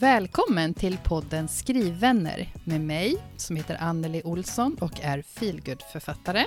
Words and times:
Välkommen 0.00 0.74
till 0.74 0.98
podden 1.04 1.48
Skrivvänner 1.48 2.48
med 2.64 2.80
mig 2.80 3.16
som 3.36 3.56
heter 3.56 3.76
Anneli 3.80 4.22
Olsson 4.24 4.76
och 4.80 5.00
är 5.02 5.22
feelgood-författare. 5.22 6.44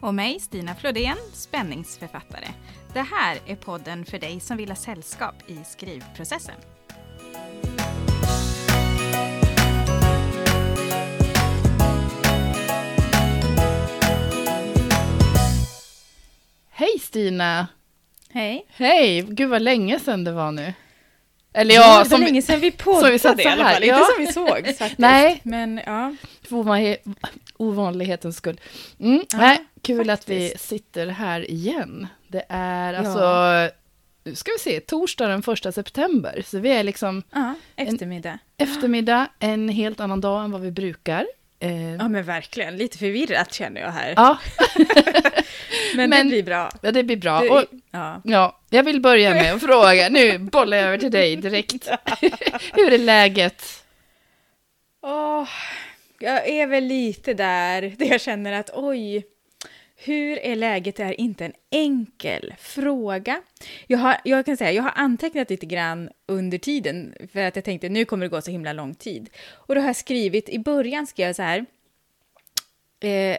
Och 0.00 0.14
mig, 0.14 0.40
Stina 0.40 0.74
Flodén, 0.74 1.16
spänningsförfattare. 1.32 2.48
Det 2.92 3.00
här 3.00 3.38
är 3.46 3.56
podden 3.56 4.04
för 4.04 4.18
dig 4.18 4.40
som 4.40 4.56
vill 4.56 4.68
ha 4.68 4.76
sällskap 4.76 5.34
i 5.46 5.58
skrivprocessen. 5.64 6.54
Hej 16.70 16.98
Stina! 17.00 17.66
Hej! 18.30 18.66
Hej! 18.68 19.22
Gud 19.22 19.50
vad 19.50 19.62
länge 19.62 19.98
sedan 19.98 20.24
det 20.24 20.32
var 20.32 20.52
nu. 20.52 20.74
Eller 21.54 21.74
Ja, 21.74 21.80
ja, 21.80 21.92
det 21.92 21.98
var 21.98 22.04
som 22.04 22.20
länge 22.20 22.42
sedan 22.42 22.60
vi 22.60 22.70
poddade 22.76 23.12
vi 23.12 23.18
satt 23.18 23.40
i 23.40 23.42
så 23.42 23.48
alla 23.48 23.64
här, 23.64 23.74
fall. 23.74 23.84
ja. 23.84 23.94
Inte 23.98 24.12
som 24.14 24.26
vi 24.26 24.32
såg 24.32 24.66
faktiskt. 24.78 24.98
Nej. 24.98 25.40
Men 25.42 25.80
ja. 25.86 26.14
för 26.48 26.56
ovanlig- 26.56 26.96
ovanlighetens 27.56 28.36
skull. 28.36 28.60
Mm, 29.00 29.22
Ja, 29.32 29.38
nej, 29.38 29.58
kul 29.82 30.10
att 30.10 30.28
vi 30.28 30.48
faktiskt. 30.48 30.68
sitter 30.68 31.06
här 31.06 31.50
igen. 31.50 32.06
Det 32.28 32.44
är 32.48 32.92
Ja. 32.92 32.98
alltså, 32.98 33.76
nu 34.24 34.34
ska 34.34 34.50
vi 34.52 34.58
se, 34.58 34.80
torsdag 34.80 35.26
den 35.28 35.42
första 35.42 35.72
september. 35.72 36.42
Så 36.46 36.58
vi 36.58 36.70
är 36.70 36.82
liksom 36.82 37.22
ja, 37.32 37.54
eftermiddag. 37.76 38.38
eftermiddag, 38.56 39.26
en 39.38 39.68
helt 39.68 40.00
annan 40.00 40.20
dag 40.20 40.44
än 40.44 40.50
vad 40.52 40.60
vi 40.60 40.70
brukar. 40.70 41.26
Eh, 41.62 41.92
Ja 41.94 42.08
men 42.08 42.24
verkligen, 42.24 42.76
lite 42.76 42.98
förvirrat 42.98 43.52
känner 43.54 43.80
jag 43.80 43.90
här. 43.90 44.12
ja, 44.16 44.38
men, 45.96 46.10
men- 46.10 46.26
det 46.26 46.30
blir 46.30 46.42
bra. 46.42 46.70
ja, 46.82 46.92
det 46.92 47.02
blir 47.02 47.16
bra. 47.16 47.40
Det, 47.40 47.50
Och, 47.50 47.64
ja. 47.90 48.20
ja, 48.24 48.60
jag 48.70 48.82
vill 48.82 49.00
börja 49.00 49.30
med 49.34 49.54
att 49.54 49.60
fråga, 49.62 50.08
nu 50.08 50.38
bollar 50.38 50.76
jag 50.76 50.86
över 50.86 50.98
till 50.98 51.10
dig 51.10 51.36
direkt. 51.36 51.88
Hur 52.74 52.92
är 52.92 52.98
läget? 52.98 53.84
Åh, 55.02 55.48
jag 56.18 56.48
är 56.48 56.66
väl 56.66 56.84
lite 56.84 57.34
där, 57.34 57.82
där 57.98 58.06
jag 58.06 58.20
känner 58.20 58.52
att 58.52 58.70
oj, 58.74 59.24
hur 60.04 60.38
är 60.38 60.56
läget 60.56 61.00
är 61.00 61.20
inte 61.20 61.44
en 61.44 61.52
enkel 61.70 62.54
fråga. 62.58 63.42
Jag, 63.86 63.98
har, 63.98 64.16
jag 64.24 64.46
kan 64.46 64.56
säga, 64.56 64.72
jag 64.72 64.82
har 64.82 64.92
antecknat 64.94 65.50
lite 65.50 65.66
grann 65.66 66.10
under 66.26 66.58
tiden, 66.58 67.14
för 67.32 67.40
att 67.40 67.56
jag 67.56 67.64
tänkte 67.64 67.88
nu 67.88 68.04
kommer 68.04 68.26
det 68.26 68.30
gå 68.30 68.40
så 68.40 68.50
himla 68.50 68.72
lång 68.72 68.94
tid. 68.94 69.30
Och 69.50 69.74
då 69.74 69.80
har 69.80 69.88
jag 69.88 69.96
skrivit, 69.96 70.48
i 70.48 70.58
början 70.58 71.06
skrev 71.06 71.26
jag 71.26 71.36
så 71.36 71.42
här, 71.42 71.66
eh, 73.00 73.36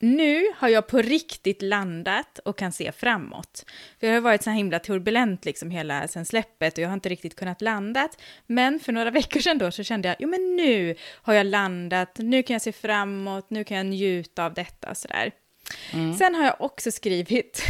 nu 0.00 0.46
har 0.56 0.68
jag 0.68 0.86
på 0.86 1.02
riktigt 1.02 1.62
landat 1.62 2.38
och 2.38 2.58
kan 2.58 2.72
se 2.72 2.92
framåt. 2.92 3.64
För 4.00 4.06
det 4.06 4.12
har 4.12 4.20
varit 4.20 4.42
så 4.42 4.50
himla 4.50 4.78
turbulent 4.78 5.44
liksom 5.44 5.70
hela 5.70 6.08
sen 6.08 6.26
släppet 6.26 6.78
och 6.78 6.84
jag 6.84 6.88
har 6.88 6.94
inte 6.94 7.08
riktigt 7.08 7.36
kunnat 7.36 7.62
landat. 7.62 8.20
Men 8.46 8.80
för 8.80 8.92
några 8.92 9.10
veckor 9.20 9.40
sedan 9.40 9.58
då 9.58 9.70
så 9.70 9.82
kände 9.82 10.08
jag, 10.08 10.16
jo 10.20 10.28
men 10.28 10.56
nu 10.56 10.94
har 11.22 11.34
jag 11.34 11.46
landat, 11.46 12.18
nu 12.18 12.42
kan 12.42 12.54
jag 12.54 12.62
se 12.62 12.72
framåt, 12.72 13.50
nu 13.50 13.64
kan 13.64 13.76
jag 13.76 13.86
njuta 13.86 14.44
av 14.44 14.54
detta 14.54 14.90
och 14.90 14.96
sådär. 15.92 16.14
Sen 16.14 16.34
har 16.34 16.44
jag 16.44 16.56
också 16.58 16.90
skrivit 16.90 17.62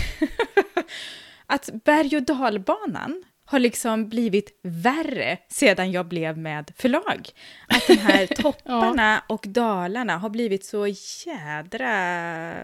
att 1.46 1.70
berg 1.84 2.16
och 2.16 2.22
dalbanan 2.22 3.24
har 3.44 3.58
liksom 3.58 4.08
blivit 4.08 4.60
värre 4.62 5.38
sedan 5.48 5.92
jag 5.92 6.08
blev 6.08 6.38
med 6.38 6.70
förlag. 6.76 7.28
Att 7.68 7.86
de 7.86 7.94
här 7.96 8.26
topparna 8.42 9.22
och 9.26 9.44
dalarna 9.48 10.18
har 10.18 10.30
blivit 10.30 10.64
så 10.64 10.86
jädra 11.26 12.54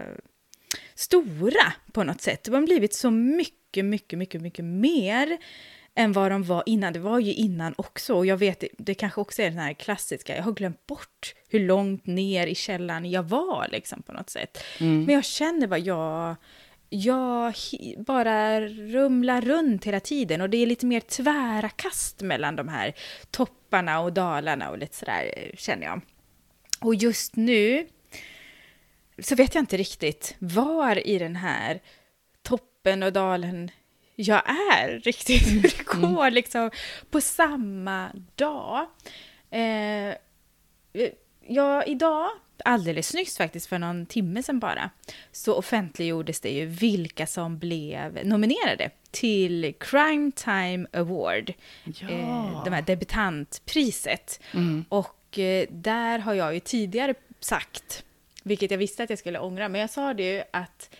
stora 0.95 1.73
på 1.91 2.03
något 2.03 2.21
sätt. 2.21 2.43
De 2.43 2.53
har 2.53 2.61
blivit 2.61 2.93
så 2.93 3.11
mycket, 3.11 3.85
mycket, 3.85 4.19
mycket, 4.19 4.41
mycket 4.41 4.65
mer 4.65 5.37
än 5.95 6.11
vad 6.11 6.31
de 6.31 6.43
var 6.43 6.63
innan. 6.65 6.93
Det 6.93 6.99
var 6.99 7.19
ju 7.19 7.33
innan 7.33 7.73
också. 7.77 8.15
Och 8.15 8.25
jag 8.25 8.37
vet, 8.37 8.63
det 8.77 8.93
kanske 8.93 9.21
också 9.21 9.41
är 9.41 9.49
den 9.49 9.59
här 9.59 9.73
klassiska, 9.73 10.35
jag 10.35 10.43
har 10.43 10.51
glömt 10.51 10.85
bort 10.87 11.35
hur 11.49 11.59
långt 11.59 12.05
ner 12.05 12.47
i 12.47 12.55
källan 12.55 13.11
jag 13.11 13.23
var 13.23 13.67
liksom 13.71 14.01
på 14.01 14.13
något 14.13 14.29
sätt. 14.29 14.63
Men 15.05 15.15
jag 15.15 15.25
känner 15.25 15.67
vad 15.67 15.79
jag, 15.79 16.35
jag 16.89 17.53
bara 17.97 18.61
rumlar 18.61 19.41
runt 19.41 19.85
hela 19.85 19.99
tiden 19.99 20.41
och 20.41 20.49
det 20.49 20.57
är 20.57 20.67
lite 20.67 20.85
mer 20.85 20.99
tvära 20.99 21.69
kast 21.69 22.21
mellan 22.21 22.55
de 22.55 22.67
här 22.67 22.93
topparna 23.31 23.99
och 23.99 24.13
dalarna 24.13 24.69
och 24.69 24.77
lite 24.77 24.95
sådär 24.95 25.51
känner 25.57 25.85
jag. 25.85 26.01
Och 26.81 26.95
just 26.95 27.35
nu 27.35 27.87
så 29.19 29.35
vet 29.35 29.55
jag 29.55 29.61
inte 29.61 29.77
riktigt 29.77 30.35
var 30.39 31.07
i 31.07 31.19
den 31.19 31.35
här 31.35 31.81
toppen 32.41 33.03
och 33.03 33.13
dalen 33.13 33.71
jag 34.15 34.49
är 34.49 34.99
riktigt. 34.99 35.47
Hur 35.47 35.61
det 35.61 35.85
går 35.85 36.31
liksom 36.31 36.71
på 37.09 37.21
samma 37.21 38.09
dag. 38.35 38.85
Eh, 39.51 40.13
ja, 41.47 41.83
idag, 41.83 42.29
alldeles 42.65 43.13
nyss 43.13 43.37
faktiskt, 43.37 43.67
för 43.67 43.79
någon 43.79 44.05
timme 44.05 44.43
sedan 44.43 44.59
bara, 44.59 44.89
så 45.31 45.55
offentliggjordes 45.55 46.39
det 46.41 46.49
ju 46.49 46.65
vilka 46.65 47.27
som 47.27 47.57
blev 47.57 48.19
nominerade 48.25 48.89
till 49.11 49.73
Crime 49.79 50.31
Time 50.31 50.87
Award, 50.93 51.53
Ja. 51.83 52.09
eh, 52.09 52.63
det 52.63 52.71
här 52.71 52.81
debutantpriset. 52.81 54.39
Mm. 54.53 54.85
Och 54.89 55.39
eh, 55.39 55.67
där 55.69 56.19
har 56.19 56.33
jag 56.33 56.53
ju 56.53 56.59
tidigare 56.59 57.13
sagt, 57.39 58.03
vilket 58.43 58.71
jag 58.71 58.77
visste 58.77 59.03
att 59.03 59.09
jag 59.09 59.19
skulle 59.19 59.39
ångra, 59.39 59.69
men 59.69 59.81
jag 59.81 59.89
sa 59.89 60.13
det 60.13 60.23
ju 60.35 60.43
att 60.53 60.95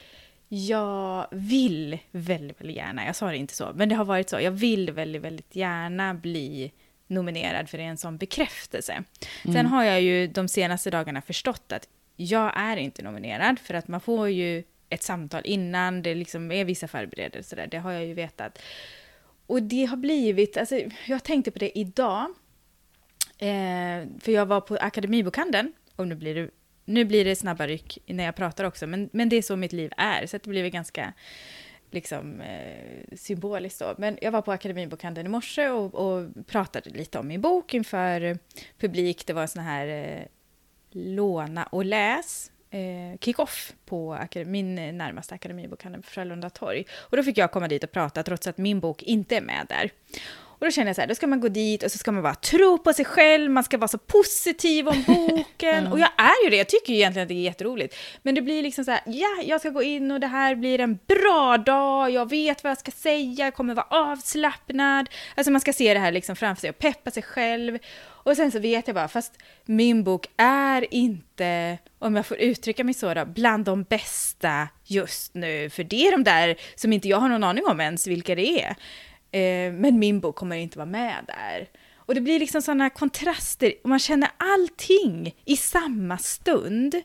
jag 0.49 1.27
vill 1.31 1.99
väldigt, 2.11 2.61
väldigt 2.61 2.77
gärna, 2.77 3.05
jag 3.05 3.15
sa 3.15 3.29
det 3.29 3.37
inte 3.37 3.55
så, 3.55 3.71
men 3.75 3.89
det 3.89 3.95
har 3.95 4.05
varit 4.05 4.29
så, 4.29 4.39
jag 4.39 4.51
vill 4.51 4.91
väldigt, 4.91 5.21
väldigt 5.21 5.55
gärna 5.55 6.13
bli 6.13 6.71
nominerad 7.07 7.69
för 7.69 7.77
en 7.77 7.97
sån 7.97 8.17
bekräftelse. 8.17 9.03
Sen 9.43 9.65
har 9.65 9.83
jag 9.83 10.01
ju 10.01 10.27
de 10.27 10.47
senaste 10.47 10.89
dagarna 10.89 11.21
förstått 11.21 11.71
att 11.71 11.87
jag 12.15 12.51
är 12.55 12.77
inte 12.77 13.03
nominerad, 13.03 13.59
för 13.59 13.73
att 13.73 13.87
man 13.87 14.01
får 14.01 14.29
ju 14.29 14.63
ett 14.89 15.03
samtal 15.03 15.41
innan, 15.45 16.01
det 16.01 16.15
liksom 16.15 16.51
är 16.51 16.65
vissa 16.65 16.87
förberedelser 16.87 17.55
där, 17.55 17.67
det 17.67 17.77
har 17.77 17.91
jag 17.91 18.05
ju 18.05 18.13
vetat. 18.13 18.59
Och 19.47 19.63
det 19.63 19.85
har 19.85 19.97
blivit, 19.97 20.57
alltså 20.57 20.79
jag 21.05 21.23
tänkte 21.23 21.51
på 21.51 21.59
det 21.59 21.79
idag, 21.79 22.27
Eh, 23.37 24.07
för 24.19 24.31
jag 24.31 24.45
var 24.45 24.61
på 24.61 24.75
Akademibokhandeln, 24.75 25.73
och 25.95 26.07
nu 26.07 26.15
blir 26.15 26.35
det, 26.35 26.49
nu 26.85 27.05
blir 27.05 27.25
det 27.25 27.35
snabba 27.35 27.67
ryck 27.67 27.97
när 28.05 28.23
jag 28.23 28.35
pratar 28.35 28.63
också, 28.63 28.87
men, 28.87 29.09
men 29.13 29.29
det 29.29 29.35
är 29.35 29.41
så 29.41 29.55
mitt 29.55 29.73
liv 29.73 29.91
är, 29.97 30.25
så 30.25 30.37
det 30.37 30.49
blir 30.49 30.61
väl 30.61 30.71
ganska 30.71 31.13
liksom, 31.91 32.41
eh, 32.41 33.17
symboliskt 33.17 33.79
då. 33.79 33.95
Men 33.97 34.17
jag 34.21 34.31
var 34.31 34.41
på 34.41 34.51
Akademibokhandeln 34.51 35.27
i 35.27 35.29
morse 35.29 35.69
och, 35.69 35.95
och 35.95 36.47
pratade 36.47 36.89
lite 36.89 37.19
om 37.19 37.27
min 37.27 37.41
bok 37.41 37.73
inför 37.73 38.37
publik. 38.79 39.25
Det 39.25 39.33
var 39.33 39.41
en 39.41 39.47
sån 39.47 39.63
här 39.63 39.87
eh, 39.87 40.25
låna 40.91 41.63
och 41.63 41.85
läs 41.85 42.51
eh, 42.69 43.19
kick-off 43.19 43.73
på 43.85 44.19
min 44.45 44.75
närmaste 44.75 45.35
akademibokhandel 45.35 46.01
på 46.01 46.09
Frölunda 46.09 46.49
torg. 46.49 46.85
Och 46.91 47.17
då 47.17 47.23
fick 47.23 47.37
jag 47.37 47.51
komma 47.51 47.67
dit 47.67 47.83
och 47.83 47.91
prata 47.91 48.23
trots 48.23 48.47
att 48.47 48.57
min 48.57 48.79
bok 48.79 49.03
inte 49.03 49.37
är 49.37 49.41
med 49.41 49.65
där. 49.69 49.91
Och 50.59 50.65
då 50.65 50.71
känner 50.71 50.87
jag 50.89 50.95
så 50.95 51.01
här, 51.01 51.07
då 51.07 51.15
ska 51.15 51.27
man 51.27 51.39
gå 51.39 51.47
dit 51.47 51.83
och 51.83 51.91
så 51.91 51.97
ska 51.97 52.11
man 52.11 52.23
bara 52.23 52.35
tro 52.35 52.77
på 52.77 52.93
sig 52.93 53.05
själv, 53.05 53.51
man 53.51 53.63
ska 53.63 53.77
vara 53.77 53.87
så 53.87 53.97
positiv 53.97 54.87
om 54.87 55.03
boken. 55.07 55.87
Och 55.91 55.99
jag 55.99 56.09
är 56.17 56.43
ju 56.43 56.49
det, 56.49 56.57
jag 56.57 56.69
tycker 56.69 56.93
ju 56.93 56.99
egentligen 56.99 57.23
att 57.23 57.29
det 57.29 57.35
är 57.35 57.41
jätteroligt. 57.41 57.95
Men 58.21 58.35
det 58.35 58.41
blir 58.41 58.63
liksom 58.63 58.85
så 58.85 58.91
här, 58.91 59.01
ja, 59.05 59.41
jag 59.43 59.59
ska 59.59 59.69
gå 59.69 59.83
in 59.83 60.11
och 60.11 60.19
det 60.19 60.27
här 60.27 60.55
blir 60.55 60.79
en 60.79 60.99
bra 61.07 61.57
dag, 61.57 62.11
jag 62.11 62.29
vet 62.29 62.63
vad 62.63 62.71
jag 62.71 62.77
ska 62.77 62.91
säga, 62.91 63.45
jag 63.45 63.53
kommer 63.53 63.75
vara 63.75 63.87
avslappnad. 63.89 65.09
Alltså 65.35 65.51
man 65.51 65.61
ska 65.61 65.73
se 65.73 65.93
det 65.93 65.99
här 65.99 66.11
liksom 66.11 66.35
framför 66.35 66.61
sig 66.61 66.69
och 66.69 66.79
peppa 66.79 67.11
sig 67.11 67.23
själv. 67.23 67.79
Och 68.25 68.35
sen 68.35 68.51
så 68.51 68.59
vet 68.59 68.87
jag 68.87 68.95
bara, 68.95 69.07
fast 69.07 69.33
min 69.65 70.03
bok 70.03 70.27
är 70.37 70.93
inte, 70.93 71.77
om 71.99 72.15
jag 72.15 72.25
får 72.25 72.37
uttrycka 72.37 72.83
mig 72.83 72.93
så 72.93 73.13
då, 73.13 73.25
bland 73.25 73.65
de 73.65 73.83
bästa 73.83 74.67
just 74.83 75.33
nu. 75.33 75.69
För 75.69 75.83
det 75.83 76.07
är 76.07 76.11
de 76.11 76.23
där 76.23 76.55
som 76.75 76.93
inte 76.93 77.07
jag 77.07 77.17
har 77.17 77.29
någon 77.29 77.43
aning 77.43 77.65
om 77.65 77.81
ens 77.81 78.07
vilka 78.07 78.35
det 78.35 78.63
är. 78.63 78.75
Eh, 79.39 79.73
men 79.73 79.99
min 79.99 80.19
bok 80.19 80.35
kommer 80.35 80.55
inte 80.55 80.77
vara 80.77 80.85
med 80.85 81.15
där. 81.27 81.67
Och 81.95 82.15
det 82.15 82.21
blir 82.21 82.39
liksom 82.39 82.61
sådana 82.61 82.89
kontraster, 82.89 83.73
och 83.83 83.89
man 83.89 83.99
känner 83.99 84.29
allting 84.37 85.35
i 85.45 85.57
samma 85.57 86.17
stund. 86.17 86.95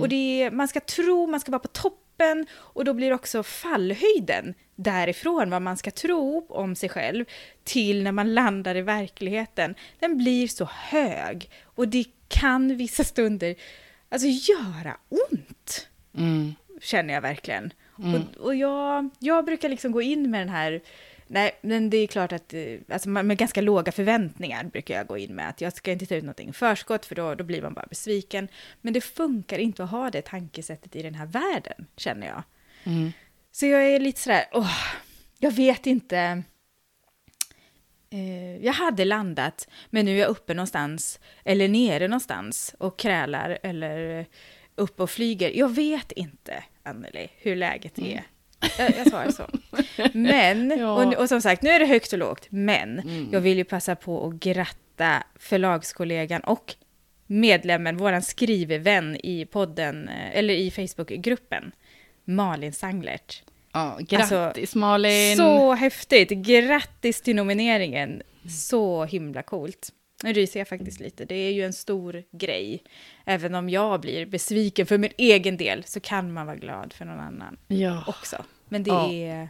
Och 0.00 0.08
det 0.08 0.42
är, 0.42 0.50
man 0.50 0.68
ska 0.68 0.80
tro, 0.80 1.26
man 1.26 1.40
ska 1.40 1.50
vara 1.52 1.58
på 1.62 1.68
toppen, 1.68 2.46
och 2.54 2.84
då 2.84 2.94
blir 2.94 3.12
också 3.12 3.42
fallhöjden 3.42 4.54
därifrån, 4.76 5.50
vad 5.50 5.62
man 5.62 5.76
ska 5.76 5.90
tro 5.90 6.46
om 6.48 6.74
sig 6.76 6.88
själv, 6.88 7.24
till 7.64 8.02
när 8.02 8.12
man 8.12 8.34
landar 8.34 8.74
i 8.76 8.82
verkligheten, 8.82 9.74
den 10.00 10.16
blir 10.18 10.48
så 10.48 10.64
hög. 10.72 11.50
Och 11.64 11.88
det 11.88 12.04
kan 12.28 12.76
vissa 12.76 13.04
stunder 13.04 13.54
alltså 14.08 14.28
göra 14.28 14.96
ont, 15.08 15.88
Mm. 16.16 16.54
känner 16.80 17.14
jag 17.14 17.20
verkligen. 17.20 17.72
Och, 17.94 18.44
och 18.46 18.54
jag, 18.54 19.10
jag 19.18 19.44
brukar 19.44 19.68
liksom 19.68 19.92
gå 19.92 20.02
in 20.02 20.30
med 20.30 20.40
den 20.40 20.48
här 20.48 20.80
Nej, 21.28 21.58
men 21.60 21.90
det 21.90 21.96
är 21.96 22.06
klart 22.06 22.32
att 22.32 22.54
eh, 22.54 22.78
alltså 22.88 23.08
med 23.08 23.36
ganska 23.38 23.60
låga 23.60 23.92
förväntningar 23.92 24.64
brukar 24.64 24.94
jag 24.94 25.06
gå 25.06 25.18
in 25.18 25.34
med 25.34 25.48
att 25.48 25.60
jag 25.60 25.72
ska 25.72 25.92
inte 25.92 26.06
ta 26.06 26.14
ut 26.14 26.24
någonting 26.24 26.48
i 26.48 26.52
förskott 26.52 27.06
för 27.06 27.14
då, 27.14 27.34
då 27.34 27.44
blir 27.44 27.62
man 27.62 27.74
bara 27.74 27.86
besviken. 27.90 28.48
Men 28.80 28.92
det 28.92 29.00
funkar 29.00 29.58
inte 29.58 29.84
att 29.84 29.90
ha 29.90 30.10
det 30.10 30.22
tankesättet 30.22 30.96
i 30.96 31.02
den 31.02 31.14
här 31.14 31.26
världen, 31.26 31.86
känner 31.96 32.26
jag. 32.26 32.42
Mm. 32.84 33.12
Så 33.52 33.66
jag 33.66 33.86
är 33.86 34.00
lite 34.00 34.20
sådär, 34.20 34.44
åh, 34.52 34.78
jag 35.38 35.50
vet 35.50 35.86
inte. 35.86 36.42
eh, 38.10 38.56
jag 38.64 38.72
hade 38.72 39.04
landat, 39.04 39.68
men 39.90 40.04
nu 40.04 40.14
är 40.16 40.20
jag 40.20 40.28
uppe 40.28 40.54
någonstans, 40.54 41.20
eller 41.44 41.68
nere 41.68 42.08
någonstans 42.08 42.74
och 42.78 42.98
krälar, 42.98 43.58
eller 43.62 44.26
upp 44.74 45.00
och 45.00 45.10
flyger. 45.10 45.50
Jag 45.54 45.74
vet 45.74 46.12
inte, 46.12 46.64
Anneli, 46.82 47.28
hur 47.36 47.56
läget 47.56 47.98
är. 47.98 48.22
Jag, 48.78 48.90
jag 48.98 49.08
svarar 49.10 49.30
så. 49.30 49.46
Men, 50.12 50.70
Ja. 50.78 51.04
och, 51.04 51.14
och 51.14 51.28
som 51.28 51.40
sagt, 51.40 51.62
nu 51.62 51.70
är 51.70 51.80
det 51.80 51.86
högt 51.86 52.12
och 52.12 52.18
lågt, 52.18 52.46
men 52.50 52.98
Mm. 52.98 53.28
jag 53.32 53.40
vill 53.40 53.58
ju 53.58 53.64
passa 53.64 53.96
på 53.96 54.26
att 54.28 54.34
gratta 54.34 55.22
förlagskollegan 55.38 56.40
och 56.40 56.74
medlemmen, 57.26 57.96
våran 57.96 58.22
skrivevän 58.22 59.16
i 59.22 59.46
podden, 59.46 60.08
eh, 60.08 60.38
eller 60.38 60.54
i 60.54 60.70
Facebookgruppen, 60.70 61.72
Malin 62.24 62.72
Sanglert. 62.72 63.42
Ja, 63.72 63.98
grattis 64.00 64.74
Malin! 64.74 65.30
Alltså, 65.30 65.58
Så 65.58 65.74
häftigt! 65.74 66.30
Grattis 66.30 67.20
till 67.22 67.36
nomineringen! 67.36 68.22
Så 68.48 69.04
himla 69.04 69.42
coolt. 69.42 69.88
Nu 70.22 70.32
ryser 70.32 70.60
jag 70.60 70.68
faktiskt 70.68 71.00
lite. 71.00 71.24
Det 71.24 71.34
är 71.34 71.52
ju 71.52 71.64
en 71.64 71.72
stor 71.72 72.22
grej. 72.32 72.82
Även 73.24 73.54
om 73.54 73.68
jag 73.68 74.00
blir 74.00 74.26
besviken 74.26 74.86
för 74.86 74.98
min 74.98 75.10
egen 75.18 75.56
del 75.56 75.84
så 75.86 76.00
kan 76.00 76.32
man 76.32 76.46
vara 76.46 76.56
glad 76.56 76.92
för 76.92 77.04
någon 77.04 77.20
annan 77.20 77.56
Ja. 77.68 78.04
också. 78.06 78.44
Men 78.68 78.82
det 78.82 78.90
Ja. 78.90 79.12
är... 79.12 79.48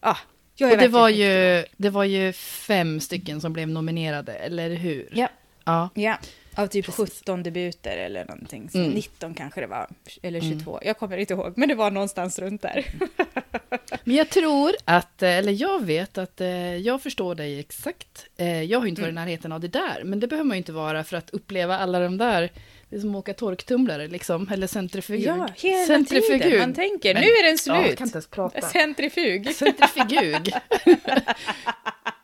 Ja, 0.00 0.16
jag 0.56 0.70
är 0.70 0.74
Och 0.76 0.82
det 0.82 0.88
var, 0.88 1.08
ju, 1.08 1.64
det 1.76 1.90
var 1.90 2.04
ju 2.04 2.32
fem 2.32 3.00
stycken 3.00 3.40
som 3.40 3.52
blev 3.52 3.68
nominerade, 3.68 4.34
eller 4.34 4.70
hur? 4.70 5.08
Ja. 5.12 5.28
Ja. 5.64 5.88
Ja, 5.94 6.18
av 6.56 6.66
typ 6.66 6.86
Precis. 6.86 7.18
17 7.20 7.42
debuter 7.42 7.96
eller 7.96 8.24
någonting. 8.24 8.68
Så 8.70 8.78
Mm. 8.78 8.90
19 8.90 9.34
kanske 9.34 9.60
det 9.60 9.66
var, 9.66 9.88
eller 10.22 10.40
22. 10.40 10.80
Jag 10.82 10.98
kommer 10.98 11.16
inte 11.16 11.34
ihåg, 11.34 11.52
men 11.56 11.68
det 11.68 11.74
var 11.74 11.90
någonstans 11.90 12.38
runt 12.38 12.62
där. 12.62 12.84
Men 14.04 14.16
jag 14.16 14.30
tror 14.30 14.72
att, 14.84 15.22
eh, 15.22 15.30
eller 15.38 15.52
jag 15.52 15.84
vet 15.84 16.18
att 16.18 16.40
eh, 16.40 16.76
jag 16.76 17.02
förstår 17.02 17.34
dig 17.34 17.58
exakt. 17.60 18.26
Eh, 18.36 18.62
Jag 18.62 18.78
har 18.78 18.84
ju 18.84 18.90
inte 18.90 19.02
varit 19.02 19.08
i 19.08 19.12
Mm. 19.12 19.24
närheten 19.24 19.52
av 19.52 19.60
det 19.60 19.68
där, 19.68 20.02
men 20.04 20.20
det 20.20 20.26
behöver 20.26 20.44
man 20.48 20.56
ju 20.56 20.58
inte 20.58 20.72
vara 20.72 21.04
för 21.04 21.16
att 21.16 21.30
uppleva 21.30 21.78
alla 21.78 21.98
de 22.00 22.18
där, 22.18 22.50
det 22.90 22.96
är 22.96 23.00
som 23.00 23.10
att 23.14 23.18
åka 23.18 23.34
torktumlare 23.34 24.08
liksom, 24.08 24.48
eller 24.52 24.66
centrifug. 24.66 25.20
Ja, 25.20 25.48
hela 25.56 25.86
Centrifugud. 25.86 26.42
tiden. 26.42 26.58
Man 26.60 26.74
tänker, 26.74 27.14
Men- 27.14 27.22
nu 27.22 27.28
är 27.28 27.42
den 27.42 27.58
Ja, 27.98 28.08
slut. 28.14 28.30
prata. 28.30 28.60
Centrifug. 28.60 29.54
Centrifugug. 29.54 30.52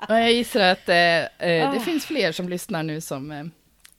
ja, 0.08 0.18
jag 0.20 0.32
gissar 0.32 0.60
att 0.60 0.88
eh, 0.88 0.96
eh, 0.96 1.26
det 1.38 1.66
Ah. 1.66 1.80
finns 1.80 2.06
fler 2.06 2.32
som 2.32 2.48
lyssnar 2.48 2.82
nu 2.82 3.00
som, 3.00 3.30
eh, 3.30 3.44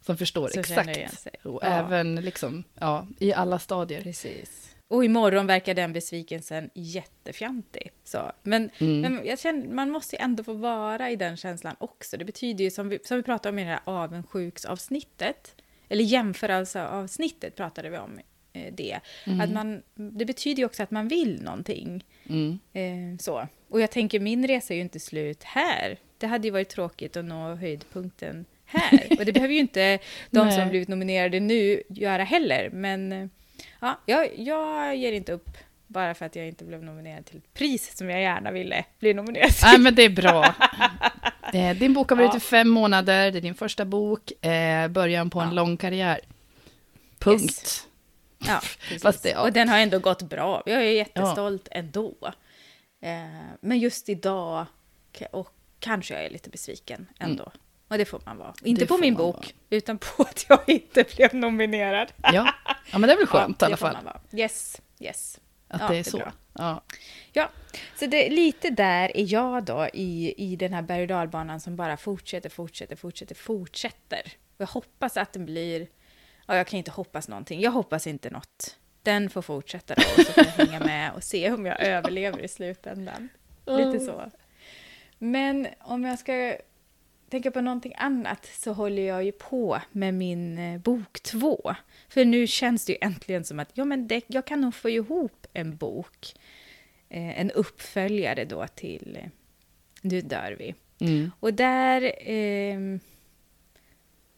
som 0.05 0.17
förstår 0.17 0.47
Så 0.47 0.59
exakt. 0.59 1.27
Och 1.43 1.59
Ja. 1.63 1.67
även 1.67 2.15
liksom, 2.15 2.63
ja, 2.79 3.07
i 3.19 3.33
alla 3.33 3.59
stadier. 3.59 4.01
Precis. 4.01 4.67
Och 4.87 5.05
imorgon 5.05 5.47
verkar 5.47 5.73
den 5.73 5.93
besvikelsen 5.93 6.69
jättefjantig. 6.73 7.91
Så. 8.03 8.31
Men, 8.43 8.69
Mm. 8.79 9.01
men 9.01 9.25
jag 9.25 9.39
känner, 9.39 9.67
man 9.67 9.89
måste 9.89 10.15
ju 10.15 10.21
ändå 10.21 10.43
få 10.43 10.53
vara 10.53 11.09
i 11.11 11.15
den 11.15 11.37
känslan 11.37 11.75
också. 11.79 12.17
Det 12.17 12.25
betyder 12.25 12.63
ju, 12.63 12.71
som 12.71 12.89
vi, 12.89 12.99
som 13.03 13.17
vi 13.17 13.23
pratade 13.23 13.49
om 13.53 13.59
i 13.59 13.63
det 13.63 13.69
här 13.69 13.79
avundsjuksavsnittet, 13.83 15.55
eller 15.91 16.03
jämförelseavsnittet 16.03 17.55
pratade 17.55 17.89
vi 17.89 17.97
om 17.97 18.19
eh, 18.53 18.73
det. 18.73 18.99
Att 19.41 19.51
man, 19.51 19.81
det 19.95 20.25
betyder 20.25 20.59
ju 20.59 20.65
också 20.65 20.83
att 20.83 20.91
man 20.91 21.07
vill 21.07 21.41
någonting. 21.41 22.05
Mm. 22.29 22.59
Eh, 22.73 23.17
så. 23.19 23.47
Och 23.69 23.81
jag 23.81 23.91
tänker, 23.91 24.19
min 24.19 24.47
resa 24.47 24.73
är 24.73 24.75
ju 24.75 24.81
inte 24.81 24.99
slut 24.99 25.43
här. 25.43 25.97
Det 26.17 26.27
hade 26.27 26.47
ju 26.47 26.51
varit 26.51 26.69
tråkigt 26.69 27.17
att 27.17 27.25
nå 27.25 27.55
höjdpunkten 27.55 28.45
här. 28.65 29.07
Och 29.19 29.25
det 29.25 29.33
behöver 29.33 29.53
ju 29.53 29.59
inte 29.59 29.99
de 30.29 30.51
som 30.51 30.69
blivit 30.69 30.87
nominerade 30.87 31.39
nu 31.39 31.83
göra 31.89 32.23
heller. 32.23 32.69
Men 32.69 33.11
eh, 33.11 33.27
ja, 33.79 33.99
jag, 34.05 34.39
jag 34.39 34.95
ger 34.95 35.11
inte 35.11 35.33
upp 35.33 35.57
bara 35.87 36.13
för 36.13 36.25
att 36.25 36.35
jag 36.35 36.47
inte 36.47 36.65
blev 36.65 36.83
nominerad 36.83 37.25
till 37.25 37.37
ett 37.37 37.53
pris 37.53 37.97
som 37.97 38.09
jag 38.09 38.21
gärna 38.21 38.51
ville 38.51 38.85
bli 38.99 39.13
nominerad 39.13 39.49
till. 39.49 39.65
Nej, 39.65 39.79
men 39.79 39.95
det 39.95 40.03
är 40.03 40.09
bra. 40.09 40.55
Eh, 41.71 41.75
Din 41.77 41.93
bok 41.93 42.09
har 42.09 42.17
varit 42.17 42.31
Ja. 42.33 42.37
i 42.37 42.39
fem 42.39 42.69
månader, 42.69 43.31
det 43.31 43.37
är 43.39 43.41
din 43.41 43.55
första 43.55 43.85
bok, 43.85 44.45
eh, 44.45 44.87
början 44.87 45.29
på 45.29 45.39
en 45.39 45.47
Ja. 45.47 45.53
lång 45.53 45.77
karriär. 45.77 46.19
Punkt. 47.19 47.41
Yes. 47.43 47.87
Ja. 48.47 48.61
Fast 49.01 49.23
det- 49.23 49.29
ja. 49.29 49.41
Och 49.41 49.51
den 49.53 49.69
har 49.69 49.77
ändå 49.79 49.99
gått 49.99 50.21
bra. 50.21 50.63
Jag 50.65 50.77
är 50.81 50.91
jättestolt 50.91 51.67
ändå. 51.71 52.13
Eh, 53.01 53.11
men 53.61 53.79
just 53.79 54.09
idag, 54.09 54.65
och 55.31 55.49
kanske 55.79 56.13
jag 56.13 56.25
är 56.25 56.29
lite 56.29 56.49
besviken 56.49 57.07
ändå. 57.19 57.51
Och 57.87 57.97
det 57.97 58.05
får 58.05 58.21
man 58.25 58.37
vara. 58.37 58.53
Inte 58.63 58.69
Mm. 58.69 58.79
Det 58.79 58.85
på 58.85 58.97
min 58.97 59.15
bok, 59.15 59.35
vara. 59.35 59.45
utan 59.69 59.97
på 59.97 60.23
att 60.29 60.45
jag 60.49 60.59
inte 60.67 61.05
blev 61.15 61.33
nominerad. 61.35 62.11
Ja. 62.23 62.53
ja, 62.91 62.97
men 62.97 63.01
det 63.01 63.13
är 63.13 63.17
väl 63.17 63.27
skönt 63.27 63.61
Ja, 63.61 63.65
i 63.67 63.69
alla 63.69 63.77
fall. 63.77 63.97
Yes, 64.33 64.81
yes. 64.99 65.39
Att 65.71 65.81
Ja, 65.81 65.87
det 65.87 65.93
är 65.93 65.95
det 65.95 65.99
är 65.99 66.03
så. 66.03 66.31
Ja. 66.53 66.81
Ja, 67.33 67.49
så 67.99 68.05
det, 68.05 68.29
lite 68.29 68.69
där 68.69 69.17
är 69.17 69.33
jag 69.33 69.63
då 69.63 69.87
i, 69.93 70.33
i 70.37 70.55
den 70.55 70.73
här 70.73 70.81
berg 70.81 71.01
och 71.01 71.07
dalbanan 71.07 71.59
som 71.59 71.75
bara 71.75 71.97
fortsätter, 71.97 72.49
fortsätter, 72.49 72.95
fortsätter, 72.95 73.35
fortsätter. 73.35 74.21
Och 74.55 74.61
jag 74.61 74.67
hoppas 74.67 75.17
att 75.17 75.33
den 75.33 75.45
blir... 75.45 75.87
Ja, 76.45 76.57
jag 76.57 76.67
kan 76.67 76.77
inte 76.77 76.91
hoppas 76.91 77.27
någonting. 77.27 77.61
Jag 77.61 77.71
hoppas 77.71 78.07
inte 78.07 78.29
något. 78.29 78.77
Den 79.03 79.29
får 79.29 79.41
fortsätta 79.41 79.95
då, 79.95 80.01
och 80.01 80.25
så 80.25 80.33
får 80.33 80.45
jag 80.45 80.65
hänga 80.65 80.79
med 80.85 81.11
och 81.13 81.23
se 81.23 81.51
om 81.51 81.65
jag 81.65 81.81
överlever 81.81 82.39
i 82.39 82.47
slutändan. 82.47 83.29
Lite 83.65 83.99
så. 83.99 84.31
Men 85.17 85.67
om 85.79 86.03
jag 86.03 86.19
ska 86.19 86.55
tänka 87.31 87.51
på 87.51 87.61
någonting 87.61 87.93
annat 87.97 88.45
så 88.45 88.73
håller 88.73 89.01
jag 89.01 89.23
ju 89.23 89.31
på 89.31 89.81
med 89.91 90.13
min 90.13 90.57
eh, 90.57 90.79
bok 90.79 91.19
två. 91.19 91.75
För 92.09 92.25
nu 92.25 92.47
känns 92.47 92.85
det 92.85 92.91
ju 92.91 92.97
äntligen 93.01 93.43
som 93.43 93.59
att 93.59 93.69
ja, 93.73 93.85
men 93.85 94.07
det, 94.07 94.23
jag 94.27 94.45
kan 94.45 94.61
nog 94.61 94.75
få 94.75 94.89
ihop 94.89 95.47
en 95.53 95.75
bok. 95.75 96.33
Eh, 97.09 97.39
en 97.39 97.51
uppföljare 97.51 98.45
då 98.45 98.67
till 98.67 99.17
eh, 99.21 99.29
Nu 100.01 100.21
dör 100.21 100.55
vi. 100.59 100.75
Mm. 100.99 101.31
Och 101.39 101.53
där... 101.53 102.11
ehm, 102.19 102.99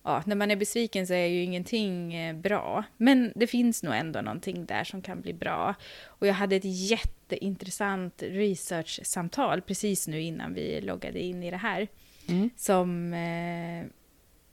ja, 0.04 0.24
när 0.26 0.36
man 0.36 0.52
är 0.52 0.56
besviken 0.56 1.08
så 1.08 1.14
är 1.14 1.26
ju 1.26 1.44
ingenting 1.44 2.14
eh, 2.14 2.36
bra. 2.36 2.84
Men 2.98 3.34
det 3.36 3.48
finns 3.48 3.84
nog 3.84 3.96
ändå 3.96 4.22
någonting 4.22 4.66
där 4.66 4.84
som 4.84 5.02
kan 5.02 5.22
bli 5.22 5.34
bra. 5.34 5.76
Och 6.06 6.28
jag 6.28 6.34
hade 6.34 6.56
ett 6.56 6.90
jätteintressant 6.90 8.24
research-samtal 8.24 9.62
precis 9.62 10.08
nu 10.08 10.22
innan 10.22 10.54
vi 10.54 10.82
loggade 10.82 11.20
in 11.20 11.44
i 11.44 11.52
det 11.52 11.58
här. 11.58 11.88
Mm. 12.28 12.50
Som 12.56 13.14
eh, 13.14 13.86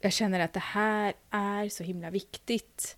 jag 0.01 0.13
känner 0.13 0.39
att 0.39 0.53
det 0.53 0.59
här 0.59 1.13
är 1.29 1.69
så 1.69 1.83
himla 1.83 2.09
viktigt. 2.09 2.97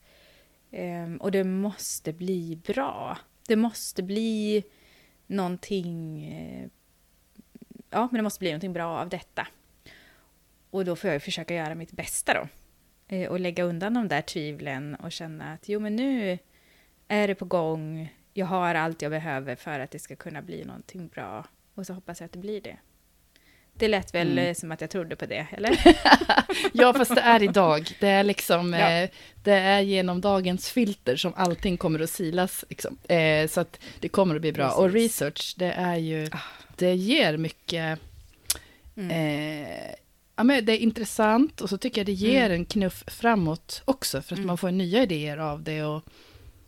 Eh, 0.72 1.14
och 1.20 1.32
det 1.32 1.44
måste 1.44 2.14
bli 2.14 2.62
bra. 2.68 3.18
Det 3.48 3.56
måste 3.56 4.04
bli 4.04 4.64
någonting... 5.28 6.24
Eh, 6.26 6.68
ja, 7.90 8.08
men 8.12 8.18
det 8.18 8.24
måste 8.24 8.40
bli 8.40 8.50
någonting 8.50 8.74
bra 8.74 9.00
av 9.00 9.10
detta. 9.10 9.48
Och 10.70 10.86
då 10.86 10.96
får 10.96 11.08
jag 11.08 11.16
ju 11.16 11.20
försöka 11.20 11.56
göra 11.56 11.76
mitt 11.76 11.92
bästa 11.92 12.34
då. 12.34 12.48
Eh, 13.16 13.30
och 13.30 13.40
lägga 13.40 13.64
undan 13.64 13.94
de 13.94 14.08
där 14.08 14.22
tvivlen 14.22 14.96
och 14.96 15.12
känna 15.12 15.54
att 15.54 15.70
jo, 15.70 15.80
men 15.80 15.96
nu 15.96 16.38
är 17.08 17.28
det 17.28 17.36
på 17.36 17.46
gång. 17.46 18.14
Jag 18.34 18.46
har 18.46 18.76
allt 18.76 19.02
jag 19.02 19.12
behöver 19.12 19.56
för 19.56 19.80
att 19.80 19.92
det 19.92 20.00
ska 20.00 20.16
kunna 20.16 20.42
bli 20.42 20.66
någonting 20.66 21.08
bra. 21.08 21.46
Och 21.74 21.88
så 21.88 21.94
hoppas 21.94 22.20
jag 22.20 22.26
att 22.26 22.32
det 22.32 22.40
blir 22.40 22.62
det. 22.62 22.78
Det 23.78 23.88
lät 23.88 24.14
väl 24.16 24.32
Mm. 24.32 24.46
eh, 24.48 24.54
som 24.54 24.72
att 24.72 24.82
jag 24.82 24.90
trodde 24.90 25.16
på 25.16 25.26
det, 25.26 25.48
eller? 25.52 25.80
ja, 26.74 26.94
fast 26.94 27.16
det 27.16 27.22
är 27.22 27.44
idag. 27.44 27.88
Det 28.00 28.08
är 28.08 28.24
liksom, 28.24 28.74
Ja. 28.74 28.92
eh, 28.92 29.10
det 29.44 29.54
är 29.54 29.80
genom 29.82 30.22
dagens 30.22 30.70
filter 30.70 31.16
som 31.16 31.34
allting 31.36 31.78
kommer 31.78 32.00
att 32.00 32.10
silas. 32.10 32.66
Liksom. 32.70 32.98
Eh, 33.10 33.48
så 33.48 33.62
att 33.62 33.80
det 34.00 34.10
kommer 34.10 34.36
att 34.36 34.42
bli 34.42 34.52
bra. 34.52 34.72
Och 34.72 34.92
Precis. 34.92 35.22
research, 35.22 35.56
det 35.58 35.72
är 35.72 35.96
ju, 35.96 36.30
det 36.76 36.96
ger 36.96 37.38
mycket, 37.38 38.00
Mm. 38.98 39.12
eh, 39.12 39.68
ja 40.36 40.44
men 40.44 40.66
det 40.66 40.72
är 40.74 40.78
intressant 40.78 41.62
och 41.62 41.70
så 41.70 41.78
tycker 41.78 42.02
jag 42.02 42.06
det 42.06 42.12
ger 42.12 42.46
Mm. 42.46 42.52
en 42.52 42.66
knuff 42.66 43.04
framåt 43.08 43.82
också, 43.86 44.22
för 44.22 44.34
att 44.36 44.38
Mm. 44.40 44.48
man 44.48 44.58
får 44.58 44.72
nya 44.72 45.04
idéer 45.04 45.38
av 45.38 45.64
det 45.64 45.84
och 45.84 46.04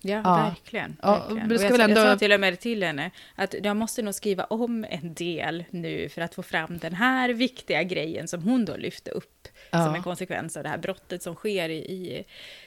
Ja, 0.08 0.22
Ja. 0.24 0.36
verkligen. 0.50 0.98
Ja, 1.02 1.12
verkligen. 1.20 1.50
jag, 1.52 1.60
väl 1.60 1.80
jag 1.80 1.90
ändå- 1.90 2.02
sa 2.02 2.18
till 2.18 2.32
och 2.32 2.40
med 2.40 2.60
till 2.60 2.84
henne 2.84 3.12
att 3.36 3.56
jag 3.64 3.78
måste 3.78 4.02
nog 4.02 4.14
skriva 4.16 4.44
om 4.44 4.86
en 4.90 5.14
del 5.14 5.64
nu 5.70 6.10
för 6.10 6.22
att 6.22 6.36
få 6.36 6.44
fram 6.44 6.78
den 6.78 6.94
här 6.94 7.30
viktiga 7.30 7.84
grejen 7.84 8.28
som 8.28 8.44
hon 8.44 8.66
då 8.66 8.78
lyfte 8.78 9.12
upp 9.12 9.48
som 9.72 9.80
Ja. 9.80 9.96
en 9.96 10.04
konsekvens 10.04 10.58
av 10.58 10.64
det 10.64 10.70
här 10.70 10.78
brottet 10.78 11.24
som 11.24 11.36
sker 11.36 11.70
i, 11.70 11.78
i, 11.78 12.26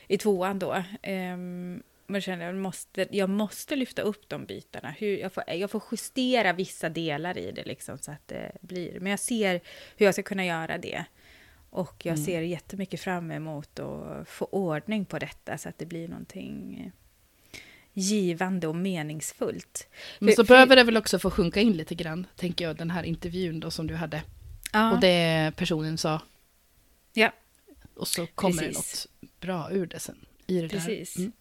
i 0.09 0.19
tvåan 0.19 0.59
då. 0.59 0.75
Um, 0.75 1.83
men 2.11 2.15
jag 2.15 2.23
känner 2.23 2.47
jag 2.47 2.55
måste, 2.55 3.07
jag 3.11 3.31
måste 3.31 3.77
lyfta 3.77 4.03
upp 4.03 4.29
de 4.29 4.45
bitarna. 4.47 4.91
Hur, 4.99 5.19
jag, 5.19 5.33
får, 5.33 5.45
jag 5.47 5.71
får 5.71 5.83
justera 5.93 6.53
vissa 6.53 6.89
delar 6.89 7.39
i 7.39 7.53
det 7.53 7.65
liksom 7.65 7.99
så 7.99 8.11
att 8.11 8.29
det 8.29 8.53
blir. 8.61 9.01
Men 9.01 9.11
jag 9.11 9.21
ser 9.21 9.61
hur 9.97 10.07
jag 10.07 10.15
ska 10.15 10.23
kunna 10.23 10.45
göra 10.47 10.79
det. 10.79 11.05
Och 11.71 11.95
jag 12.07 12.15
Mm. 12.15 12.25
ser 12.27 12.41
jättemycket 12.41 13.01
fram 13.01 13.31
emot 13.31 13.79
att 13.79 14.29
få 14.29 14.45
ordning 14.45 15.05
på 15.05 15.19
detta 15.19 15.59
så 15.59 15.69
att 15.69 15.79
det 15.79 15.87
blir 15.87 16.09
någonting 16.09 16.93
givande 17.99 18.67
och 18.67 18.77
meningsfullt. 18.77 19.89
Men 20.19 20.35
så 20.35 20.45
behöver 20.45 20.77
det 20.77 20.85
väl 20.85 20.97
också 20.97 21.19
få 21.19 21.31
sjunka 21.31 21.61
in 21.61 21.73
lite 21.73 21.95
grann, 21.95 22.27
tänker 22.37 22.65
jag, 22.65 22.77
den 22.77 22.91
här 22.91 23.03
intervjun 23.03 23.61
då 23.61 23.71
som 23.71 23.87
du 23.87 23.95
hade. 23.95 24.23
Ja, 24.73 24.93
Och 24.93 25.01
det 25.01 25.53
personen 25.57 25.99
sa. 25.99 26.21
Ja. 27.13 27.33
Och 27.95 28.09
så 28.09 28.27
kommer 28.27 28.63
Precis. 28.63 29.09
det 29.21 29.27
något 29.27 29.41
bra 29.41 29.71
ur 29.71 29.87
det 29.87 29.99
sen. 29.99 30.27
I 30.47 30.61
det 30.61 30.69
precis. 30.69 31.15
Där. 31.15 31.23
Mm. 31.23 31.33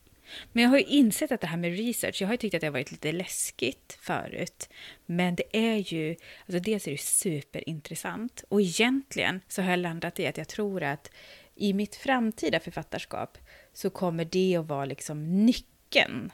Men 0.52 0.64
jag 0.64 0.70
har 0.70 0.78
ju 0.78 0.84
insett 0.84 1.32
att 1.32 1.42
det 1.42 1.48
här 1.48 1.58
med 1.58 1.78
research, 1.78 2.22
jag 2.22 2.28
har 2.28 2.34
ju 2.34 2.38
tyckt 2.38 2.56
att 2.56 2.62
det 2.62 2.68
har 2.68 2.72
varit 2.72 2.92
lite 2.92 3.12
läskigt 3.12 3.98
förut. 4.02 4.70
Men 5.06 5.36
det 5.36 5.58
är 5.58 5.94
ju, 5.94 6.16
alltså 6.46 6.60
dels 6.60 6.88
är 6.88 6.92
det 6.92 7.02
superintressant 7.02 8.44
och 8.50 8.62
egentligen 8.62 9.42
så 9.48 9.62
har 9.62 9.70
jag 9.70 9.80
landat 9.80 10.20
i 10.20 10.28
att 10.28 10.38
jag 10.38 10.48
tror 10.48 10.84
att 10.84 11.12
i 11.56 11.74
mitt 11.74 11.96
framtida 11.96 12.60
författarskap 12.60 13.38
så 13.74 13.90
kommer 13.90 14.26
det 14.26 14.56
att 14.56 14.68
vara 14.68 14.86
liksom 14.86 15.46
nyckeln 15.46 16.32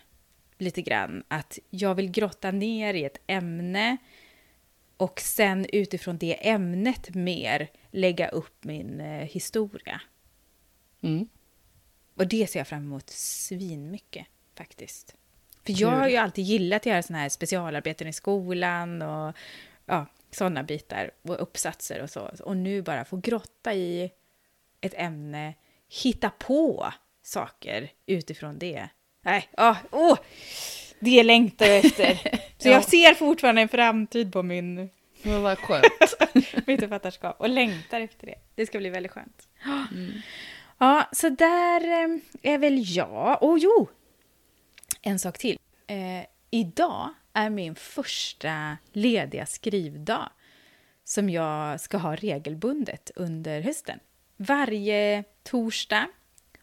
lite 0.63 0.81
grann. 0.81 1.23
Att 1.27 1.59
jag 1.69 1.95
vill 1.95 2.11
grotta 2.11 2.51
ner 2.51 2.93
i 2.93 3.03
ett 3.03 3.21
ämne 3.27 3.97
och 4.97 5.19
sen 5.19 5.65
utifrån 5.73 6.17
det 6.17 6.49
ämnet 6.49 7.15
mer 7.15 7.69
lägga 7.91 8.27
upp 8.27 8.63
min 8.63 9.01
eh, 9.01 9.27
historia. 9.27 10.01
Mm. 11.01 11.27
Och 12.15 12.27
det 12.27 12.47
ser 12.47 12.59
jag 12.59 12.67
fram 12.67 12.83
emot 12.83 13.09
svinmycket 13.09 14.27
faktiskt. 14.55 15.15
För 15.65 15.81
jag 15.81 15.89
har 15.89 16.09
ju 16.09 16.17
alltid 16.17 16.45
gillat 16.45 16.81
att 16.81 16.85
göra 16.85 17.03
sådana 17.03 17.21
här 17.21 17.29
specialarbeten 17.29 18.07
i 18.07 18.13
skolan 18.13 19.01
och 19.01 19.35
ja, 19.85 20.05
sådana 20.31 20.63
bitar 20.63 21.11
och 21.21 21.41
uppsatser 21.41 22.01
och 22.01 22.09
så. 22.09 22.31
Och 22.43 22.57
nu 22.57 22.81
bara 22.81 23.05
få 23.05 23.17
grotta 23.17 23.73
i 23.73 24.11
ett 24.81 24.93
ämne, 24.97 25.53
hitta 25.89 26.29
på 26.29 26.93
saker 27.21 27.91
utifrån 28.05 28.59
det. 28.59 28.89
Nej, 29.25 29.49
åh, 29.57 29.77
åh, 29.91 30.17
det 30.99 31.23
längtar 31.23 31.65
jag 31.65 31.85
efter. 31.85 32.15
Så 32.57 32.67
Ja. 32.69 32.71
jag 32.73 32.83
ser 32.83 33.13
fortfarande 33.13 33.61
en 33.61 33.69
framtid 33.69 34.33
på 34.33 34.43
min, 34.43 34.89
Men 35.21 35.41
vad 35.41 35.57
skönt. 35.59 35.85
mitt 36.67 36.79
författarskap 36.79 37.39
och 37.39 37.49
längtar 37.49 38.01
efter 38.01 38.27
det. 38.27 38.35
Det 38.55 38.65
ska 38.65 38.77
bli 38.77 38.89
väldigt 38.89 39.11
skönt. 39.11 39.47
Mm. 39.91 40.11
Ja, 40.77 41.09
så 41.11 41.29
där 41.29 41.81
eh, 41.87 42.17
är 42.53 42.57
väl 42.57 42.95
jag. 42.95 43.43
Och 43.43 43.59
jo, 43.59 43.87
en 45.01 45.19
sak 45.19 45.37
till. 45.37 45.59
Eh, 45.87 46.25
idag 46.51 47.09
är 47.33 47.49
min 47.49 47.75
första 47.75 48.77
lediga 48.93 49.45
skrivdag 49.45 50.29
som 51.03 51.29
jag 51.29 51.81
ska 51.81 51.97
ha 51.97 52.15
regelbundet 52.15 53.11
under 53.15 53.61
hösten. 53.61 53.99
Varje 54.37 55.23
torsdag, 55.43 56.07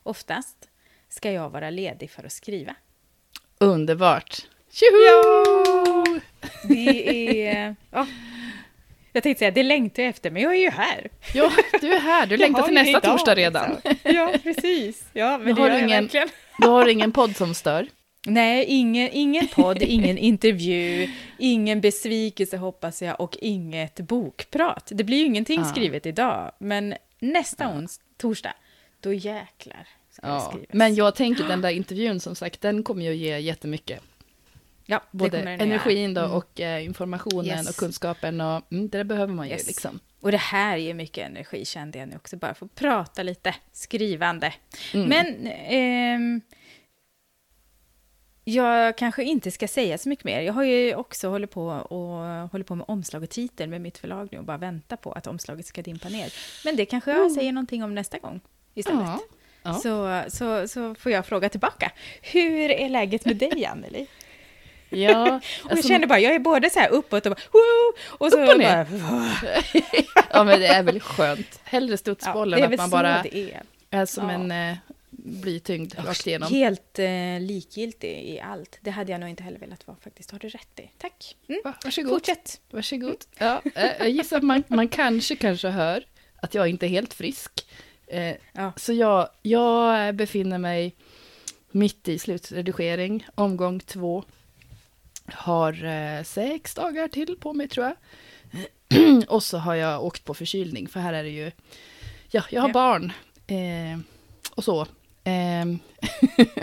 oftast, 0.02 0.68
ska 1.10 1.32
jag 1.32 1.50
vara 1.50 1.70
ledig 1.70 2.10
för 2.10 2.24
att 2.24 2.32
skriva. 2.32 2.74
Underbart. 3.58 4.36
Tjoho! 4.72 6.20
Det 6.68 7.46
är... 7.48 7.76
Ja. 7.90 8.06
Jag 9.12 9.22
tänkte 9.22 9.38
säga, 9.38 9.50
det 9.50 9.62
längtar 9.62 10.02
jag 10.02 10.10
efter, 10.10 10.30
men 10.30 10.42
jag 10.42 10.52
är 10.54 10.60
ju 10.60 10.70
här. 10.70 11.08
Ja, 11.34 11.50
du 11.80 11.92
är 11.92 12.00
här. 12.00 12.26
Du 12.26 12.36
längtar 12.36 12.62
till 12.62 12.76
har 12.76 12.84
nästa 12.84 12.98
idag, 12.98 13.02
torsdag 13.18 13.34
redan. 13.34 13.70
liksom. 13.84 13.94
Ja, 14.14 14.34
precis. 14.42 15.04
Ja, 15.12 15.38
men 15.38 15.54
det 15.54 15.60
har 15.62 15.68
du 15.68 15.74
jag 15.74 15.84
ingen- 15.84 16.02
verkligen. 16.04 16.28
Då 16.58 16.70
har 16.70 16.84
du 16.84 16.92
ingen 16.92 17.12
podd 17.12 17.36
som 17.36 17.54
stör. 17.54 17.86
Nej, 18.26 18.64
ingen, 18.68 19.08
ingen 19.12 19.48
podd, 19.48 19.82
ingen 19.82 20.18
intervju, 20.18 21.08
ingen 21.38 21.80
besvikelse 21.80 22.56
hoppas 22.56 23.02
jag 23.02 23.20
och 23.20 23.36
inget 23.40 24.00
bokprat. 24.00 24.88
Det 24.94 25.04
blir 25.04 25.18
ju 25.18 25.24
ingenting 25.24 25.60
Ah. 25.60 25.64
skrivet 25.64 26.06
idag, 26.06 26.52
men 26.58 26.94
nästa 27.18 27.68
ons, 27.68 28.00
torsdag, 28.18 28.52
då 29.00 29.12
jäklar 29.12 29.76
det 29.76 29.86
Ja. 30.22 30.54
Men 30.72 30.94
jag 30.94 31.14
tänker 31.14 31.44
den 31.44 31.60
där 31.60 31.70
intervjun 31.70 32.20
som 32.20 32.34
sagt, 32.34 32.60
den 32.60 32.82
kommer 32.82 33.04
ju 33.04 33.14
ge 33.14 33.38
jättemycket. 33.38 34.02
ja, 34.86 35.02
Både 35.10 35.38
energin 35.38 36.14
då. 36.14 36.20
Mm. 36.20 36.32
och 36.36 36.60
eh, 36.60 36.84
informationen 36.84 37.46
Yes. 37.46 37.68
och 37.70 37.76
kunskapen 37.76 38.40
och 38.40 38.72
mm, 38.72 38.88
det 38.88 38.98
där 38.98 39.04
behöver 39.04 39.34
man 39.34 39.46
ju 39.48 39.52
Yes. 39.52 39.66
liksom. 39.66 40.00
Och 40.20 40.30
det 40.30 40.36
här 40.38 40.76
ger 40.76 40.94
mycket 40.94 41.26
energi 41.26 41.64
kände 41.64 41.98
jag 41.98 42.08
nu 42.08 42.16
också, 42.16 42.36
bara 42.36 42.54
få 42.54 42.68
prata 42.68 43.22
lite, 43.22 43.54
skrivande. 43.72 44.54
Mm. 44.94 45.08
Men 45.08 45.46
ehm, 45.46 46.40
jag 48.44 48.98
kanske 48.98 49.24
inte 49.24 49.50
ska 49.50 49.68
säga 49.68 49.98
så 49.98 50.08
mycket 50.08 50.24
mer. 50.24 50.40
Jag 50.40 50.52
har 50.52 50.64
ju 50.64 50.94
också 50.94 51.28
hållit 51.28 51.50
på, 51.50 51.66
och, 51.66 52.48
håller 52.50 52.62
på 52.64 52.74
med 52.74 52.84
omslag 52.88 53.22
och 53.22 53.30
titel 53.30 53.68
med 53.68 53.80
mitt 53.80 53.98
förlag 53.98 54.28
nu 54.32 54.38
och 54.38 54.44
bara 54.44 54.58
väntar 54.58 54.96
på 54.96 55.12
att 55.12 55.26
omslaget 55.26 55.66
ska 55.66 55.82
dimpa 55.82 56.08
ner. 56.08 56.32
Men 56.64 56.76
det 56.76 56.84
kanske 56.86 57.10
jag 57.10 57.32
säger 57.32 57.52
någonting 57.52 57.84
om 57.84 57.94
nästa 57.94 58.18
gång 58.18 58.40
istället. 58.74 59.00
Ja. 59.00 59.20
Ja. 59.62 59.74
Så, 59.74 60.22
så, 60.28 60.68
så 60.68 60.94
får 60.94 61.12
jag 61.12 61.26
fråga 61.26 61.48
tillbaka. 61.48 61.92
Hur 62.22 62.70
är 62.70 62.88
läget 62.88 63.24
med 63.24 63.36
dig, 63.36 63.64
Anneli? 63.66 64.06
Ja, 64.92 65.22
Och 65.26 65.32
alltså, 65.32 65.76
jag 65.76 65.84
känner 65.84 66.06
bara, 66.06 66.18
jag 66.18 66.34
är 66.34 66.38
både 66.38 66.70
så 66.70 66.78
här 66.80 66.88
uppåt 66.88 67.26
och 67.26 67.32
bara, 67.32 67.40
woo, 67.52 67.92
och 68.18 68.32
så 68.32 68.42
Upp 68.42 68.48
och 68.48 68.58
ner. 68.58 68.84
bara, 68.84 69.32
ja, 70.32 70.44
men 70.44 70.60
det 70.60 70.66
är 70.66 70.82
väl 70.82 71.00
skönt. 71.00 71.60
Hellre 71.64 71.92
ja, 71.92 71.96
studsbollen, 71.96 72.60
är 72.62 72.72
att 72.72 72.76
man 72.76 72.90
bara 72.90 73.22
det 73.22 73.36
är. 73.36 73.62
är 73.90 74.06
som 74.06 74.28
Ja. 74.28 74.34
en 74.34 74.50
eh, 74.70 74.76
blytyngd 75.10 75.94
rakt 75.98 76.26
igenom. 76.26 76.48
Helt 76.52 76.98
eh, 76.98 77.40
likgiltig 77.40 78.08
i 78.28 78.40
allt. 78.40 78.78
Det 78.80 78.90
hade 78.90 79.12
jag 79.12 79.20
nog 79.20 79.28
inte 79.30 79.42
heller 79.42 79.58
velat 79.58 79.86
vara 79.86 79.96
faktiskt. 80.04 80.30
Har 80.30 80.38
du 80.38 80.48
rätt 80.48 80.80
i. 80.80 80.90
Tack. 80.98 81.36
Mm. 81.48 81.60
Va, 81.64 81.74
varsågod. 81.84 82.10
Fortsätt. 82.10 82.60
Varsågod. 82.70 83.16
Ja, 83.38 83.62
eh, 83.74 83.90
jag 83.98 84.10
gissar 84.10 84.36
att 84.36 84.42
man, 84.42 84.62
man 84.68 84.88
kanske, 84.88 85.36
kanske 85.36 85.68
hör 85.68 86.04
att 86.42 86.54
jag 86.54 86.68
inte 86.68 86.86
är 86.86 86.88
helt 86.88 87.14
frisk. 87.14 87.66
Eh, 88.10 88.36
Ja. 88.52 88.72
Så 88.76 88.92
jag, 88.92 89.28
jag 89.42 90.14
befinner 90.14 90.58
mig 90.58 90.94
mitt 91.70 92.08
i 92.08 92.18
slutredigering, 92.18 93.26
omgång 93.34 93.80
två. 93.80 94.24
Har 95.26 95.84
eh, 95.84 96.22
sex 96.22 96.74
dagar 96.74 97.08
till 97.08 97.36
på 97.40 97.52
mig 97.52 97.68
tror 97.68 97.86
jag. 97.86 97.96
och 99.28 99.42
så 99.42 99.58
har 99.58 99.74
jag 99.74 100.04
åkt 100.04 100.24
på 100.24 100.34
förkylning, 100.34 100.88
för 100.88 101.00
här 101.00 101.12
är 101.12 101.22
det 101.22 101.30
ju... 101.30 101.52
Ja, 102.30 102.42
jag 102.50 102.62
har 102.62 102.68
Ja. 102.68 102.72
barn. 102.72 103.12
Eh, 103.46 103.98
och 104.54 104.64
så. 104.64 104.86
Eh, 105.24 105.66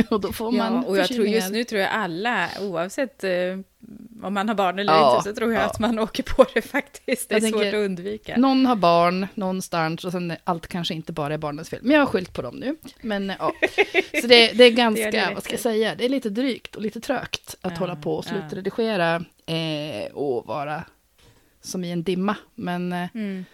och 0.10 0.22
då 0.22 0.34
får 0.34 0.52
man 0.52 0.74
Ja, 0.74 0.84
och 0.84 0.98
jag 0.98 1.08
tror 1.08 1.28
just 1.28 1.52
nu 1.52 1.64
tror 1.64 1.82
jag 1.82 1.92
alla, 1.92 2.50
oavsett 2.62 3.24
eh, 3.24 3.32
om 4.24 4.34
man 4.34 4.48
har 4.48 4.56
barn 4.56 4.80
eller 4.80 4.94
Ja, 4.94 5.18
inte, 5.18 5.30
så 5.30 5.36
tror 5.36 5.54
jag 5.54 5.62
ja. 5.62 5.66
att 5.66 5.80
man 5.80 6.00
åker 6.00 6.24
på 6.24 6.46
det 6.54 6.62
faktiskt. 6.62 7.30
Det 7.30 7.36
är 7.36 7.42
Jag 7.42 7.50
svårt 7.52 7.62
tänker- 7.62 7.78
att 7.78 7.86
undvika. 7.86 8.38
Någon 8.38 8.66
har 8.66 8.76
barn 8.76 9.28
någonstans 9.34 10.06
och 10.06 10.12
sen 10.12 10.34
allt 10.44 10.68
kanske 10.68 10.94
inte 10.94 11.12
bara 11.14 11.34
är 11.34 11.38
barnens 11.38 11.70
fel. 11.70 11.80
Men 11.84 11.92
jag 11.92 12.00
har 12.02 12.06
skyllt 12.06 12.34
på 12.34 12.42
dem 12.42 12.56
nu. 12.56 12.76
Men 13.02 13.34
ja. 13.40 13.54
Så 14.22 14.28
det, 14.28 14.52
det 14.52 14.64
är 14.64 14.72
ganska, 14.86 15.12
Det 15.12 15.32
vad 15.34 15.44
ska 15.44 15.54
jag 15.54 15.60
säga, 15.60 15.96
det 15.96 16.06
är 16.06 16.10
lite 16.10 16.30
drygt 16.30 16.76
och 16.76 16.82
lite 16.82 17.00
trögt 17.00 17.56
att 17.62 17.72
Ja, 17.74 17.80
hålla 17.80 17.96
på 17.96 18.16
och 18.16 18.26
slutredigera 18.26 19.16
eh, 19.46 20.12
och 20.14 20.46
vara 20.48 20.84
som 21.62 21.84
i 21.84 21.92
en 21.92 22.04
dimma. 22.04 22.36
Men 22.56 22.94
eh, 22.94 23.08
Mm. 23.14 23.46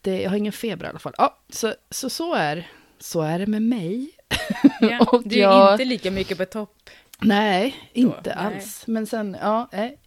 det, 0.00 0.22
jag 0.22 0.30
har 0.30 0.36
ingen 0.36 0.52
feber 0.52 0.86
i 0.86 0.88
alla 0.88 0.98
fall. 0.98 1.14
Ja, 1.18 1.38
så, 1.50 1.74
så, 1.90 2.10
så, 2.10 2.34
är, 2.34 2.66
så 2.98 3.22
är 3.22 3.38
det 3.38 3.46
med 3.46 3.62
mig. 3.62 4.10
Ja, 4.80 5.20
du 5.24 5.36
är 5.36 5.40
jag- 5.42 5.72
inte 5.74 5.84
lika 5.84 6.10
mycket 6.10 6.38
på 6.38 6.44
topp. 6.44 6.90
Nej, 7.20 7.76
inte 7.92 8.20
nej. 8.24 8.34
alls. 8.56 8.84
Men 8.86 9.06
sen, 9.06 9.36
ja, 9.40 9.68
nej. 9.72 9.98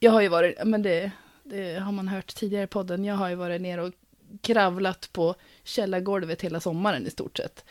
Jag 0.00 0.12
har 0.12 0.20
ju 0.20 0.28
varit, 0.28 0.58
men 0.64 0.82
det, 0.82 1.10
det 1.44 1.78
har 1.80 1.92
man 1.92 2.08
hört 2.08 2.34
tidigare 2.34 2.64
i 2.64 2.66
podden, 2.66 3.04
jag 3.04 3.14
har 3.14 3.28
ju 3.28 3.34
varit 3.34 3.60
ner 3.60 3.78
och 3.78 3.92
kravlat 4.40 5.08
på 5.12 5.34
källargolvet 5.64 6.42
hela 6.42 6.60
sommaren 6.60 7.06
i 7.06 7.10
stort 7.10 7.36
sett. 7.36 7.64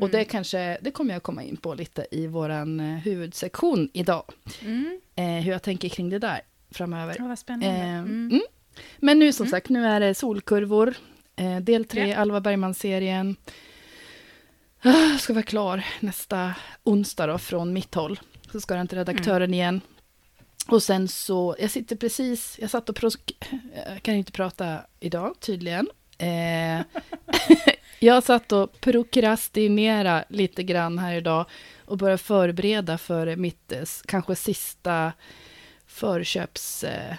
Och 0.00 0.10
det 0.10 0.24
kanske, 0.24 0.78
det 0.80 0.90
kommer 0.90 1.12
jag 1.14 1.22
komma 1.22 1.42
in 1.42 1.56
på 1.56 1.74
lite 1.74 2.06
i 2.10 2.26
våran 2.26 2.80
eh, 2.80 2.86
huvudsektion 2.98 3.90
idag. 3.92 4.24
Mm. 4.62 5.00
Eh, 5.16 5.24
hur 5.44 5.52
jag 5.52 5.62
tänker 5.62 5.88
kring 5.88 6.10
det 6.10 6.18
där 6.18 6.40
framöver. 6.70 7.16
Ja, 7.18 7.26
vad 7.26 7.38
spännande. 7.38 7.66
Eh, 7.76 7.98
Mm. 7.98 8.28
mm. 8.30 8.42
Men 8.98 9.18
nu 9.18 9.32
som 9.32 9.46
sagt, 9.46 9.68
nu 9.68 9.86
är 9.86 10.00
det 10.00 10.14
solkurvor. 10.14 10.94
Eh, 11.36 11.56
del 11.56 11.84
tre, 11.84 12.08
Ja. 12.08 12.16
Alva 12.16 12.40
Bergman-serien. 12.40 13.36
Ah, 14.84 15.18
ska 15.18 15.32
vara 15.32 15.42
klar 15.42 15.84
nästa 16.00 16.54
onsdag 16.82 17.26
då, 17.26 17.38
från 17.38 17.72
mitt 17.72 17.94
håll. 17.94 18.20
Så 18.52 18.60
ska 18.60 18.74
den 18.74 18.88
till 18.88 18.98
redaktören 18.98 19.36
Mm. 19.42 19.54
igen. 19.54 19.80
Och 20.68 20.82
sen 20.82 21.08
så, 21.08 21.56
jag 21.58 21.70
sitter 21.70 21.96
precis, 21.96 22.56
jag 22.60 22.70
satt 22.70 22.88
och 22.88 22.96
pros- 22.96 23.18
jag 23.86 24.02
kan 24.02 24.14
inte 24.14 24.32
prata 24.32 24.78
idag 25.00 25.34
tydligen. 25.40 25.88
Eh, 26.18 26.80
jag 27.98 28.22
satt 28.24 28.52
och 28.52 28.80
prokrastinera 28.80 30.24
lite 30.28 30.62
grann 30.62 30.98
här 30.98 31.14
idag 31.14 31.46
och 31.84 31.98
började 31.98 32.18
förbereda 32.18 32.98
för 32.98 33.36
mitt 33.36 33.72
eh, 33.72 33.82
kanske 34.06 34.36
sista 34.36 35.12
förköps, 35.86 36.84
eh, 36.84 37.16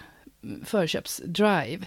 förköpsdrive. 0.66 1.86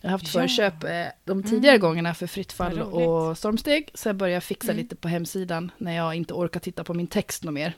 Jag 0.00 0.08
har 0.08 0.10
haft 0.10 0.34
Ja. 0.34 0.40
förköp 0.40 0.84
eh, 0.84 0.90
de 1.24 1.42
tidigare 1.42 1.76
Mm. 1.76 1.80
gångerna 1.88 2.14
för 2.14 2.26
Fritt 2.26 2.52
fall 2.52 2.80
och 2.82 3.38
Stormsteg, 3.38 3.90
så 3.94 4.08
jag 4.08 4.16
börjar 4.16 4.40
fixa 4.40 4.72
Mm. 4.72 4.82
lite 4.82 4.96
på 4.96 5.08
hemsidan 5.08 5.70
när 5.78 5.96
jag 5.96 6.14
inte 6.14 6.34
orkar 6.34 6.60
titta 6.60 6.84
på 6.84 6.94
min 6.94 7.06
text 7.06 7.44
något 7.44 7.54
mer. 7.54 7.72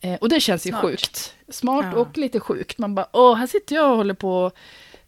Eh, 0.00 0.14
och 0.14 0.28
det 0.28 0.40
känns 0.40 0.66
ju 0.66 0.70
Smart. 0.70 0.82
sjukt. 0.82 1.34
Smart 1.48 1.86
Ja. 1.94 2.00
och 2.00 2.18
lite 2.18 2.40
sjukt. 2.40 2.78
Man 2.78 2.94
bara, 2.94 3.08
åh, 3.12 3.34
här 3.36 3.46
sitter 3.46 3.74
jag 3.76 3.90
och 3.90 3.96
håller 3.96 4.14
på 4.14 4.38
och 4.44 4.52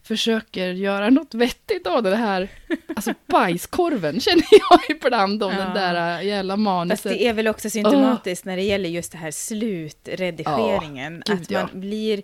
försöker 0.03 0.67
göra 0.69 1.11
något 1.11 1.35
vettigt 1.35 1.87
av 1.87 2.03
det 2.03 2.17
här. 2.17 2.49
Alltså 2.97 3.15
bajskorven 3.27 4.21
känner 4.21 4.45
jag 4.51 4.97
ibland 4.97 5.43
om 5.43 5.53
Ja. 5.53 5.59
den 5.59 5.75
där 5.75 6.19
äh, 6.21 6.27
jävla 6.27 6.55
Fast 6.55 6.61
manuset. 6.63 7.03
det 7.13 7.27
är 7.27 7.33
väl 7.33 7.49
också 7.49 7.71
symptomatiskt 7.71 8.45
när 8.45 8.57
det 8.57 8.63
gäller 8.63 8.89
just 8.89 9.13
det 9.13 9.19
här 9.19 9.31
slutredigeringen. 9.31 11.23
Gud, 11.27 11.41
att 11.43 11.51
man 11.51 11.61
ja. 11.61 11.79
blir... 11.79 12.23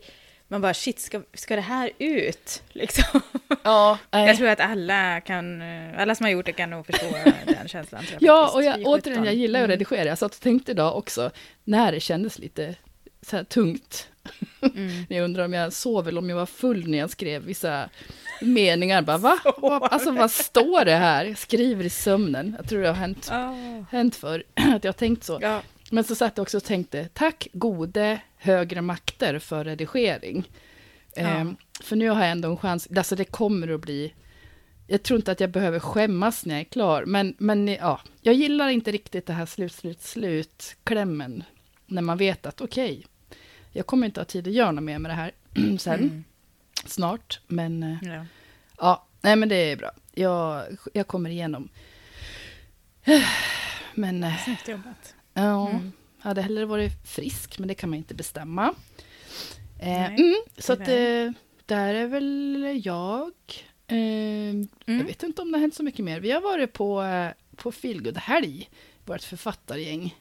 man 0.48 0.60
bara 0.60 0.74
shit, 0.74 1.00
ska, 1.00 1.22
ska 1.34 1.56
det 1.56 1.62
här 1.62 1.90
ut? 1.98 2.62
Liksom. 2.72 3.20
Ja, 3.62 3.98
Jag 4.10 4.36
tror 4.36 4.48
att 4.48 4.60
alla 4.60 5.20
kan, 5.20 5.62
eh, 5.62 6.00
alla 6.02 6.14
som 6.14 6.24
har 6.24 6.30
gjort 6.30 6.46
det 6.46 6.52
kan 6.52 6.70
nog 6.70 6.86
förstå 6.86 7.06
den 7.46 7.68
känslan. 7.68 8.04
Tror 8.04 8.18
jag, 8.22 8.36
Ja, 8.36 8.50
och 8.54 8.62
jag, 8.64 8.80
återigen, 8.86 9.24
jag 9.24 9.34
gillar 9.34 9.60
att 9.60 9.64
Mm. 9.64 9.70
redigera. 9.78 10.04
Jag 10.08 10.18
satt 10.18 10.34
och 10.34 10.40
tänkte 10.40 10.70
idag 10.72 10.96
också, 10.96 11.30
när 11.64 11.92
det 11.92 12.00
kändes 12.00 12.38
lite 12.38 12.74
så 13.22 13.36
här 13.36 13.44
tungt. 13.44 14.08
Mm. 14.74 15.04
Jag 15.08 15.24
undrar 15.24 15.44
om 15.44 15.52
jag 15.52 15.72
sov 15.72 16.08
eller 16.08 16.18
om 16.20 16.30
jag 16.30 16.36
var 16.36 16.46
full 16.46 16.88
när 16.88 16.98
jag 16.98 17.10
skrev 17.10 17.42
vissa 17.42 17.88
meningar. 18.40 19.02
Bara, 19.02 19.18
va? 19.18 19.38
Vad, 19.56 19.82
alltså 19.82 20.10
vad 20.10 20.30
står 20.30 20.84
det 20.84 20.94
här? 20.96 21.24
Jag 21.24 21.38
skriver 21.38 21.84
i 21.84 21.90
sömnen. 21.90 22.54
Jag 22.58 22.68
tror 22.68 22.82
det 22.82 22.88
har 22.88 22.94
hänt, 22.94 23.28
Ah. 23.32 23.54
hänt 23.90 24.16
för 24.16 24.42
att 24.54 24.84
jag 24.84 24.88
har 24.88 24.98
tänkt 24.98 25.24
så. 25.24 25.38
Ja, 25.42 25.62
Men 25.90 26.04
så 26.04 26.14
satt 26.14 26.36
jag 26.36 26.42
också 26.42 26.56
och 26.56 26.64
tänkte, 26.64 27.08
tack 27.12 27.48
gode 27.52 28.20
högre 28.36 28.80
makter 28.82 29.38
för 29.38 29.64
redigering. 29.64 30.50
Ja. 31.16 31.22
Ehm, 31.22 31.56
för 31.82 31.96
nu 31.96 32.08
har 32.10 32.20
jag 32.22 32.30
ändå 32.30 32.50
en 32.50 32.56
chans, 32.56 32.88
alltså 32.96 33.16
det 33.16 33.24
kommer 33.24 33.68
att 33.74 33.80
bli, 33.80 34.14
jag 34.86 35.02
tror 35.02 35.18
inte 35.18 35.32
att 35.32 35.40
jag 35.40 35.50
behöver 35.50 35.78
skämmas 35.78 36.46
när 36.46 36.54
jag 36.54 36.60
är 36.60 36.64
klar, 36.64 37.04
men, 37.04 37.34
men 37.38 37.68
ja, 37.68 38.00
jag 38.20 38.34
gillar 38.34 38.68
inte 38.68 38.92
riktigt 38.92 39.26
det 39.26 39.32
här 39.32 39.46
slut, 39.46 39.72
slut, 39.72 40.02
slut, 40.02 40.76
klämmen, 40.84 41.44
när 41.86 42.02
man 42.02 42.18
vet 42.18 42.46
att 42.46 42.60
okej, 42.60 43.06
jag 43.72 43.86
kommer 43.86 44.06
inte 44.06 44.20
ha 44.20 44.24
tid 44.24 44.46
att 44.48 44.54
göra 44.54 44.70
något 44.72 44.84
mer 44.84 44.98
med 44.98 45.10
det 45.10 45.14
här 45.14 45.32
sen, 45.78 46.00
Mm. 46.00 46.24
snart, 46.84 47.40
men 47.46 47.82
eh, 47.82 47.98
ja. 48.02 48.24
ja, 48.78 49.06
nej 49.20 49.36
men 49.36 49.48
det 49.48 49.56
är 49.56 49.76
bra, 49.76 49.90
jag, 50.14 50.64
jag 50.92 51.06
kommer 51.06 51.30
igenom. 51.30 51.68
Men 53.94 54.24
eh, 54.24 54.44
Snyggt 54.44 54.68
jobbat. 54.68 55.14
Ja, 55.36 55.68
Mm. 55.68 55.92
hade 56.18 56.42
hellre 56.42 56.64
varit 56.66 56.92
frisk, 57.08 57.58
men 57.58 57.68
det 57.68 57.74
kan 57.74 57.90
man 57.90 57.96
inte 57.96 58.14
bestämma. 58.14 58.74
Eh, 59.80 60.06
mm, 60.14 60.34
så 60.58 60.72
att 60.72 60.80
eh, 60.80 61.30
där 61.66 61.94
är 61.94 62.06
väl 62.06 62.80
jag. 62.84 63.32
Eh, 63.86 63.96
Mm. 63.96 64.68
Jag 64.84 65.04
vet 65.04 65.22
inte 65.22 65.42
om 65.42 65.52
det 65.52 65.58
har 65.58 65.60
hänt 65.60 65.74
så 65.74 65.82
mycket 65.82 66.04
mer. 66.04 66.20
Vi 66.20 66.30
har 66.30 66.40
varit 66.40 66.72
på, 66.72 67.02
eh, 67.02 67.28
på 67.56 67.72
Feelgood-helg, 67.72 68.70
vårt 69.04 69.22
författargäng, 69.22 70.14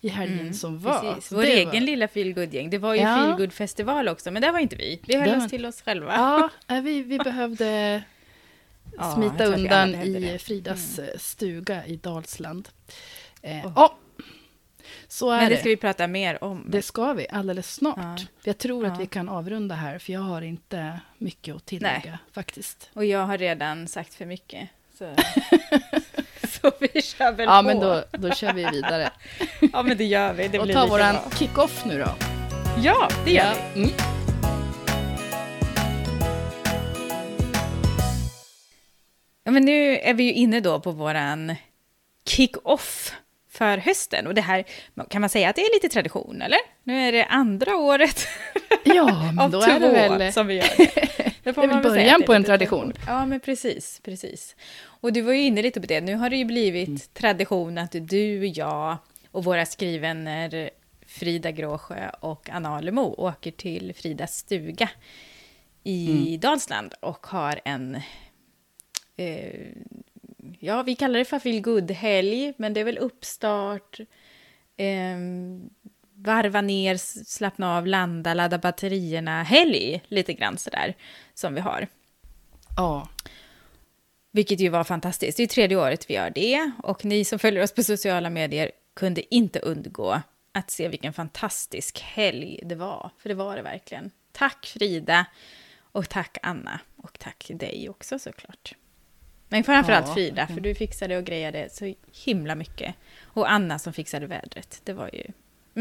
i 0.00 0.08
helgen 0.08 0.40
Mm, 0.40 0.52
som 0.54 0.78
var. 0.80 1.00
Precis. 1.14 1.32
Vår 1.32 1.42
Det 1.42 1.52
egen 1.52 1.68
var- 1.70 1.80
lilla 1.80 2.08
feelgood-gäng. 2.08 2.70
Det 2.70 2.78
var 2.78 2.94
ju 2.94 3.00
Ja. 3.00 3.16
feelgood-festival 3.16 4.08
också, 4.08 4.30
men 4.30 4.42
där 4.42 4.52
var 4.52 4.58
inte 4.58 4.76
vi. 4.76 5.00
Vi 5.06 5.16
höll 5.16 5.28
var- 5.30 5.36
oss 5.44 5.50
till 5.50 5.66
oss 5.66 5.82
själva. 5.82 6.12
Ja, 6.14 6.50
eh, 6.76 6.82
vi, 6.82 7.02
vi 7.02 7.18
behövde 7.24 8.02
smita 9.14 9.44
undan 9.44 9.94
i 9.94 10.12
det. 10.12 10.26
Mm. 10.28 10.38
Fridas 10.38 10.98
eh, 10.98 11.18
stuga 11.18 11.86
i 11.86 11.96
Dalsland. 11.96 12.68
Eh, 13.42 13.66
Åh. 13.76 13.92
Ja, 15.08 15.12
så 15.12 15.30
är 15.30 15.40
Men 15.40 15.50
det 15.50 15.56
ska 15.56 15.68
vi 15.68 15.76
prata 15.76 16.06
mer 16.06 16.44
om. 16.44 16.64
Det 16.68 16.82
ska 16.82 17.12
vi 17.12 17.26
alldeles 17.30 17.74
snart. 17.74 17.96
Ja. 17.98 18.16
Jag 18.44 18.58
tror 18.58 18.86
att 18.86 18.92
Ja. 18.92 18.98
vi 18.98 19.06
kan 19.06 19.28
avrunda 19.28 19.74
här, 19.74 19.98
för 19.98 20.12
jag 20.12 20.20
har 20.20 20.42
inte 20.42 21.00
mycket 21.18 21.56
att 21.56 21.66
tillägga 21.66 22.00
Nej. 22.04 22.18
faktiskt. 22.32 22.90
Och 22.94 23.04
jag 23.04 23.26
har 23.26 23.38
redan 23.38 23.88
sagt 23.88 24.14
för 24.14 24.26
mycket. 24.26 24.68
Så, 24.98 25.14
så 26.60 26.70
vi 26.80 27.02
kör 27.02 27.32
väl 27.32 27.46
Ja, 27.46 27.56
på. 27.58 27.62
men 27.66 27.80
då, 27.80 28.04
då 28.12 28.30
kör 28.30 28.52
vi 28.52 28.64
vidare. 28.64 29.10
Ja, 29.72 29.82
men 29.82 29.96
det 29.96 30.04
gör 30.04 30.32
vi. 30.32 30.48
Det 30.48 30.58
och 30.58 30.64
blir 30.64 30.74
ta 30.74 30.82
lika 30.82 30.92
våran 30.92 31.14
bra. 31.14 31.30
kick-off 31.38 31.84
nu 31.84 31.98
då. 31.98 32.14
Ja, 32.82 33.08
det 33.24 33.30
gör 33.32 33.54
vi. 33.74 33.80
Mm. 33.82 33.90
Ja, 39.44 39.50
men 39.50 39.64
nu 39.64 39.98
är 39.98 40.14
vi 40.14 40.22
ju 40.24 40.32
inne 40.32 40.60
då 40.60 40.80
på 40.80 40.90
våran 40.92 41.54
kick-off 42.26 43.12
för 43.58 43.78
hösten. 43.78 44.26
Och 44.26 44.34
det 44.34 44.40
här, 44.40 44.64
kan 45.10 45.20
man 45.20 45.30
säga 45.30 45.50
att 45.50 45.56
det 45.56 45.62
är 45.62 45.74
lite 45.74 45.88
tradition, 45.88 46.42
eller? 46.42 46.58
Nu 46.82 47.00
är 47.08 47.12
det 47.12 47.24
andra 47.24 47.76
året 47.76 48.26
Ja, 48.84 49.22
men 49.32 49.38
av 49.38 49.50
då 49.50 49.60
två 49.60 49.70
är 49.70 49.80
det 49.80 49.88
väl... 49.88 50.32
som 50.32 50.46
vi 50.46 50.54
gör 50.54 50.68
det. 50.76 51.08
Det, 51.42 51.54
får 51.54 51.66
Det 51.66 51.74
är 51.74 51.82
början 51.82 52.22
på 52.22 52.32
en 52.34 52.44
tradition. 52.44 52.92
Ja, 53.06 53.26
men 53.26 53.40
precis, 53.40 54.00
precis. 54.04 54.56
Och 54.82 55.12
du 55.12 55.20
var 55.20 55.32
ju 55.32 55.42
inne 55.42 55.62
lite 55.62 55.80
på 55.80 55.86
det. 55.86 56.00
Nu 56.00 56.14
har 56.14 56.30
det 56.30 56.36
ju 56.36 56.44
blivit 56.44 56.88
Mm. 56.88 57.00
tradition 57.12 57.78
att 57.78 57.92
du, 58.00 58.46
jag 58.46 58.96
och 59.30 59.44
våra 59.44 59.66
skrivvänner 59.66 60.70
Frida 61.06 61.50
Gråsjö 61.50 62.10
och 62.20 62.50
Anna 62.50 62.76
Alemo 62.76 63.14
åker 63.18 63.50
till 63.50 63.94
Fridas 63.94 64.36
stuga 64.36 64.90
i 65.84 66.10
Mm. 66.10 66.40
Dalsland 66.40 66.94
och 67.00 67.26
har 67.26 67.60
en 67.64 67.94
eh, 69.16 69.66
ja, 70.60 70.82
vi 70.82 70.94
kallar 70.94 71.18
det 71.18 71.24
för 71.24 71.38
feel 71.38 71.60
good-helg, 71.60 72.52
men 72.56 72.74
det 72.74 72.80
är 72.80 72.84
väl 72.84 72.98
uppstart, 72.98 74.00
eh, 74.76 75.18
varva 76.14 76.60
ner, 76.60 76.96
slappna 77.24 77.76
av, 77.76 77.86
landa, 77.86 78.34
ladda 78.34 78.58
batterierna, 78.58 79.42
helg, 79.42 80.02
lite 80.08 80.32
grann 80.32 80.58
sådär, 80.58 80.94
som 81.34 81.54
vi 81.54 81.60
har. 81.60 81.88
Ja, 82.76 83.08
Vilket 84.30 84.60
ju 84.60 84.68
var 84.68 84.84
fantastiskt. 84.84 85.36
Det 85.36 85.42
är 85.42 85.46
tredje 85.46 85.76
året 85.76 86.10
vi 86.10 86.14
gör 86.14 86.30
det, 86.30 86.70
och 86.82 87.04
ni 87.04 87.24
som 87.24 87.38
följer 87.38 87.62
oss 87.62 87.74
på 87.74 87.82
sociala 87.82 88.30
medier 88.30 88.70
kunde 88.96 89.34
inte 89.34 89.58
undgå 89.58 90.22
att 90.52 90.70
se 90.70 90.88
vilken 90.88 91.12
fantastisk 91.12 92.00
helg 92.00 92.60
det 92.62 92.74
var, 92.74 93.10
för 93.18 93.28
det 93.28 93.34
var 93.34 93.56
det 93.56 93.62
verkligen. 93.62 94.10
Tack 94.32 94.66
Frida, 94.66 95.26
och 95.92 96.08
tack 96.08 96.38
Anna, 96.42 96.80
och 96.96 97.18
tack 97.18 97.50
dig 97.54 97.88
också 97.88 98.18
såklart. 98.18 98.74
Men 99.48 99.64
framförallt 99.64 100.06
Ja, 100.08 100.14
Frida, 100.14 100.46
för 100.46 100.60
du 100.60 100.74
fixade 100.74 101.16
och 101.16 101.24
grejade 101.24 101.68
så 101.70 101.94
himla 102.24 102.54
mycket. 102.54 102.94
Och 103.24 103.50
Anna 103.50 103.78
som 103.78 103.92
fixade 103.92 104.26
vädret, 104.26 104.80
det 104.84 104.92
var 104.92 105.10
ju... 105.12 105.24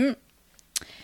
Mm. 0.01 0.15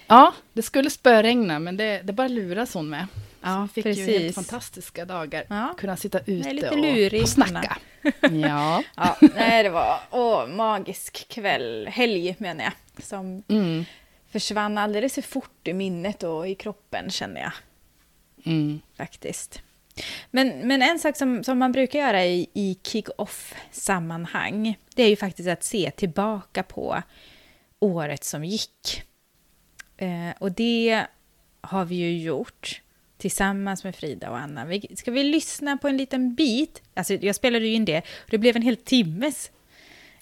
ja 0.08 0.34
det 0.54 0.62
skulle 0.62 0.89
spöregna, 0.89 1.60
men 1.60 1.78
det, 1.78 2.02
det 2.04 2.13
bara 2.13 2.28
luras 2.28 2.73
hon 2.73 2.89
med. 2.89 3.08
Ja, 3.41 3.67
fick 3.73 3.86
ju 3.86 3.93
helt 3.93 4.08
precis. 4.08 4.36
fantastiska 4.36 5.06
dagar. 5.06 5.45
Ja. 5.49 5.73
Kunna 5.78 5.97
sitta 5.97 6.19
ute 6.19 6.69
och, 6.69 6.78
lurig, 6.78 7.21
och 7.21 7.30
snacka. 7.30 7.78
Ja. 8.32 8.84
Ja, 8.95 9.17
nej, 9.36 9.63
det 9.63 9.69
var 9.69 9.99
åh, 10.12 10.47
magisk 10.47 11.28
kväll, 11.30 11.88
helg 11.88 12.36
menar 12.39 12.63
jag, 12.63 12.73
som 13.06 13.43
Mm. 13.47 13.86
försvann 14.32 14.78
alldeles 14.78 15.13
för 15.13 15.21
fort 15.21 15.67
i 15.67 15.73
minnet 15.73 16.23
och 16.23 16.47
i 16.47 16.56
kroppen 16.56 17.10
känner 17.10 17.41
jag 17.41 17.52
Mm. 18.45 18.80
faktiskt. 18.97 19.62
Men, 20.32 20.67
men 20.67 20.82
en 20.82 20.99
sak 20.99 21.17
som, 21.17 21.43
som 21.43 21.60
man 21.60 21.71
brukar 21.71 21.99
göra 21.99 22.25
i, 22.25 22.47
i 22.53 22.77
kick-off-sammanhang, 22.84 24.77
det 24.95 25.03
är 25.03 25.10
ju 25.10 25.15
faktiskt 25.15 25.49
att 25.49 25.63
se 25.63 25.91
tillbaka 25.91 26.63
på 26.63 27.01
året 27.79 28.23
som 28.23 28.43
gick. 28.43 29.03
Eh, 29.97 30.29
och 30.39 30.51
det 30.51 31.06
har 31.62 31.86
vi 31.86 31.95
ju 31.95 32.17
gjort 32.21 32.82
tillsammans 33.17 33.84
med 33.84 33.95
Frida 33.95 34.29
och 34.29 34.38
Anna. 34.38 34.65
Vi, 34.65 34.95
ska 34.95 35.12
vi 35.12 35.23
lyssna 35.23 35.77
på 35.77 35.88
en 35.88 35.97
liten 35.97 36.36
bit? 36.36 36.82
Alltså, 36.93 37.13
jag 37.13 37.36
spelade 37.36 37.65
ju 37.65 37.73
in 37.73 37.86
det 37.86 37.97
och 37.99 38.29
det 38.29 38.38
blev 38.38 38.56
en 38.56 38.62
hel 38.62 38.77
timmes 38.77 39.51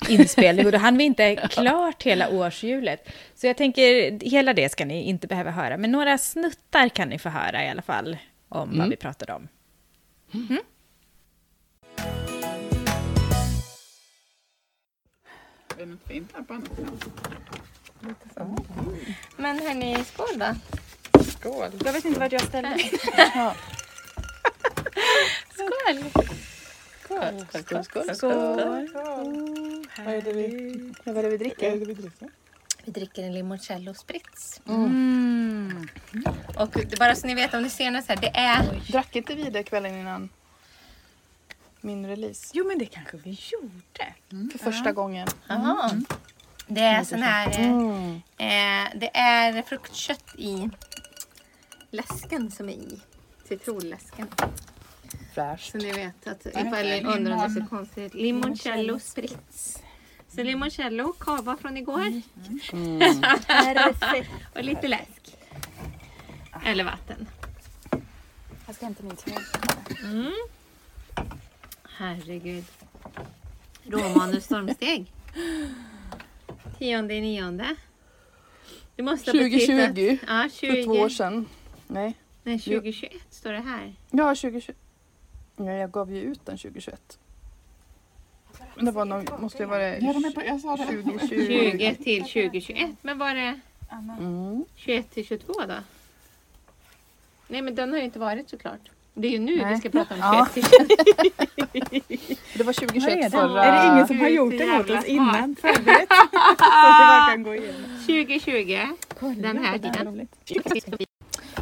inspelning 0.10 0.66
och 0.66 0.72
då 0.72 0.78
hann 0.78 0.98
vi 0.98 1.04
inte 1.04 1.36
klart 1.50 2.04
hela 2.04 2.30
årshjulet. 2.30 3.10
Så 3.36 3.48
jag 3.48 3.58
tänker, 3.58 4.20
hela 4.30 4.54
det 4.54 4.70
ska 4.70 4.86
ni 4.86 5.04
inte 5.04 5.28
behöva 5.28 5.52
höra, 5.52 5.78
men 5.78 5.92
några 5.92 6.18
snuttar 6.18 6.90
kan 6.90 7.10
ni 7.10 7.20
få 7.20 7.30
höra 7.30 7.66
i 7.66 7.70
alla 7.70 7.82
fall 7.82 8.18
om 8.50 8.70
vad 8.70 8.76
Mm. 8.78 8.90
vi 8.90 8.96
pratade 8.96 9.34
om. 9.34 9.48
Är 10.34 10.60
det 15.78 15.86
något 15.86 16.08
fint 16.08 16.32
här 16.34 16.42
på 16.44 16.54
andra 16.54 16.76
sidan? 16.76 17.00
Men 19.38 19.60
hörni, 19.60 20.04
skål 20.06 20.40
då. 20.40 20.56
Skål! 21.24 21.72
Jag 21.86 21.94
vet 21.94 22.06
inte 22.06 22.20
vart 22.20 22.32
jag 22.32 22.42
ställde 22.42 22.70
mig. 22.70 22.80
Skål! 25.54 26.04
Skål! 27.04 27.46
Skål! 27.64 27.84
Skål! 27.84 28.16
Skål. 28.16 28.88
Vad 29.98 30.14
är 30.16 30.22
det 30.22 30.34
vi, 30.34 30.94
Vad 31.04 31.18
är 31.18 31.24
det 31.24 31.30
vi 31.30 31.54
vad 31.58 31.64
är 31.64 31.80
det 31.80 31.86
vi 31.86 31.94
dricker? 31.94 32.41
Vi 32.86 32.92
dricker 32.92 33.24
en 33.24 33.34
limoncello 33.34 33.94
spritz. 33.94 34.62
Mm. 34.68 35.88
Och 36.58 36.70
det, 36.70 37.00
bara 37.00 37.16
så 37.16 37.28
ni 37.28 37.36
vet 37.36 37.54
om 37.54 37.64
ni 37.64 37.70
ser 37.70 37.92
något 37.92 38.06
så 38.06 38.14
här, 38.14 38.22
det 38.22 38.32
är... 38.38 38.92
Drack 38.92 39.16
inte 39.16 39.36
vi 39.36 39.50
det 39.50 39.64
kvällen 39.64 39.96
innan 39.96 40.30
min 41.82 42.06
release? 42.08 42.52
Jo, 42.54 42.68
men 42.68 42.78
det 42.78 42.86
kanske 42.86 43.18
vi 43.18 43.40
gjorde. 43.52 44.52
För 44.52 44.60
första 44.60 44.92
gången. 44.92 45.28
Aha. 45.50 45.92
Det 46.68 46.82
är 46.82 47.04
sån 47.04 47.22
här... 47.22 47.60
eh, 47.60 47.72
Mm. 47.72 48.22
Eh, 48.38 48.90
det 48.96 49.18
är 49.18 49.62
fruktkött 49.62 50.36
i 50.38 50.70
läsken 51.92 52.52
som 52.52 52.70
är 52.70 52.74
i. 52.74 53.00
Citronläsken. 53.48 54.28
Fräscht. 55.34 55.72
Så 55.72 55.78
ni 55.78 55.92
vet 55.92 56.28
att 56.28 56.46
ifall 56.46 56.86
ni 56.86 57.04
undrar 57.04 57.34
om 57.34 57.42
det 57.42 57.62
ser 57.62 57.68
konstigt 57.70 58.04
ut. 58.04 58.14
Limoncello 58.14 59.00
spritz. 59.00 59.80
Så 60.36 60.44
limoncello, 60.44 61.14
kava 61.14 61.58
från 61.58 61.78
igår. 61.78 62.22
Perfekt. 63.64 64.30
Och 64.56 64.64
lite 64.64 64.88
läsk. 64.88 65.38
Eller 66.66 66.84
vatten. 66.84 67.28
Jag 68.66 68.76
ska 68.76 68.86
hämta 68.86 69.04
min 69.04 69.16
tröja. 69.16 69.40
Mm. 70.04 70.34
Herregud. 71.98 72.66
Råmanus 73.84 74.46
stormsteg. 74.46 75.12
Tionde 76.78 77.14
i 77.14 77.22
nionde. 77.22 77.76
Du 78.96 79.04
måste 79.04 79.32
ha 79.32 79.40
betitlat- 79.40 79.96
2020. 79.96 80.18
Ja, 80.28 80.50
För 80.60 80.84
två 80.86 80.92
år 80.92 81.10
20. 81.10 81.16
sedan. 81.16 81.46
Nej. 81.88 82.14
Nej, 82.44 82.60
2021 82.60 83.12
står 83.30 83.52
det 83.54 83.60
här. 83.60 83.96
Ja, 84.12 84.36
2021. 84.36 84.78
Ja, 85.58 85.72
jag 85.72 85.92
gav 85.92 86.12
ju 86.12 86.22
ut 86.22 86.46
den 86.46 86.58
2021. 86.58 87.20
Det 88.80 88.92
var 88.92 89.06
nog, 89.06 89.40
måste 89.42 89.64
ju 89.64 89.70
vara 89.70 89.98
Ja, 89.98 90.14
de 90.14 90.26
är 90.26 90.32
på, 90.32 90.44
jag 90.46 90.60
sa 90.62 90.76
det. 90.78 90.86
2020. 90.86 91.28
20 91.72 91.96
till 91.96 92.24
2021. 92.24 92.90
Men 93.02 93.18
var 93.18 93.36
det 93.36 93.60
Mm. 94.20 94.66
21 94.76 95.12
till 95.14 95.26
22 95.26 95.54
då? 95.68 95.74
Nej, 97.48 97.62
men 97.62 97.76
den 97.76 97.92
har 97.92 97.98
ju 97.98 98.04
inte 98.04 98.20
varit 98.20 98.50
såklart. 98.50 98.80
Det 99.14 99.28
är 99.28 99.32
ju 99.32 99.40
nu 99.40 99.56
vi 99.56 99.62
Nej. 99.62 99.78
ska 99.80 99.90
prata 99.90 100.14
om 100.16 100.20
21 100.22 100.34
Ja. 100.34 100.46
till 100.54 100.64
22. 100.64 100.86
Det 102.54 102.64
var 102.64 102.66
Vad 102.66 102.76
2021 102.76 103.18
är 103.18 103.24
det? 103.24 103.30
förra... 103.30 103.64
Är 103.66 103.88
det 103.88 103.94
ingen 103.94 104.08
som 104.08 104.20
har 104.20 104.28
gjort 104.30 104.54
så 104.54 104.58
det 104.60 104.64
åt 104.66 104.70
jävla 104.70 105.00
oss 105.00 105.06
innan? 105.06 105.56
Förberett? 105.62 106.10
Så 106.10 106.16
att 106.60 107.00
vi 107.00 107.06
bara 107.08 107.28
kan 107.30 107.44
gå 107.44 107.56
igenom. 107.56 108.00
2020. 108.08 109.42
Den 109.42 109.66
här 109.66 109.78
tiden. 109.78 110.28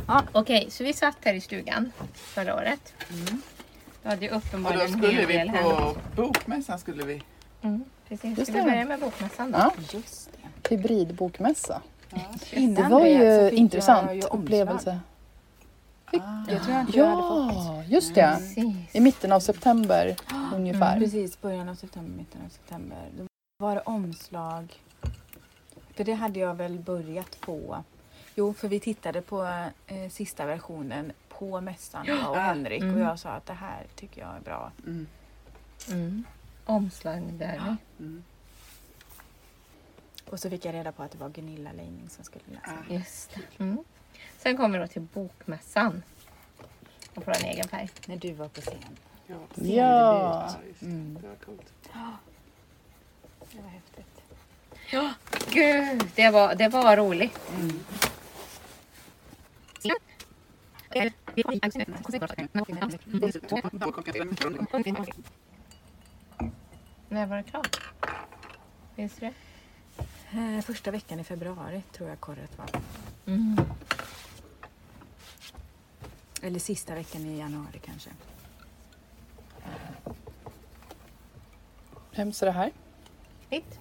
Ja, 0.08 0.24
Okej, 0.32 0.68
så 0.70 0.84
vi 0.84 0.94
satt 0.94 1.18
här 1.22 1.34
i 1.34 1.42
stugan 1.42 1.92
förra 2.16 2.56
året. 2.56 2.94
Du 4.10 4.14
hade 4.14 4.26
ju 4.26 4.32
Och 4.32 4.42
då 4.42 4.48
uppenbarligen 4.48 4.90
skulle 4.90 5.26
vi 5.26 5.34
del 5.38 5.50
här. 5.50 5.64
på 5.64 5.96
bokmässan 6.16 6.80
skulle 6.80 7.06
vi. 7.06 7.24
Mm, 7.62 7.84
precis. 8.08 8.38
Just 8.38 8.52
Ska 8.52 8.54
vi 8.54 8.60
det. 8.60 8.72
börja 8.72 8.86
med 8.86 9.00
bokmässan 9.00 9.52
då? 9.52 9.58
Ja, 9.58 9.72
Just 9.94 10.30
det. 10.64 10.70
hybridbokmässa. 10.76 11.82
Innan 12.52 12.84
Det 12.84 12.96
var 12.96 13.06
ju 13.06 13.50
fick 13.50 13.60
intressant 13.60 14.08
jag 14.08 14.16
ju 14.16 14.22
upplevelse. 14.22 15.00
Jag 16.12 16.22
tror 16.64 16.76
jag 16.76 16.82
inte 16.82 16.98
jag 16.98 17.06
hade 17.06 17.22
fått. 17.22 17.54
Ja, 17.66 17.84
just 17.88 18.16
det. 18.16 18.36
Precis. 18.38 18.96
I 18.96 19.00
mitten 19.00 19.32
av 19.32 19.40
september 19.40 20.16
ungefär. 20.56 21.00
Precis, 21.00 21.42
början 21.42 21.70
av 21.70 21.76
september, 21.76 22.18
mitten 22.18 22.42
av 22.46 22.50
september. 22.50 22.98
Då 23.18 23.26
var 23.64 23.76
det 23.76 23.82
omslag. 23.82 24.74
För 25.96 26.04
det 26.04 26.14
hade 26.14 26.40
jag 26.40 26.54
väl 26.56 26.80
börjat 26.80 27.36
få. 27.36 27.84
Jo, 28.36 28.54
för 28.54 28.68
vi 28.68 28.80
tittade 28.80 29.22
på 29.22 29.44
eh, 29.88 30.10
sista 30.12 30.46
versionen 30.46 31.12
på 31.40 31.62
mässan 31.62 32.06
jag 32.06 32.30
och 32.30 32.36
Henrik 32.38 32.84
och 32.84 33.00
jag 33.00 33.20
sa 33.20 33.30
att 33.30 33.46
det 33.46 33.54
här 33.54 33.86
tycker 33.96 34.22
jag 34.22 34.36
är 34.36 34.40
bra. 34.40 34.72
Mm. 34.86 35.08
Mm. 35.92 36.24
Omslag 36.66 37.22
där. 37.34 37.76
Mm. 38.00 38.24
Och 40.30 40.40
så 40.40 40.50
fick 40.50 40.66
jag 40.66 40.74
reda 40.74 40.92
på 40.92 41.04
att 41.04 41.12
det 41.12 41.18
var 41.18 41.30
Gunilla 41.30 41.72
Leining 41.72 42.10
som 42.10 42.24
skulle 42.24 42.44
läsa. 42.48 42.94
Just 42.94 43.36
det. 43.58 43.64
Mm. 43.64 43.78
Sen 44.38 44.58
kommer 44.58 44.80
vi 44.80 44.86
då 44.86 44.88
till 44.88 45.02
bokmässan. 45.02 46.04
Och 47.16 47.26
på 47.26 47.32
en 47.32 47.44
egen 47.46 47.68
färg. 47.68 47.90
När 48.08 48.18
du 48.18 48.34
var 48.34 48.48
på 48.48 48.62
scen. 48.62 48.98
Ja, 49.28 49.36
Ja. 49.56 50.50
just 50.68 50.82
Mm. 50.82 51.14
det. 51.14 51.22
Det 51.22 51.28
var 51.28 51.36
coolt. 51.36 51.74
Det 53.52 53.62
var 53.62 53.70
häftigt. 53.70 54.06
Gud, 55.54 56.12
det 56.16 56.30
var, 56.30 56.56
det 56.56 56.68
var 56.68 56.98
roligt. 56.98 57.40
När 67.10 67.26
var 67.26 67.38
det 67.38 67.44
klart? 67.44 67.82
Minns 68.96 69.16
du 69.16 69.26
det? 69.26 69.34
Eh, 70.32 70.62
första 70.62 70.92
veckan 70.92 71.20
i 71.20 71.24
februari 71.24 71.84
tror 71.92 72.10
jag 72.10 72.20
korret 72.20 72.58
var. 72.58 72.68
Mm. 73.26 73.58
Eller 76.42 76.60
sista 76.60 76.96
veckan 76.96 77.26
i 77.26 77.40
januari 77.40 77.80
kanske. 77.86 78.10
Vems 82.16 82.42
är 82.42 82.46
det 82.46 82.52
här? 82.52 82.72
Mitt. 83.50 83.80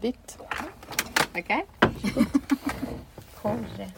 Ditt? 0.00 0.38
Okej. 1.34 1.66
Korre. 3.42 3.90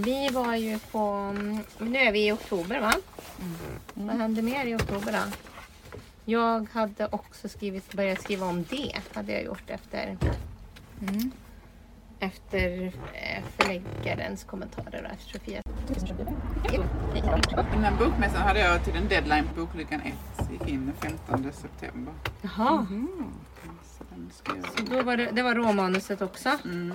Vi 0.00 0.28
var 0.28 0.54
ju 0.54 0.78
på... 0.78 0.98
mm, 0.98 1.58
Nu 1.78 1.98
är 1.98 2.12
vi 2.12 2.26
i 2.28 2.32
oktober 2.32 2.80
va? 2.80 2.92
Vad 3.94 4.16
hände 4.16 4.42
mer 4.42 4.66
i 4.66 4.74
oktober 4.74 5.12
då? 5.12 5.32
Jag 6.24 6.66
hade 6.72 7.06
också 7.10 7.48
skrivit, 7.48 7.92
börjat 7.92 8.20
skriva 8.22 8.46
om 8.46 8.64
det. 8.70 8.92
Hade 9.14 9.32
jag 9.32 9.44
gjort 9.44 9.62
efter, 9.70 10.18
Mm. 11.08 11.30
efter 12.20 12.86
eh, 13.14 13.44
förläggarens 13.56 14.44
kommentarer. 14.44 15.02
Då, 15.02 15.08
efter 15.14 15.38
Sofia. 15.38 15.62
Innan 17.76 17.96
bokmässan 17.98 18.42
hade 18.42 18.60
jag 18.60 18.84
till 18.84 18.96
en 18.96 19.08
deadline 19.08 19.44
på 19.54 19.60
Boklyckan 19.60 20.00
1. 20.00 20.14
Gick 20.52 20.68
in 20.68 20.86
den 20.86 20.94
15 21.28 21.52
september. 21.52 22.14
Jaha, 22.42 22.86
Så 23.98 24.04
den 24.10 24.30
ska 24.34 24.52
jag... 24.56 24.66
så 24.88 24.94
då 24.94 25.02
var 25.02 25.16
det, 25.16 25.30
det 25.32 25.42
var 25.42 25.54
råmanuset 25.54 26.22
också. 26.22 26.48
Mm. 26.64 26.94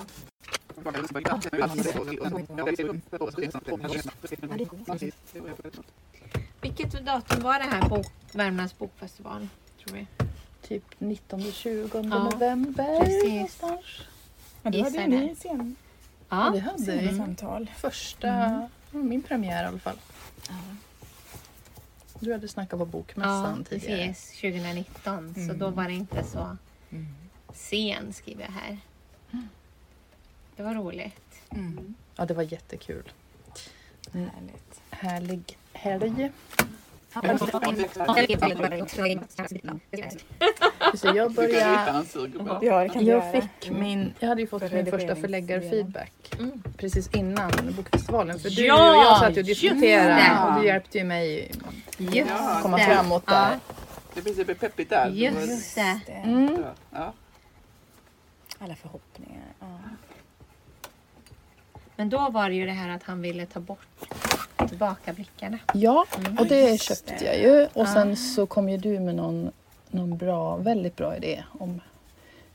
Vilket 6.62 7.06
datum 7.06 7.40
var 7.44 7.60
det 7.60 7.66
här 7.66 7.90
bok, 7.90 8.08
Värmlands 8.32 8.78
bokfestival? 8.78 9.48
Tror 9.84 9.96
vi. 9.98 10.08
Typ 10.68 10.84
19-20 11.00 11.90
Ja, 12.12 12.24
november. 12.24 13.00
precis. 13.00 13.62
Men 14.62 14.74
då 14.74 14.84
hade 14.84 15.02
ju 15.02 15.08
ni 15.08 15.36
sen, 15.36 15.76
Ja, 16.30 16.56
Ja, 16.56 16.62
hade 16.62 16.96
vi. 17.02 17.18
samtal. 17.18 17.70
Första, 17.78 18.70
min 18.92 19.22
premiär 19.22 19.64
i 19.64 19.68
alla 19.68 19.80
fall. 19.80 19.98
Du 22.20 22.32
hade 22.32 22.48
snackat 22.48 22.80
på 22.80 22.86
ja 22.86 22.86
bokmässan 22.86 23.64
tidigare. 23.64 24.08
precis. 24.08 24.42
2019. 24.42 25.36
Så 25.48 25.54
då 25.54 25.70
var 25.70 25.84
det 25.84 25.94
inte 25.94 26.24
så 26.24 26.58
sen 27.54 28.14
skriver 28.14 28.42
jag 28.44 28.52
här. 28.52 28.78
Det 30.56 30.64
var 30.64 30.74
roligt. 30.74 31.22
Mm. 31.52 31.96
Ja, 32.16 32.26
det 32.26 32.34
var 32.34 32.44
jättekul. 32.44 33.12
Härligt. 34.14 34.82
Härlig 34.90 35.58
helg. 35.74 36.32
Just 40.92 41.04
det, 41.04 41.10
jag 41.16 41.32
började... 41.34 42.04
Ja, 42.62 42.86
Jag 43.02 43.32
fick 43.32 43.72
min, 43.72 44.14
jag 44.20 44.28
hade 44.30 44.42
ju 44.42 44.48
fått 44.48 44.72
min 44.72 44.86
första 44.86 45.16
förläggarfeedback 45.16 46.12
Mm. 46.40 46.64
precis 46.78 47.10
innan 47.16 47.52
bokfestivalen. 47.78 48.40
För 48.40 48.50
du 48.50 48.66
Ja, 48.66 48.90
och 48.90 49.06
jag 49.06 49.20
satt 49.20 49.38
ju 49.38 49.42
och 49.42 49.46
diskuterade 49.48 50.48
och 50.56 50.62
du 50.62 50.68
hjälpte 50.68 50.98
ju 50.98 51.04
mig 51.04 51.52
Just 51.98 52.16
Ja, 52.30 52.60
komma 52.62 52.78
det. 52.78 52.84
framåt 52.84 53.26
där. 53.26 53.52
Ja, 53.52 53.60
Det 54.14 54.22
blir 54.46 54.56
peppigt 54.56 54.90
där. 54.90 55.10
just 55.10 55.76
det. 55.76 56.02
Mm. 56.14 56.64
Ja. 56.92 57.14
Alla 58.60 58.76
förhoppningar. 58.76 59.33
Men 62.04 62.10
då 62.10 62.30
var 62.30 62.50
det 62.50 62.56
ju 62.56 62.66
det 62.66 62.72
här 62.72 62.90
att 62.90 63.04
han 63.04 63.22
ville 63.22 63.46
ta 63.46 63.60
bort 63.60 63.88
tillbakablickarna. 64.68 65.60
Ja, 65.74 66.06
och 66.40 66.46
det 66.46 66.70
just 66.70 66.84
köpte 66.84 67.16
det. 67.20 67.26
jag 67.26 67.40
ju. 67.40 67.68
Och 67.74 67.88
sen 67.88 68.18
så 68.18 68.46
kom 68.46 68.70
ju 68.70 68.78
du 68.78 69.00
med 69.00 69.16
någon, 69.16 69.52
någon 69.90 70.18
bra, 70.18 70.56
väldigt 70.56 70.96
bra 70.96 71.18
idé 71.18 71.44
om 71.60 71.82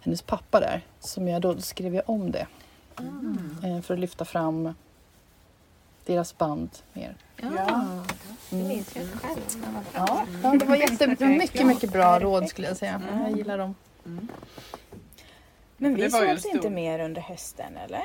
hennes 0.01 0.23
pappa 0.23 0.61
där. 0.61 0.81
Som 1.01 1.29
jag 1.29 1.43
då 1.43 1.61
skrev 1.61 1.95
jag 1.95 2.11
om 2.11 2.31
det. 2.31 2.47
Eh, 3.65 3.81
För 3.83 3.95
att 3.95 4.01
lyfta 4.01 4.25
fram 4.25 4.75
deras 6.07 6.39
band 6.39 6.71
mer. 6.93 7.15
Ja, 7.37 8.05
det 8.51 8.57
minns 8.57 8.97
jag 8.97 9.05
själv. 9.07 9.41
Ja, 9.95 10.27
ja 10.43 10.51
det 10.51 10.65
var 10.65 10.77
jätte, 10.77 11.07
det 11.07 11.21
var 11.21 11.29
mycket, 11.29 11.67
mycket 11.67 11.93
bra 11.93 12.19
råd 12.19 12.49
skulle 12.49 12.69
jag 12.69 12.77
säga. 12.77 13.03
Jag 13.27 13.37
gillar 13.37 13.59
dem. 13.59 13.75
Men 15.77 15.95
Det 15.95 16.03
vi 16.03 16.11
sågs 16.11 16.47
inte 16.47 16.71
mer 16.71 16.99
under 16.99 17.21
hösten 17.23 17.77
eller? 17.77 18.03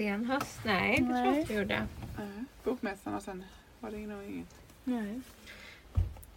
Sen 0.00 0.24
höst? 0.24 0.60
Nej, 0.64 0.98
det 1.00 1.06
tror 1.06 1.16
jag 1.18 1.26
Nej. 1.30 1.40
inte 1.40 1.52
vi 1.52 1.58
gjorde. 1.58 1.86
Ja, 2.16 2.22
Bokmässan 2.64 3.14
och 3.14 3.22
sen 3.22 3.44
var 3.80 3.90
det 3.90 4.06
nog 4.06 4.24
inget. 4.24 4.54
Nej. 4.84 5.20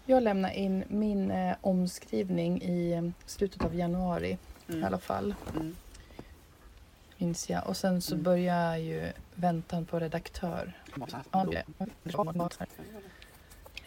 Jag 0.06 0.24
lämnade 0.24 0.56
in 0.60 0.84
min 0.88 1.32
eh, 1.32 1.56
omskrivning 1.62 2.62
i 2.62 2.92
eh, 2.94 3.10
slutet 3.26 3.64
av 3.64 3.76
januari 3.76 4.38
i 4.68 4.72
Mm. 4.74 4.84
alla 4.84 4.98
fall. 4.98 5.36
Mm. 5.56 5.76
Minns 7.18 7.50
jag. 7.50 7.68
Och 7.68 7.78
sen 7.78 8.02
så 8.02 8.14
Mm. 8.14 8.24
börjar 8.24 8.78
ju 8.78 9.12
väntan 9.36 9.86
på 9.86 10.00
redaktör. 10.00 10.74
Ja, 11.32 11.46
det. 11.52 11.64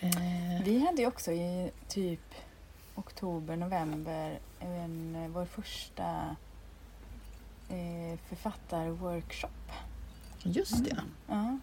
Eh, 0.00 0.62
Vi 0.64 0.78
hade 0.86 1.02
ju 1.02 1.08
också 1.08 1.32
i 1.32 1.70
typ 1.88 2.34
oktober, 2.94 3.56
november 3.56 4.38
en, 4.60 5.16
eh, 5.16 5.28
vår 5.28 5.44
första 5.44 6.36
eh, 7.68 8.18
författarworkshop. 8.28 9.50
just 10.42 10.84
det. 10.84 10.96
Ja. 11.26 11.58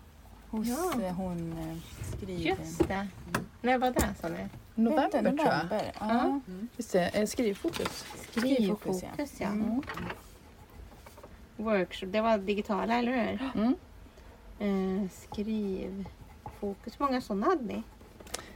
Hos 0.49 0.67
Ja. 0.67 1.01
eh, 1.01 1.13
hon 1.13 1.53
eh, 1.57 1.77
skriver... 2.17 2.33
Just 2.43 2.87
det. 2.87 3.07
När 3.61 3.77
var 3.77 3.91
det 3.91 4.13
sa 4.21 4.27
ni? 4.29 4.47
November 4.75 5.01
Vänta, 5.11 5.21
tror 5.21 5.39
jag. 5.39 5.55
november. 5.55 5.91
Ja. 5.99 6.07
Ja. 6.13 6.39
Just 6.77 6.91
det, 6.91 7.07
eh, 7.07 7.25
skrivfokus. 7.27 8.05
Skrivfokus, 8.31 9.03
ja. 9.03 9.09
Skrivfokus 9.13 9.39
ja. 9.41 9.47
Mm. 9.47 9.81
Workshop, 11.57 12.07
det 12.11 12.21
var 12.21 12.37
digitala 12.37 12.95
eller 12.95 13.11
hur? 13.11 13.49
Mm. 13.55 13.75
Eh, 14.59 15.09
skrivfokus, 15.09 16.99
hur 16.99 17.05
många 17.05 17.21
sådana 17.21 17.45
hade 17.45 17.63
ni? 17.63 17.83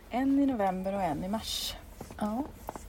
En 0.10 0.40
i 0.40 0.46
november 0.46 0.94
och 0.96 1.02
en 1.04 1.24
i 1.24 1.28
mars. 1.28 1.76
Ja. 2.20 2.44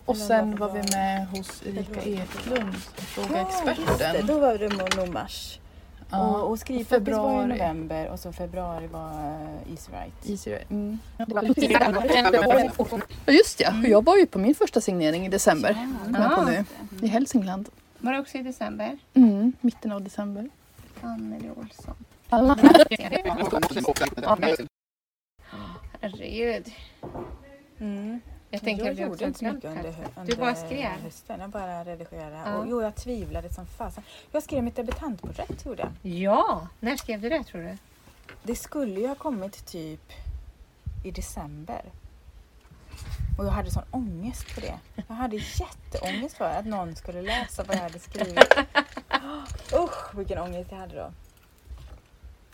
Och 0.08 0.16
sen 0.16 0.56
var 0.56 0.68
var 0.68 0.74
vi 0.74 0.82
med 0.94 1.26
hos 1.26 1.62
Erika 1.66 2.02
Eklund, 2.02 2.74
Fråga 2.74 3.40
just 3.40 3.64
det. 3.64 3.70
experten. 3.70 4.26
Då 4.26 4.38
var 4.38 4.58
det 4.58 4.96
nog 4.96 5.12
mars. 5.12 5.60
Ja. 6.10 6.26
Och, 6.26 6.50
och 6.50 6.58
skrivpoppis 6.58 6.90
var 6.90 6.96
i 6.96 7.04
Februari. 7.04 7.46
november 7.46 8.08
och 8.08 8.20
så 8.20 8.32
februari 8.32 8.86
var 8.86 9.10
uh, 9.10 9.72
Easy 9.72 9.92
Right. 9.92 10.30
Easy 10.30 10.50
Right. 10.50 10.70
Mm. 10.70 10.98
Ja, 13.26 13.32
just 13.32 13.60
ja. 13.60 13.72
Jag 13.84 14.04
var 14.04 14.16
ju 14.16 14.26
på 14.26 14.38
min 14.38 14.54
första 14.54 14.80
signering 14.80 15.26
i 15.26 15.28
december. 15.28 15.88
Jag 16.12 16.34
på 16.34 16.42
nu. 16.42 16.64
I 17.02 17.06
Hälsingland. 17.06 17.68
Var 17.98 18.12
det 18.12 18.18
också 18.18 18.38
i 18.38 18.42
december? 18.42 18.98
Mm, 19.14 19.52
mitten 19.60 19.92
av 19.92 20.02
december. 20.02 20.50
Anneli 21.02 21.50
Olsson. 21.56 21.94
Herregud. 26.00 26.72
Mm. 27.80 28.20
Jag 28.50 28.60
tänker 28.60 28.84
jag 28.84 28.94
gjorde 28.94 29.24
inte 29.24 29.38
så 29.38 29.44
mycket 29.44 29.64
under, 29.64 29.94
under 30.16 30.32
Du 30.32 30.36
bara 30.36 30.54
skrev. 30.54 30.90
hösten. 30.90 31.40
Jag 31.40 31.50
bara 31.50 31.84
redigerade. 31.84 32.36
Ja. 32.46 32.56
Och, 32.56 32.66
jo, 32.68 32.82
jag 32.82 32.94
tvivlade 32.94 33.52
som 33.52 33.66
fasen. 33.66 34.02
Jag 34.32 34.42
skrev 34.42 34.64
mitt 34.64 34.76
debutantporträtt 34.76 35.66
gjorde 35.66 35.82
jag. 36.02 36.12
Ja, 36.12 36.68
när 36.80 36.96
skrev 36.96 37.20
du 37.20 37.28
det 37.28 37.44
tror 37.44 37.62
du? 37.62 37.76
Det 38.42 38.54
skulle 38.54 39.00
ju 39.00 39.06
ha 39.08 39.14
kommit 39.14 39.66
typ 39.66 40.12
i 41.04 41.10
december. 41.10 41.82
Och 43.38 43.44
jag 43.44 43.50
hade 43.50 43.70
sån 43.70 43.82
ångest 43.90 44.42
för 44.50 44.60
det. 44.60 44.74
Jag 45.08 45.14
hade 45.14 45.36
jätteångest 45.36 46.36
för 46.36 46.50
att 46.50 46.66
någon 46.66 46.96
skulle 46.96 47.22
läsa 47.22 47.64
vad 47.64 47.76
jag 47.76 47.82
hade 47.82 47.98
skrivit. 47.98 48.38
Usch, 49.74 50.14
vilken 50.14 50.38
ångest 50.38 50.70
jag 50.70 50.78
hade 50.78 50.94
då. 50.94 51.12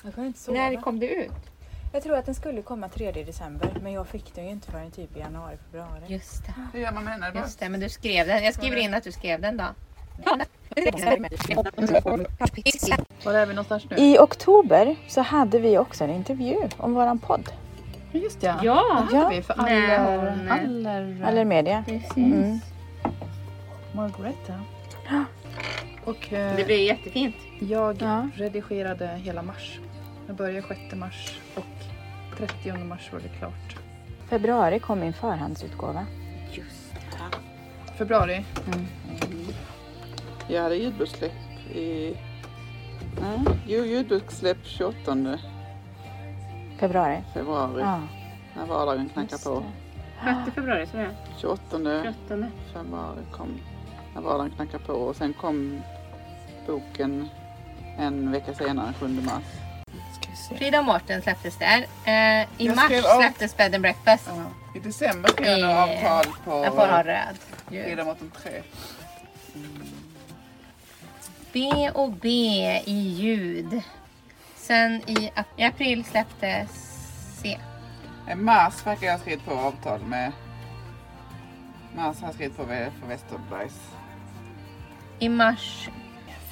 Jag 0.03 0.15
kunde 0.15 0.27
inte 0.27 0.41
sova. 0.41 0.59
När 0.59 0.81
kom 0.83 1.01
det 1.01 1.07
ut? 1.09 1.33
Jag 1.95 2.03
tror 2.03 2.17
att 2.17 2.27
den 2.27 2.35
skulle 2.35 2.63
komma 2.63 2.89
3 2.89 3.13
december 3.13 3.77
men 3.83 3.93
jag 3.93 4.07
fick 4.07 4.35
den 4.35 4.45
ju 4.45 4.51
inte 4.51 4.71
förrän 4.71 4.91
typ 4.91 5.17
i 5.17 5.21
januari, 5.21 5.57
februari. 5.65 6.01
Just 6.07 6.47
det. 6.47 6.55
Hur 6.73 6.81
gör 6.81 6.93
man 6.93 7.05
med 7.05 7.13
den? 7.13 7.21
Det 7.21 7.33
bara- 7.33 7.45
Just 7.45 7.59
det, 7.61 7.69
men 7.69 7.81
du 7.81 7.89
skrev 7.89 8.27
den. 8.27 8.45
Jag 8.45 8.55
skriver 8.55 8.77
in 8.77 8.95
att 8.95 9.05
du 9.05 9.13
skrev 9.13 9.41
den 9.41 9.57
då. 9.57 9.65
Var 13.25 13.35
är 13.35 13.47
vi 13.47 13.53
någonstans 13.55 13.85
nu? 13.91 13.97
I 13.97 14.19
oktober 14.19 14.97
så 15.09 15.21
hade 15.21 15.59
vi 15.59 15.79
också 15.79 16.05
en 16.05 16.11
intervju 16.11 16.57
om 16.77 16.95
våran 16.95 17.19
podd. 17.19 17.49
Just 18.13 18.43
ja. 18.43 18.55
Ja! 18.63 19.07
Det 19.11 19.17
hade 19.17 19.37
vi 19.37 19.43
för 19.43 19.55
Nej, 19.57 19.97
Aller... 19.97 20.31
hon- 20.31 20.51
Aller... 20.51 21.25
Eller 21.29 21.45
media. 21.45 21.85
Precis. 21.87 22.17
Mm. 22.17 22.59
Margareta. 23.95 24.61
Och 26.05 26.33
eh, 26.33 26.57
Det 26.57 26.65
blir 26.65 26.87
jättefint. 26.87 27.37
jag 27.61 28.03
Ja. 28.03 28.29
redigerade 28.35 29.07
hela 29.07 29.43
mars. 29.43 29.79
Jag 30.27 30.37
började 30.37 30.67
6 30.69 30.81
mars 30.95 31.39
och 31.55 31.65
30 32.37 32.73
mars 32.73 33.13
var 33.13 33.21
det 33.21 33.29
klart. 33.29 33.77
Februari 34.29 34.79
kom 34.81 35.01
min 35.01 35.13
förhandsutgåva. 35.13 36.07
Just 36.53 36.95
Februari. 37.99 38.45
Jag 40.49 40.63
hade 40.63 40.77
ljudbokssläpp 40.77 41.33
i... 41.75 42.17
Nej, 43.21 43.39
jo, 43.67 43.85
ljudbokssläpp 43.85 44.59
28 44.63 45.39
Februari. 46.79 47.23
februari. 47.35 47.81
Ja. 47.81 48.01
När 48.57 48.67
vardagen 48.67 49.09
knackar 49.09 49.39
på. 49.39 49.61
det. 50.25 50.45
6 50.45 50.55
februari, 50.55 50.87
så 50.87 50.97
är 50.97 51.03
det. 51.03 51.15
28 51.39 51.63
28. 51.71 52.47
februari 52.73 53.25
kom 53.33 53.61
när 54.15 54.23
vardagen 54.23 54.51
knackar 54.51 54.79
på 54.79 54.93
och 54.93 55.17
sen 55.17 55.33
kom 55.33 55.81
boken 56.67 57.29
en 57.99 58.33
vecka 58.33 58.55
senare, 58.55 58.93
7 59.01 59.09
mars. 59.09 59.64
Frida 60.59 60.79
och 60.79 60.85
Mårten 60.85 61.23
släpptes 61.23 61.57
där. 61.57 61.87
Eh, 62.05 62.13
I 62.59 62.67
Jag 62.67 62.77
mars 62.77 62.93
släpptes 63.19 63.57
Bed 63.57 63.75
and 63.75 63.83
Breakfast. 63.83 64.31
I 64.75 64.79
december 64.79 65.29
skrev 65.29 65.47
jag 65.49 65.61
några 65.61 65.93
Eh, 65.93 66.13
avtal 66.13 66.33
på 66.45 66.65
Jag 66.65 66.75
får 66.75 66.87
ha 66.87 67.03
röd. 67.05 67.37
Frida 67.69 68.05
Mårten 68.05 68.31
3. 68.43 68.63
B 71.53 71.91
och 71.95 72.13
B 72.13 72.29
i 72.85 72.93
ljud. 72.93 73.81
Sen 74.57 75.03
i, 75.07 75.31
ap- 75.37 75.45
i 75.57 75.65
april 75.65 76.05
släpptes 76.05 76.71
C. 77.43 77.59
I 78.33 78.35
mars 78.35 78.87
verkar 78.87 79.07
jag 79.07 79.13
ha 79.13 79.19
skrivit 79.21 79.45
på 79.45 79.51
avtal 79.55 80.01
med 80.01 80.33
Mars 81.97 82.21
har 82.21 82.29
jag 82.29 82.35
skrivit 82.35 82.57
på 82.57 82.65
för 82.67 83.07
Westerbergs. 83.09 83.75
I 85.19 85.29
mars 85.29 85.89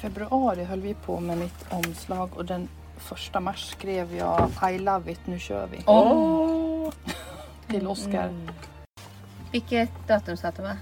februari 0.01 0.63
höll 0.63 0.81
vi 0.81 0.93
på 0.93 1.19
med 1.19 1.37
mitt 1.37 1.65
omslag 1.69 2.37
och 2.37 2.45
den 2.45 2.69
första 2.97 3.39
mars 3.39 3.65
skrev 3.69 4.15
jag 4.15 4.49
I 4.71 4.79
love 4.79 5.11
it, 5.11 5.19
nu 5.25 5.39
kör 5.39 5.67
vi. 5.67 5.83
Åh! 5.85 6.91
Till 7.67 7.87
Oscar. 7.87 8.27
Mm. 8.27 8.49
Vilket 9.51 10.07
datum 10.07 10.37
sa 10.37 10.51
du 10.51 10.61
va? 10.61 10.77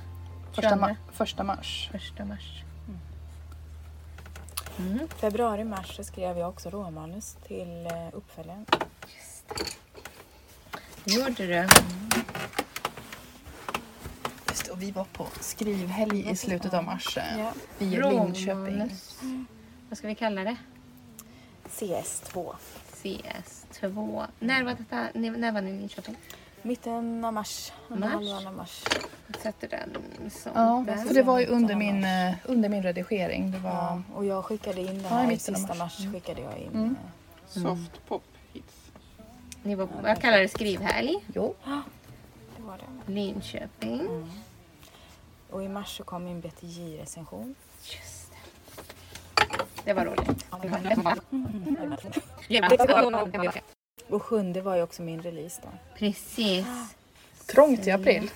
Första, 0.54 0.70
ma- 0.76 0.88
22. 0.88 0.96
första 1.12 1.44
mars. 1.44 1.90
Första 1.92 2.26
mars. 2.26 2.64
Mm. 4.80 5.08
Februari, 5.08 5.64
mars 5.64 5.96
så 5.96 6.04
skrev 6.04 6.38
jag 6.38 6.50
också 6.50 6.70
råmanus 6.70 7.38
till 7.48 7.86
eh, 7.86 7.92
uppföljaren. 8.14 8.66
Det 11.04 11.12
gjorde 11.14 11.34
du. 11.48 11.68
Just 14.50 14.66
det, 14.66 14.72
och 14.72 14.82
vi 14.82 14.92
var 14.92 15.04
på 15.14 15.28
skrivhelg 15.40 16.30
i 16.30 16.36
slutet 16.36 16.74
av 16.74 16.84
mars 16.84 17.18
eh, 17.18 17.40
Ja. 17.40 17.54
i 17.80 17.86
Linköping. 17.86 18.92
Vad 19.90 19.98
ska 19.98 20.08
vi 20.08 20.16
kalla 20.16 20.44
det? 20.44 20.56
CS2. 21.72 22.54
CS2. 23.04 24.26
När 24.40 24.64
var 24.64 24.74
detta? 24.74 25.08
När 25.20 25.52
var 25.52 25.62
ni 25.62 25.72
i 25.72 25.78
Linköping? 25.80 26.16
Mitten 26.62 27.26
av 27.26 27.34
mars. 27.34 27.72
Under 27.88 28.08
Mars. 28.08 28.14
halvan 28.14 28.48
av 28.48 28.54
mars. 28.54 28.84
Sätter 29.44 29.68
den 29.68 29.90
som 30.32 30.52
Ja, 30.56 30.84
där. 30.88 30.98
för 31.06 31.14
det 31.14 31.24
var 31.24 31.40
ju 31.40 31.46
under 31.46 31.76
min, 31.76 32.04
eh, 32.04 32.34
under 32.46 32.70
min 32.70 32.84
redigering. 32.84 33.52
Det 33.52 33.58
var... 33.58 33.70
Ja, 33.72 34.02
och 34.16 34.26
jag 34.26 34.46
skickade 34.46 34.82
in 34.82 34.88
Ja, 34.88 34.94
i 34.94 35.04
här 35.08 35.24
i 35.24 35.28
mitten 35.28 35.56
av 35.56 35.60
sista 35.60 35.74
mars. 35.76 36.00
mars. 36.00 36.14
skickade 36.14 36.42
jag 36.42 36.58
in. 36.58 36.70
Mm. 36.74 36.96
eh, 37.56 37.62
Soft 37.64 38.08
pop 38.08 38.24
hits. 38.54 38.76
Ni 39.64 39.76
var, 39.76 39.88
jag 40.04 40.22
kallar 40.22 40.40
det 40.40 40.48
skrivhelg. 40.50 41.16
Jo. 41.36 41.56
Det 42.58 42.64
var 42.64 42.78
det. 42.78 43.12
Linköping. 43.14 44.00
Mm. 44.00 44.30
Och 45.50 45.64
i 45.64 45.68
mars 45.70 45.98
så 45.98 46.04
kom 46.04 46.24
min 46.24 46.42
BTJ-recension. 46.42 47.56
Just 47.84 48.11
det. 49.86 49.94
Det 49.94 49.94
var 49.94 50.06
roligt. 53.04 53.64
Och 54.10 54.24
sjunde 54.24 54.62
var 54.62 54.76
ju 54.76 54.84
också 54.84 55.02
min 55.02 55.22
release 55.22 55.62
då. 55.64 55.70
Precis. 55.98 56.66
Trångt 57.48 57.88
i 57.88 57.92
april. 57.92 58.32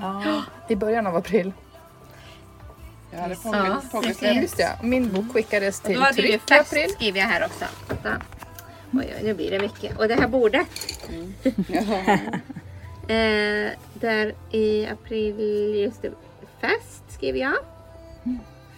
Ja, 0.00 0.42
I 0.68 0.76
början 0.76 1.06
av 1.06 1.16
april. 1.16 1.52
Jag 3.12 3.18
hade 3.18 3.34
precis. 3.34 4.22
Ja, 4.22 4.32
just 4.32 4.56
det. 4.56 4.78
Min 4.82 5.12
bok 5.12 5.32
skickades 5.32 5.80
till 5.80 5.94
då 5.94 6.00
hade 6.00 6.22
du 6.22 6.28
ju 6.28 6.38
tryck 6.38 6.50
i 6.50 6.54
fest 6.54 6.72
april. 6.72 6.90
skriver 6.90 7.20
jag 7.20 7.26
här 7.26 7.46
också. 7.46 7.64
Oj, 8.92 9.14
oj, 9.16 9.20
nu 9.22 9.34
blir 9.34 9.50
det 9.50 9.58
mycket. 9.58 9.98
Och 9.98 10.08
det 10.08 10.14
här 10.14 10.28
bordet. 10.28 10.66
Ja. 11.68 12.18
Eh, 13.02 13.70
där 13.94 14.34
i 14.50 14.86
april, 14.86 15.74
just 15.74 16.02
det, 16.02 16.12
fest 16.60 17.02
skrev 17.08 17.36
jag. 17.36 17.54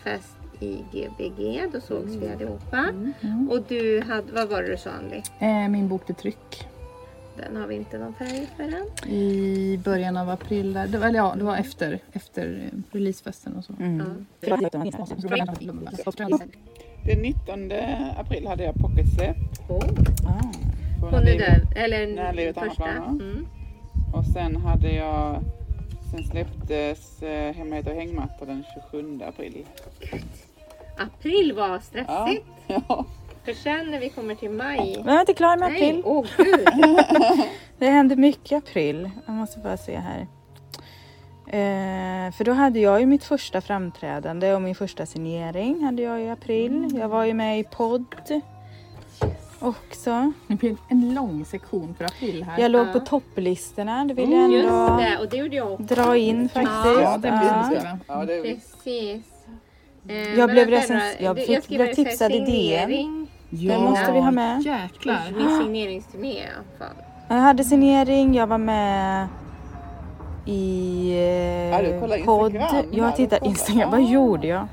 Fest 0.05 0.37
i 0.65 0.85
Gbg, 0.93 1.73
då 1.73 1.81
sågs 1.81 2.13
vi 2.13 2.29
allihopa. 2.29 2.85
Och 3.51 3.63
du 3.69 4.01
hade, 4.01 4.33
vad 4.33 4.49
var 4.49 4.63
det 4.63 4.71
du 4.71 4.77
sa 4.77 4.91
Anli? 4.91 5.23
Eh, 5.39 5.69
min 5.69 5.89
bok 5.89 6.07
till 6.07 6.15
tryck. 6.15 6.69
Den 7.37 7.57
har 7.57 7.67
vi 7.67 7.75
inte 7.75 7.99
någon 7.99 8.15
färg 8.15 8.49
för 8.57 8.63
än. 8.63 9.11
I 9.13 9.81
början 9.85 10.17
av 10.17 10.31
april. 10.31 10.73
Där. 10.73 10.87
Det 10.87 10.99
var, 10.99 11.07
eller 11.07 11.19
ja, 11.19 11.35
det 11.39 11.45
var 11.45 11.57
efter, 11.57 11.99
efter 12.13 12.71
releasefesten 12.93 13.57
och 13.57 13.65
så. 13.65 13.73
Mm. 13.81 14.27
Den 17.05 17.23
19 17.23 17.73
april 18.17 18.47
hade 18.47 18.65
jag 18.65 18.75
pocketsläpp. 18.75 19.37
Oh. 19.69 19.85
Ah. 20.27 20.53
Hon 21.01 21.15
är 21.15 21.67
eller 21.77 22.33
livet 22.33 22.59
första. 22.59 22.89
Mm. 22.89 23.47
Och 24.15 24.25
sen 24.25 24.57
hade 24.57 24.93
jag 24.93 25.43
Sen 26.15 26.25
släpptes 26.25 27.23
eh, 27.23 27.55
Hemligheter 27.55 27.91
och 27.91 27.97
hängmattor 27.97 28.47
den 28.47 28.65
27 28.91 29.21
april. 29.29 29.65
April 30.99 31.53
var 31.53 31.69
Ja. 31.69 31.81
stressigt. 31.81 32.47
ja. 32.67 33.05
För 33.45 33.53
sen 33.53 33.91
när 33.91 34.01
vi 34.01 34.09
kommer 34.09 34.35
till 34.35 34.51
maj. 34.51 34.97
Men 34.97 35.07
jag 35.07 35.17
är 35.17 35.21
inte 35.21 35.35
klar 35.35 35.57
med 35.57 35.73
Nej, 35.73 35.89
april. 35.89 36.03
åh 36.05 36.27
gud. 36.37 36.69
Det 37.79 37.87
hände 37.91 38.17
mycket 38.17 38.53
i 38.53 38.55
april. 38.55 39.11
Jag 39.27 39.35
måste 39.35 39.59
bara 39.59 39.77
se 39.77 39.97
här. 39.99 40.27
Eh, 41.47 42.33
för 42.33 42.45
då 42.45 42.53
hade 42.53 42.79
jag 42.81 43.01
ju 43.01 43.07
mitt 43.07 43.25
första 43.25 43.61
framträdande 43.61 44.55
och 44.55 44.63
min 44.63 44.75
första 44.75 45.07
signering 45.07 45.85
hade 45.85 46.03
jag 46.03 46.21
i 46.23 46.29
april. 46.29 46.97
Jag 47.01 47.09
var 47.09 47.25
ju 47.25 47.35
med 47.35 47.61
i 47.61 47.65
podd 47.65 48.05
också. 49.61 50.33
Det 50.47 50.55
blir 50.55 50.77
en 50.89 51.15
lång 51.15 51.45
sektion 51.45 51.95
för 51.99 52.05
april 52.05 52.43
här. 52.43 52.59
Jag 52.63 52.71
låg 52.71 52.87
Ja. 52.87 52.93
på 52.93 53.01
topplistorna, 53.01 54.05
det 54.05 54.15
vill 54.15 54.33
jag 54.33 54.53
Just 54.53 54.69
ändå 54.69 54.97
det, 54.97 55.19
och 55.19 55.29
det 55.29 55.57
jag 55.57 55.81
dra 55.83 56.17
in 56.17 56.49
faktiskt. 56.49 57.01
Ja, 57.03 57.13
det 57.17 57.31
blir 57.31 57.31
Ja. 57.31 57.69
det. 57.71 57.99
ja, 58.09 58.25
det 58.25 58.35
är 58.35 58.43
Precis. 58.43 59.25
Eh, 60.09 60.35
Jag 60.39 60.51
blev 60.51 60.71
då, 60.71 60.77
jag 61.19 61.37
fick- 61.37 61.65
skriver 61.65 61.85
blev 61.85 61.95
tipsad 61.95 62.33
i 62.33 62.39
DN. 62.39 62.47
signering. 62.47 63.27
Det 63.51 63.79
måste 63.79 64.13
vi 64.13 64.21
ha 64.21 64.31
med. 64.31 64.63
Jäklar. 64.63 65.21
Min 65.37 65.59
signeringsturné 65.61 66.33
i 66.33 66.41
alla 66.43 66.79
fall. 66.89 66.97
Jag 67.29 67.37
hade 67.37 67.65
signering, 67.65 68.35
jag 68.35 68.47
var 68.47 68.59
med 68.59 69.29
i 70.47 71.71
Ja, 71.73 71.81
eh, 71.81 72.25
podd. 72.25 72.55
Jag 72.93 73.17
tittar. 73.17 73.47
Instagram, 73.47 73.91
vad 73.91 74.03
gjorde 74.03 74.47
jag? 74.47 74.67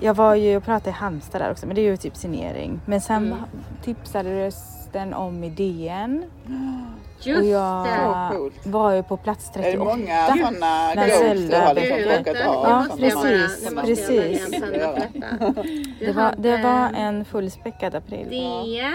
Jag 0.00 0.14
var 0.14 0.34
ju 0.34 0.56
och 0.56 0.64
pratade 0.64 0.90
i 0.90 0.92
Halmstad 0.92 1.40
där 1.40 1.50
också, 1.50 1.66
men 1.66 1.74
det 1.76 1.80
är 1.82 1.90
ju 1.90 1.96
typ 1.96 2.16
signering. 2.16 2.80
Men 2.86 3.00
sen 3.00 3.26
Mm. 3.26 3.38
tipsades 3.84 4.88
den 4.92 5.14
om 5.14 5.44
i 5.44 5.50
DN 5.50 6.24
Just 7.22 7.36
och 7.38 7.42
det. 7.44 7.48
jag 7.50 8.32
coolt. 8.32 8.66
var 8.66 8.92
ju 8.92 9.02
på 9.02 9.16
plats 9.16 9.50
Är 9.54 9.58
det 9.58 9.62
38. 9.62 9.84
många 9.84 10.26
sådana 10.28 10.94
När 10.94 11.20
goals 11.28 11.50
du 11.50 11.56
har 11.56 11.74
liksom 11.74 11.96
det. 11.98 12.22
plockat 12.24 12.46
av? 12.46 12.64
Ja, 12.64 12.86
precis, 12.98 13.62
jag 13.64 13.84
precis. 13.84 14.50
Det 16.00 16.12
var, 16.12 16.34
det 16.38 16.56
var 16.62 16.90
en 16.94 17.24
fullspäckad 17.24 17.94
april. 17.94 18.26
DN, 18.30 18.94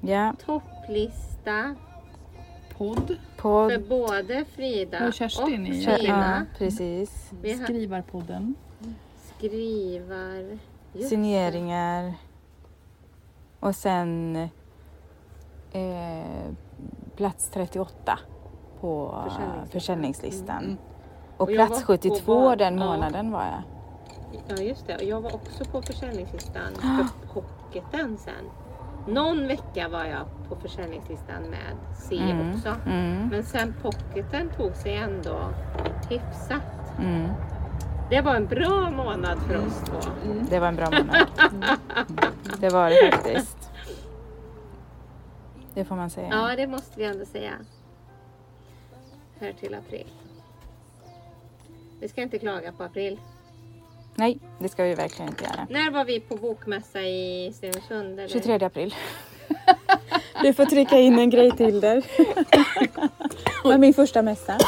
Ja, 0.00 0.32
topplista 0.46 1.74
Podd. 2.78 3.16
podd. 3.36 3.72
för 3.72 3.78
både 3.78 4.44
Frida 4.56 5.06
Och 5.06 5.12
Kerstin 5.14 5.62
och 5.62 5.68
i- 5.74 5.82
Ja, 5.84 5.96
Frida. 5.96 6.46
precis. 6.58 7.30
Skrivarpodden. 7.64 8.54
skrivar... 9.36 10.58
just 10.92 11.08
Signeringar. 11.08 12.14
Och 13.60 13.74
sen 13.76 14.36
eh, 15.72 16.50
plats 17.16 17.50
38 17.50 18.18
på 18.80 19.14
Försäljningslistan. 19.24 19.68
försäljningslistan. 19.72 20.64
Mm. 20.64 20.76
Och 21.36 21.42
Och 21.42 21.48
plats 21.54 21.70
var 21.70 21.78
på 21.80 21.86
72 21.86 22.40
val- 22.40 22.58
den 22.58 22.78
ja. 22.78 22.84
månaden 22.84 23.32
var 23.32 23.42
jag. 23.44 23.62
Ja, 24.48 24.62
just 24.62 24.86
det. 24.86 25.04
Jag 25.04 25.20
var 25.20 25.34
också 25.34 25.64
på 25.64 25.82
försäljningslistan 25.82 26.62
för 26.74 27.06
pocketen 27.34 28.18
sen. 28.18 28.50
Någon 29.14 29.46
vecka 29.46 29.88
var 29.88 30.04
jag 30.04 30.20
på 30.48 30.56
försäljningslistan 30.56 31.42
med 31.42 31.76
C 31.94 32.18
Mm. 32.18 32.50
också. 32.54 32.68
Mm, 32.86 33.28
Men 33.28 33.42
sen 33.42 33.74
pocketen 33.82 34.50
tog 34.56 34.74
sig 34.74 34.96
ändå 34.96 35.36
hyfsat. 36.08 36.62
mm. 36.98 37.28
Det 38.10 38.20
var 38.20 38.34
en 38.34 38.46
bra 38.46 38.90
månad 38.90 39.38
för 39.38 39.66
oss 39.66 39.80
två. 39.84 40.10
Det 40.50 40.58
var 40.60 40.68
en 40.68 40.76
bra 40.76 40.86
månad. 40.90 41.26
Det 42.58 42.68
var 42.68 42.90
det 42.90 43.12
faktiskt. 43.12 43.70
Det 45.74 45.84
får 45.84 45.96
man 45.96 46.10
säga. 46.10 46.28
Ja, 46.30 46.56
det 46.56 46.66
måste 46.66 46.98
vi 46.98 47.04
ändå 47.04 47.24
säga. 47.24 47.52
Här 49.40 49.52
till 49.52 49.74
april. 49.74 50.06
Vi 52.00 52.08
ska 52.08 52.22
inte 52.22 52.38
klaga 52.38 52.72
på 52.72 52.84
april. 52.84 53.20
Nej, 54.14 54.38
det 54.58 54.68
ska 54.68 54.84
vi 54.84 54.94
verkligen 54.94 55.30
inte 55.30 55.44
göra. 55.44 55.66
När 55.70 55.90
var 55.90 56.04
vi 56.04 56.20
på 56.20 56.36
bokmässa 56.36 57.00
i 57.00 57.52
Stenungsund? 57.56 58.20
eller? 58.20 58.28
23 58.28 58.64
april. 58.64 58.94
Du 60.42 60.52
får 60.54 60.64
trycka 60.64 60.98
in 60.98 61.18
en 61.18 61.30
grej 61.30 61.50
till 61.50 61.80
där. 61.80 61.96
Det 63.62 63.68
var 63.68 63.78
min 63.78 63.94
första 63.94 64.22
mässa. 64.22 64.58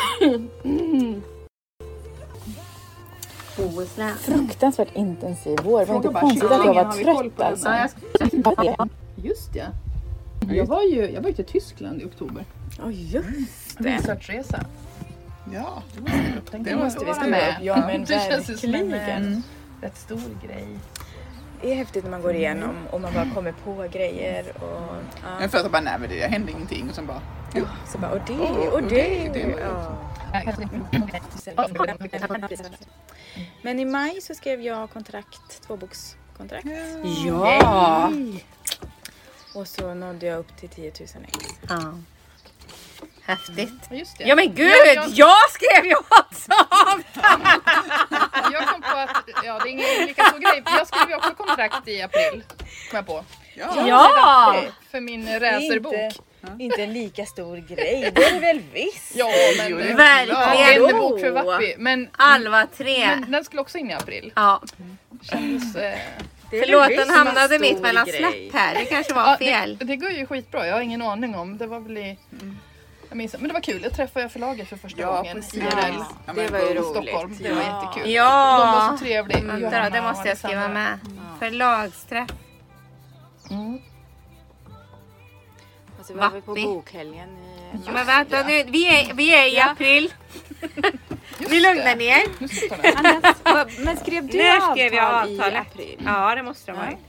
Bohuslän. 3.56 4.14
Fruktansvärt 4.14 4.96
intensiv 4.96 5.58
vår. 5.64 5.80
Det 5.80 5.86
var 5.86 5.96
inte 5.96 6.08
konstigt 6.08 6.50
att 6.50 6.64
jag 6.66 6.74
var 6.74 6.92
trött 6.92 7.40
alltså. 7.40 7.68
Just 9.16 9.54
ja. 9.54 9.64
Jag 10.50 10.66
var 10.66 10.82
ju 10.82 11.10
jag 11.10 11.20
var 11.22 11.28
ju 11.28 11.34
till 11.34 11.44
Tyskland 11.44 12.02
i 12.02 12.04
oktober. 12.04 12.44
Oj, 12.84 13.14
just 13.14 13.78
det. 13.78 13.96
Researchresa. 13.96 14.60
Ja, 15.52 15.82
Det 16.50 16.70
jag 16.70 16.78
måste 16.78 16.98
få 17.00 17.04
vi 17.06 17.12
vara 17.12 17.26
med. 17.26 17.54
Ja, 17.62 17.76
men 17.86 18.00
det 18.04 18.06
känns 18.30 18.64
en 18.64 18.72
verkligen. 18.72 19.32
eh, 19.34 19.40
rätt 19.82 19.96
stor 19.96 20.20
grej. 20.46 20.66
Det 21.62 21.72
är 21.72 21.74
häftigt 21.76 22.04
när 22.04 22.10
man 22.10 22.22
går 22.22 22.34
igenom 22.34 22.74
och 22.90 23.00
man 23.00 23.14
bara 23.14 23.30
kommer 23.34 23.52
på 23.52 23.86
grejer 23.92 24.44
och... 24.56 24.94
men 25.22 25.42
Ja. 25.42 25.48
först 25.48 25.70
bara 25.70 25.82
nej 25.82 25.96
men 26.00 26.08
det 26.08 26.26
hände 26.26 26.52
ingenting 26.52 26.88
och 26.88 26.94
sen 26.94 27.06
bara 27.06 27.20
jo. 27.54 27.64
Så 27.92 27.98
bara, 27.98 28.10
och 28.10 28.20
det, 28.26 28.32
Oh, 28.32 28.74
och 28.74 28.82
det. 28.82 28.88
det, 28.88 29.28
det. 29.32 29.54
Ja. 29.60 29.96
Men 33.62 33.80
i 33.80 33.84
maj 33.84 34.20
så 34.20 34.34
skrev 34.34 34.60
jag 34.60 34.90
kontrakt, 34.90 35.62
tvåbokskontrakt. 35.66 36.66
Ja! 37.26 38.10
Och 39.54 39.68
så 39.68 39.94
nådde 39.94 40.26
jag 40.26 40.38
upp 40.38 40.56
till 40.56 40.68
10 40.68 40.92
000 41.00 41.08
ex. 41.28 41.38
ja. 41.68 41.94
Häftigt. 43.26 43.72
Det. 43.90 44.04
Ja 44.18 44.34
men 44.34 44.54
gud! 44.54 44.70
Ja, 44.70 44.86
jag- 44.94 45.08
Jag 45.08 45.36
skrev 45.50 45.86
ju 45.86 45.94
också! 45.96 46.50
Jag 48.52 48.68
kom 48.68 48.82
på 48.82 48.96
att, 48.98 49.16
ja 49.44 49.58
det 49.62 49.68
är 49.68 49.70
ingen 49.70 50.06
lika 50.06 50.24
stor 50.24 50.38
grej. 50.38 50.62
Jag 50.64 50.86
skrev 50.86 51.08
ju 51.08 51.14
också 51.16 51.34
kontrakt 51.34 51.88
i 51.88 52.02
april. 52.02 52.42
Kom 52.90 52.96
jag 52.96 53.06
på. 53.06 53.24
Ja. 53.54 53.88
Ja! 53.88 54.62
För 54.90 55.00
min 55.00 55.40
racerbok. 55.40 55.94
Inte, 55.94 56.62
inte 56.64 56.82
en 56.82 56.92
lika 56.92 57.26
stor 57.26 57.56
grej, 57.56 58.10
det 58.14 58.24
är 58.24 58.32
det 58.32 58.38
väl 58.40 58.60
visst? 58.72 59.16
Ja 59.16 59.30
men... 59.58 59.70
Jo, 59.70 59.76
det 59.78 59.84
är 59.84 59.96
Verkligen. 59.96 60.90
En 60.90 60.96
bok 60.98 61.20
för 61.20 61.30
Vappi. 61.30 61.74
Men, 61.78 62.08
Alva 62.12 62.66
tre. 62.76 63.06
men 63.06 63.30
den 63.30 63.44
skulle 63.44 63.62
också 63.62 63.78
in 63.78 63.90
i 63.90 63.94
april. 63.94 64.32
Ja, 64.36 64.62
Kändes, 65.22 65.76
eh, 65.76 65.98
förlåt 66.64 66.88
den 66.88 67.00
en 67.10 67.14
hamnade 67.14 67.58
mitt 67.58 67.80
mellan 67.80 68.04
grej. 68.06 68.18
släpp 68.18 68.52
här. 68.62 68.74
Det 68.74 68.84
kanske 68.84 69.14
var 69.14 69.22
ja, 69.30 69.36
fel. 69.38 69.76
det, 69.78 69.84
det 69.84 69.96
går 69.96 70.10
ju 70.10 70.26
skitbra. 70.26 70.66
Jag 70.66 70.74
har 70.74 70.80
ingen 70.80 71.02
aning 71.02 71.34
om. 71.34 71.58
Det 71.58 71.66
var 71.66 71.80
väl 71.80 71.98
i... 71.98 72.18
Jag 73.08 73.16
minns, 73.16 73.32
men 73.38 73.48
det 73.48 73.54
var 73.54 73.60
kul. 73.60 73.82
Jag 73.82 73.92
träffade 73.96 74.28
förlaget 74.28 74.68
för 74.68 74.76
första 74.76 75.00
Ja, 75.00 75.16
gången. 75.16 75.36
precis. 75.36 75.54
IRL. 75.62 75.94
Ja, 76.26 76.32
Det 76.34 76.48
var 76.48 76.58
ju 76.58 76.64
roligt. 76.74 76.84
Stockholm. 76.86 77.36
Det 77.40 77.52
var 77.52 77.62
Ja. 77.62 77.82
jättekul. 77.86 78.12
Ja. 78.12 78.58
De 78.58 78.88
var 78.90 78.96
så 78.98 79.04
trevliga. 79.04 79.38
Vänta 79.40 79.58
Johanna 79.58 79.90
det 79.90 80.02
måste 80.02 80.28
jag 80.28 80.38
skriva 80.38 80.68
med. 80.68 80.98
Förlagsträff. 81.38 82.30
Mm. 83.50 83.78
Och 86.00 86.06
så 86.06 86.14
var 86.14 86.30
vi 86.30 86.40
på 86.40 86.54
bokhelgen 86.54 87.28
i... 87.28 87.78
Ja, 87.86 87.92
men 87.92 88.06
vänta 88.06 88.42
nu, 88.42 88.64
vi 88.68 88.86
är, 88.86 89.14
vi 89.14 89.34
är 89.34 89.46
i 89.54 89.60
april. 89.60 90.12
Ni 91.38 91.60
lugnar 91.60 91.96
ner. 91.96 92.22
Nu 92.38 92.48
den. 92.82 92.96
Anders, 93.06 93.36
vad- 93.44 93.78
men 93.84 93.96
skrev 93.96 94.26
du 94.26 94.38
När 94.38 94.56
avtal 94.56 94.70
skrev 94.76 94.94
jag 94.94 95.30
i 95.30 95.38
avtalet? 95.40 95.60
april? 95.72 96.02
Ja, 96.04 96.34
det 96.34 96.42
måste 96.42 96.72
de 96.72 96.78
Ja. 96.78 96.84
ha 96.84 96.90
gjort. 96.90 97.00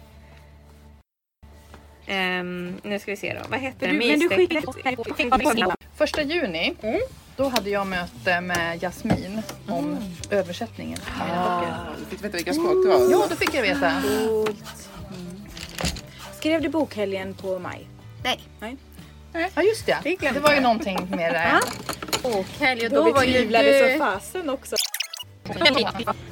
Ehm, 2.07 2.77
nu 2.83 2.99
ska 2.99 3.11
vi 3.11 3.17
se 3.17 3.33
då. 3.33 3.49
Vad 3.49 3.59
heter 3.59 3.87
Men 3.87 3.97
det? 3.99 4.03
du, 4.03 4.09
men 4.09 4.19
du 4.19 4.37
Mysstrecket? 4.37 4.75
skickade... 5.17 5.75
Första 5.97 6.21
juni, 6.21 6.75
Mm. 6.81 6.99
då 7.35 7.47
hade 7.47 7.69
jag 7.69 7.87
möte 7.87 8.41
med 8.41 8.81
Jasmin 8.83 9.41
om 9.67 9.97
översättningen 10.29 10.99
av 11.21 11.27
mina 11.27 11.59
böcker. 11.59 11.75
Du 11.99 12.05
fick 12.15 12.23
veta 12.25 12.35
vilka 12.37 12.53
språk 12.53 12.85
det 12.85 12.89
var? 12.89 13.11
Ja, 13.11 13.25
då 13.29 13.35
fick 13.35 13.53
jag 13.53 13.61
veta. 13.61 14.01
Coolt. 14.27 14.89
Skrev 16.39 16.61
du 16.61 16.69
bokhelgen 16.69 17.33
på 17.33 17.59
maj? 17.59 17.87
Nej. 18.23 18.39
Ja, 19.55 19.61
just 19.61 19.85
det. 19.85 19.97
Det 20.03 20.17
Det 20.33 20.39
var 20.39 20.53
ju 20.53 20.59
någonting 20.59 21.07
med 21.15 21.33
det. 21.33 21.59
Bokhelg 22.23 22.85
och 22.85 22.91
då 22.91 23.11
var 23.11 23.23
ju 23.23 23.45
du... 23.45 23.97
fasen 23.99 24.49
också. 24.49 24.75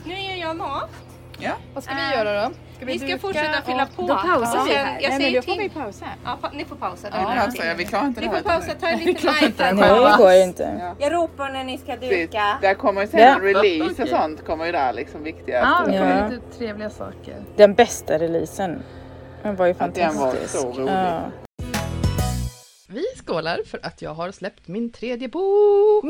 Nu 0.05 0.13
gör 0.19 0.35
jag 0.35 0.55
mat. 0.55 0.89
Ja. 1.39 1.51
Vad 1.73 1.83
ska 1.83 1.93
vi 1.95 2.15
göra 2.17 2.43
då? 2.43 2.53
Ska 2.77 2.85
Vi 2.85 2.97
ska 2.99 3.07
duka 3.07 3.19
fortsätta 3.19 3.59
och- 3.59 3.65
fylla 3.65 3.87
på. 3.95 4.01
Då 4.07 4.15
pausar 4.15 4.59
Och 4.61 4.67
vi 4.67 4.73
här. 4.73 4.85
Jag 4.85 5.01
Nej, 5.01 5.09
men 5.09 5.19
säger 5.21 5.41
då 5.41 5.51
får 5.53 5.57
vi 5.59 5.69
pausa. 5.69 6.05
Ja, 6.25 6.37
pa- 6.41 6.51
ni 6.53 6.65
får 6.65 6.75
pausa. 6.75 7.07
Ja, 7.11 7.73
vi 7.77 7.85
klarar 7.85 8.05
inte 8.07 8.21
Ni 8.21 8.27
det 8.27 8.31
får 8.41 8.49
här. 8.49 8.59
pausa, 8.59 8.73
ta 8.79 8.87
en 8.87 8.99
Vi 8.99 9.05
liten 9.05 9.33
live. 9.41 9.73
Nej, 9.73 9.89
det 10.11 10.17
går 10.17 10.31
inte. 10.33 10.75
Ja. 10.79 10.95
Jag 10.99 11.13
ropar 11.13 11.49
när 11.49 11.63
ni 11.63 11.77
ska 11.77 11.95
Det, 11.95 12.09
duka. 12.09 12.57
där 12.61 12.73
kommer 12.73 13.05
sen 13.07 13.19
Ja. 13.19 13.25
en 13.35 13.41
release 13.41 14.03
och 14.03 14.07
sånt 14.09 14.45
kommer 14.45 14.65
ju 14.65 14.71
där 14.71 14.93
liksom 14.93 15.23
viktiga. 15.23 15.55
Ja, 15.59 15.91
det 15.91 15.95
Ja. 15.95 16.03
var 16.05 16.29
lite 16.29 16.57
trevliga 16.57 16.89
saker. 16.89 17.35
Den 17.55 17.73
bästa 17.73 18.19
releasen. 18.19 18.83
Den 19.43 19.55
var 19.55 19.65
ju 19.65 19.75
Att 19.79 19.95
den 19.95 20.15
var 20.17 20.25
fantastisk. 20.31 20.61
så 20.61 20.71
rolig. 20.71 20.91
Ja. 20.93 21.21
Skålar 23.34 23.60
för 23.65 23.80
att 23.84 24.02
jag 24.02 24.13
har 24.13 24.32
släppt 24.32 24.67
min 24.67 24.89
tredje 24.91 25.28
bok. 25.28 26.06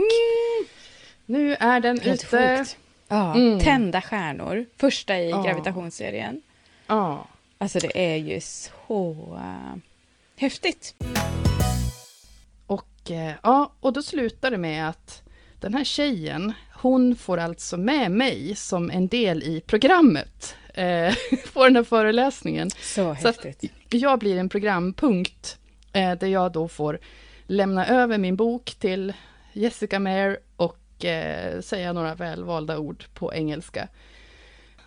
Nu 1.25 1.55
är 1.59 1.79
den 1.79 1.99
Helt 1.99 2.23
ute. 2.23 2.57
sjukt. 2.57 2.77
Ja, 3.07 3.35
Mm. 3.35 3.59
Tända 3.59 4.01
stjärnor. 4.01 4.65
Första 4.77 5.19
i 5.19 5.29
Ja. 5.29 5.41
gravitationsserien. 5.43 6.41
Ja. 6.87 7.27
Alltså 7.57 7.79
det 7.79 8.13
är 8.13 8.15
ju 8.15 8.41
så 8.41 9.11
uh, 9.33 9.77
häftigt. 10.37 10.95
Och, 12.67 13.11
eh, 13.11 13.33
ja, 13.43 13.71
och 13.79 13.93
då 13.93 14.03
slutar 14.03 14.51
det 14.51 14.57
med 14.57 14.89
att 14.89 15.21
den 15.59 15.73
här 15.73 15.83
tjejen, 15.83 16.53
hon 16.73 17.15
får 17.15 17.37
alltså 17.37 17.77
med 17.77 18.11
mig 18.11 18.55
som 18.55 18.89
en 18.91 19.07
del 19.07 19.43
i 19.43 19.61
programmet 19.67 20.55
eh, 20.73 21.13
på 21.53 21.63
den 21.63 21.75
här 21.75 21.83
föreläsningen. 21.83 22.69
Så 22.69 23.15
Så 23.21 23.27
att 23.27 23.45
jag 23.89 24.19
blir 24.19 24.37
en 24.37 24.49
programpunkt 24.49 25.57
eh, 25.93 26.17
där 26.17 26.27
jag 26.27 26.51
då 26.51 26.67
får 26.67 26.99
lämna 27.47 27.87
över 27.87 28.17
min 28.17 28.35
bok 28.35 28.75
till 28.79 29.13
Jessica 29.53 29.99
Mayer 29.99 30.39
och 30.55 31.05
eh, 31.05 31.61
säga 31.61 31.93
några 31.93 32.15
välvalda 32.15 32.77
ord 32.77 33.05
på 33.13 33.33
engelska. 33.33 33.87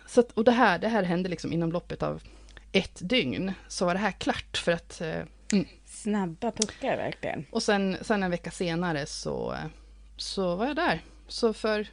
Så 0.07 0.19
att, 0.19 0.31
och 0.31 0.43
det 0.43 0.51
här, 0.51 0.79
det 0.79 0.87
här 0.87 1.03
hände 1.03 1.29
liksom 1.29 1.53
inom 1.53 1.71
loppet 1.71 2.03
av 2.03 2.23
ett 2.71 2.99
dygn. 3.09 3.53
Så 3.67 3.85
var 3.85 3.93
det 3.93 3.99
här 3.99 4.11
klart 4.11 4.57
för 4.57 4.71
att 4.71 5.01
eh, 5.01 5.21
Snabba 5.85 6.51
puckar 6.51 6.97
verkligen. 6.97 7.45
och 7.51 7.63
sen, 7.63 7.97
sen 8.01 8.23
en 8.23 8.31
vecka 8.31 8.51
senare 8.51 9.05
så, 9.05 9.55
så 10.17 10.55
var 10.55 10.65
jag 10.65 10.75
där. 10.75 11.01
Så 11.27 11.53
för, 11.53 11.87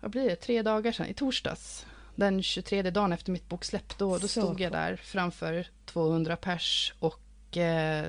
vad 0.00 0.10
blir 0.10 0.28
det, 0.28 0.36
tre 0.36 0.62
dagar 0.62 0.92
sedan, 0.92 1.06
i 1.06 1.14
torsdags, 1.14 1.86
den 2.14 2.42
23 2.42 2.82
dagen 2.82 3.12
efter 3.12 3.32
mitt 3.32 3.48
boksläpp, 3.48 3.98
då, 3.98 4.18
då 4.18 4.28
stod 4.28 4.60
jag 4.60 4.72
där 4.72 4.96
framför 4.96 5.66
200 5.84 6.36
pers 6.36 6.94
och 6.98 7.21
eh, 7.56 8.02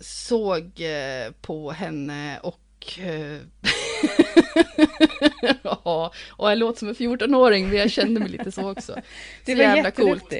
såg 0.00 0.80
eh, 0.80 1.32
på 1.40 1.70
henne 1.70 2.38
och 2.42 2.98
eh, 2.98 3.36
ja, 5.62 6.12
och 6.30 6.50
jag 6.50 6.58
låter 6.58 6.78
som 6.78 6.88
en 6.88 6.94
14-åring, 6.94 7.68
men 7.68 7.76
jag 7.78 7.90
kände 7.90 8.20
mig 8.20 8.28
lite 8.28 8.52
så 8.52 8.70
också. 8.70 8.94
Det 9.44 9.52
Så 9.52 9.58
var 9.58 9.64
jävla 9.76 9.90
coolt. 9.90 10.32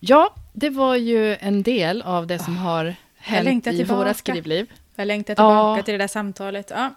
Ja, 0.00 0.34
det 0.52 0.70
var 0.70 0.96
ju 0.96 1.36
en 1.40 1.62
del 1.62 2.02
av 2.02 2.26
det 2.26 2.38
som 2.38 2.56
har 2.56 2.94
hänt 3.16 3.66
i 3.66 3.70
tillbaka. 3.76 3.98
våra 3.98 4.14
skrivliv. 4.14 4.72
Jag 4.96 5.06
längtar 5.06 5.34
tillbaka 5.34 5.78
Ja. 5.78 5.82
till 5.82 5.92
det 5.92 5.98
där 5.98 6.08
samtalet. 6.08 6.70
Ja. 6.70 6.94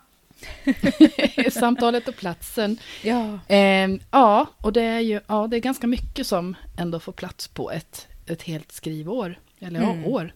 Samtalet 1.52 2.08
och 2.08 2.16
platsen. 2.16 2.78
ja. 3.04 3.40
Ehm, 3.48 4.00
ja, 4.12 4.46
och 4.58 4.74
det 4.74 4.82
är 4.82 5.00
ju 5.00 5.20
ja, 5.28 5.48
det 5.48 5.58
är 5.58 5.62
ganska 5.62 5.88
mycket 5.88 6.28
som 6.28 6.56
ändå 6.78 7.00
får 7.00 7.12
plats 7.12 7.48
på 7.48 7.72
ett, 7.72 8.08
ett 8.26 8.42
helt 8.42 8.72
skrivår. 8.72 9.40
Eller 9.60 9.80
Mm. 9.84 10.02
ja, 10.02 10.08
år. 10.10 10.34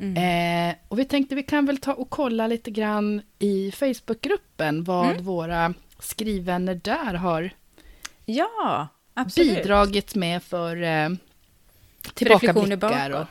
Mm. 0.00 0.70
Eh, 0.70 0.76
och 0.88 0.98
vi 0.98 1.04
tänkte 1.04 1.34
vi 1.34 1.42
kan 1.42 1.66
väl 1.66 1.78
ta 1.78 1.92
och 1.92 2.10
kolla 2.10 2.46
lite 2.46 2.70
grann 2.70 3.22
i 3.38 3.70
Facebookgruppen 3.72 4.84
vad 4.84 5.10
Mm. 5.10 5.24
våra 5.24 5.74
skrivvänner 5.98 6.74
där 6.84 7.14
har 7.14 7.50
ja, 8.24 8.88
absolut. 9.14 9.56
bidragit 9.56 10.14
med 10.14 10.42
för 10.42 10.82
eh, 10.82 11.08
tillbakablickar. 12.14 13.10
Och. 13.10 13.26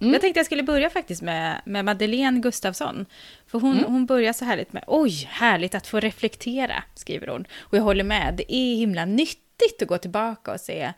Mm. 0.00 0.12
Jag 0.12 0.20
tänkte 0.22 0.38
jag 0.38 0.46
skulle 0.46 0.62
börja 0.62 0.90
faktiskt 0.90 1.22
med, 1.22 1.60
med 1.64 1.84
Madeleine 1.84 2.40
Gustafsson. 2.40 3.06
För 3.46 3.60
hon, 3.60 3.78
Mm. 3.78 3.92
hon 3.92 4.06
börjar 4.06 4.32
så 4.32 4.44
härligt 4.44 4.72
med 4.72 4.84
Oj, 4.86 5.28
härligt 5.30 5.74
att 5.74 5.86
få 5.86 6.00
reflektera, 6.00 6.82
skriver 6.94 7.26
hon. 7.26 7.46
Och 7.58 7.76
jag 7.76 7.82
håller 7.82 8.04
med, 8.04 8.34
det 8.36 8.54
är 8.54 8.76
himla 8.76 9.04
nyttigt 9.04 9.82
att 9.82 9.88
gå 9.88 9.98
tillbaka 9.98 10.52
och 10.52 10.60
se 10.60 10.92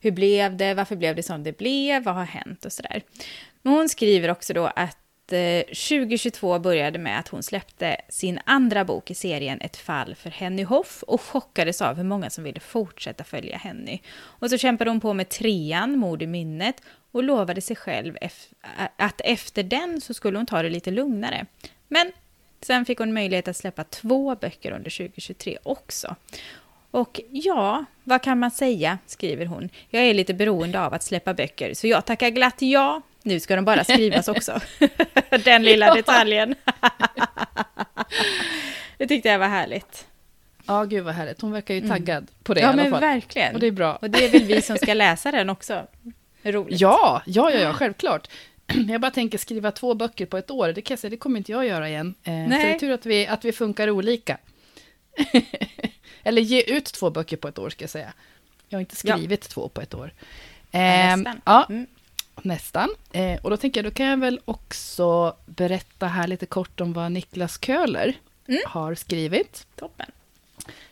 hur 0.00 0.10
blev 0.10 0.56
det, 0.56 0.74
varför 0.74 0.96
blev 0.96 1.16
det 1.16 1.22
som 1.22 1.42
det 1.42 1.58
blev, 1.58 2.04
vad 2.04 2.14
har 2.14 2.24
hänt 2.24 2.64
och 2.64 2.72
sådär. 2.72 3.02
Men 3.62 3.72
hon 3.72 3.88
skriver 3.88 4.30
också 4.30 4.52
då 4.54 4.66
att 4.66 5.32
eh, 5.32 5.60
2022 5.66 6.58
började 6.58 6.98
med 6.98 7.18
att 7.18 7.28
hon 7.28 7.42
släppte 7.42 7.96
sin 8.08 8.40
andra 8.44 8.84
bok 8.84 9.10
i 9.10 9.14
serien 9.14 9.60
Ett 9.60 9.76
fall 9.76 10.14
för 10.14 10.30
Henny 10.30 10.62
Hoff 10.62 11.02
och 11.02 11.20
chockades 11.20 11.82
av 11.82 11.96
hur 11.96 12.04
många 12.04 12.30
som 12.30 12.44
ville 12.44 12.60
fortsätta 12.60 13.24
följa 13.24 13.56
Henny. 13.56 13.98
Och 14.14 14.50
så 14.50 14.58
kämpade 14.58 14.90
hon 14.90 15.00
på 15.00 15.14
med 15.14 15.28
trean, 15.28 15.98
Mord 15.98 16.22
i 16.22 16.26
minnet, 16.26 16.82
och 17.12 17.22
lovade 17.22 17.60
sig 17.60 17.76
själv 17.76 18.16
att 18.96 19.20
efter 19.24 19.62
den 19.62 20.00
så 20.00 20.14
skulle 20.14 20.38
hon 20.38 20.46
ta 20.46 20.62
det 20.62 20.68
lite 20.70 20.90
lugnare. 20.90 21.46
Men 21.88 22.12
sen 22.60 22.84
fick 22.84 22.98
hon 22.98 23.12
möjlighet 23.12 23.48
att 23.48 23.56
släppa 23.56 23.84
två 23.84 24.34
böcker 24.34 24.72
under 24.72 24.90
2023 24.90 25.58
också. 25.62 26.16
Och 26.90 27.20
ja, 27.30 27.84
vad 28.04 28.22
kan 28.22 28.38
man 28.38 28.50
säga, 28.50 28.98
skriver 29.06 29.46
hon. 29.46 29.68
Jag 29.90 30.02
är 30.02 30.14
lite 30.14 30.34
beroende 30.34 30.80
av 30.80 30.94
att 30.94 31.02
släppa 31.02 31.34
böcker, 31.34 31.74
så 31.74 31.86
jag 31.86 32.04
tackar 32.04 32.28
glatt 32.30 32.62
ja. 32.62 33.02
Nu 33.22 33.40
ska 33.40 33.56
de 33.56 33.64
bara 33.64 33.84
skrivas 33.84 34.28
också. 34.28 34.60
Den 35.44 35.62
lilla 35.62 35.86
Ja. 35.86 35.94
detaljen. 35.94 36.54
det 38.98 39.06
tyckte 39.06 39.28
jag 39.28 39.38
var 39.38 39.48
härligt. 39.48 40.06
Ja, 40.66 40.84
gud 40.84 41.04
vad 41.04 41.14
härligt. 41.14 41.40
Hon 41.40 41.52
verkar 41.52 41.74
ju 41.74 41.80
Mm. 41.80 41.90
taggad 41.90 42.30
på 42.42 42.54
det 42.54 42.60
ja, 42.60 42.66
i 42.66 42.68
alla 42.72 42.82
men 42.82 42.90
fall. 42.90 43.00
verkligen. 43.00 43.54
Och 43.54 43.60
det 43.60 43.66
är 43.66 43.70
bra. 43.70 43.96
Och 43.96 44.10
det 44.10 44.24
är 44.24 44.30
väl 44.30 44.42
vi 44.44 44.62
som 44.62 44.76
ska 44.76 44.94
läsa 44.94 45.32
den 45.32 45.50
också. 45.50 45.86
Roligt. 46.42 46.80
Ja, 46.80 47.22
ja, 47.26 47.50
ja, 47.50 47.58
ja, 47.60 47.72
självklart. 47.72 48.28
Jag 48.88 49.00
bara 49.00 49.10
tänker 49.10 49.38
skriva 49.38 49.70
två 49.70 49.94
böcker 49.94 50.26
på 50.26 50.38
ett 50.38 50.50
år, 50.50 50.68
det 50.72 50.82
kan 50.82 50.94
jag 50.94 50.98
säga, 50.98 51.10
det 51.10 51.16
kommer 51.16 51.38
inte 51.38 51.52
jag 51.52 51.66
göra 51.66 51.88
igen. 51.88 52.14
Eh, 52.22 52.24
Så 52.24 52.30
Nej. 52.30 52.48
det 52.48 52.74
är 52.74 52.78
tur 52.78 52.90
att 52.92 53.06
vi, 53.06 53.26
att 53.26 53.44
vi 53.44 53.52
funkar 53.52 53.90
olika. 53.90 54.38
Eller 56.22 56.42
ge 56.42 56.62
ut 56.62 56.84
två 56.84 57.10
böcker 57.10 57.36
på 57.36 57.48
ett 57.48 57.58
år, 57.58 57.70
ska 57.70 57.82
jag 57.82 57.90
säga. 57.90 58.12
Jag 58.68 58.76
har 58.76 58.80
inte 58.80 58.96
Ja. 59.04 59.14
skrivit 59.16 59.40
två 59.48 59.68
på 59.68 59.80
ett 59.80 59.94
år. 59.94 60.12
Ja, 60.70 60.78
Ehm, 60.80 61.20
nästan. 61.22 61.40
Ja, 61.44 61.66
Mm. 61.68 61.86
nästan. 62.42 62.88
Eh, 63.12 63.40
och 63.44 63.50
då 63.50 63.56
tänker 63.56 63.82
jag, 63.82 63.92
då 63.92 63.94
kan 63.94 64.06
jag 64.06 64.16
väl 64.20 64.40
också 64.44 65.36
berätta 65.46 66.06
här 66.06 66.26
lite 66.26 66.46
kort 66.46 66.80
om 66.80 66.92
vad 66.92 67.12
Niklas 67.12 67.58
Köhler 67.64 68.14
Mm. 68.48 68.60
har 68.66 68.94
skrivit. 68.94 69.66
Toppen. 69.76 70.06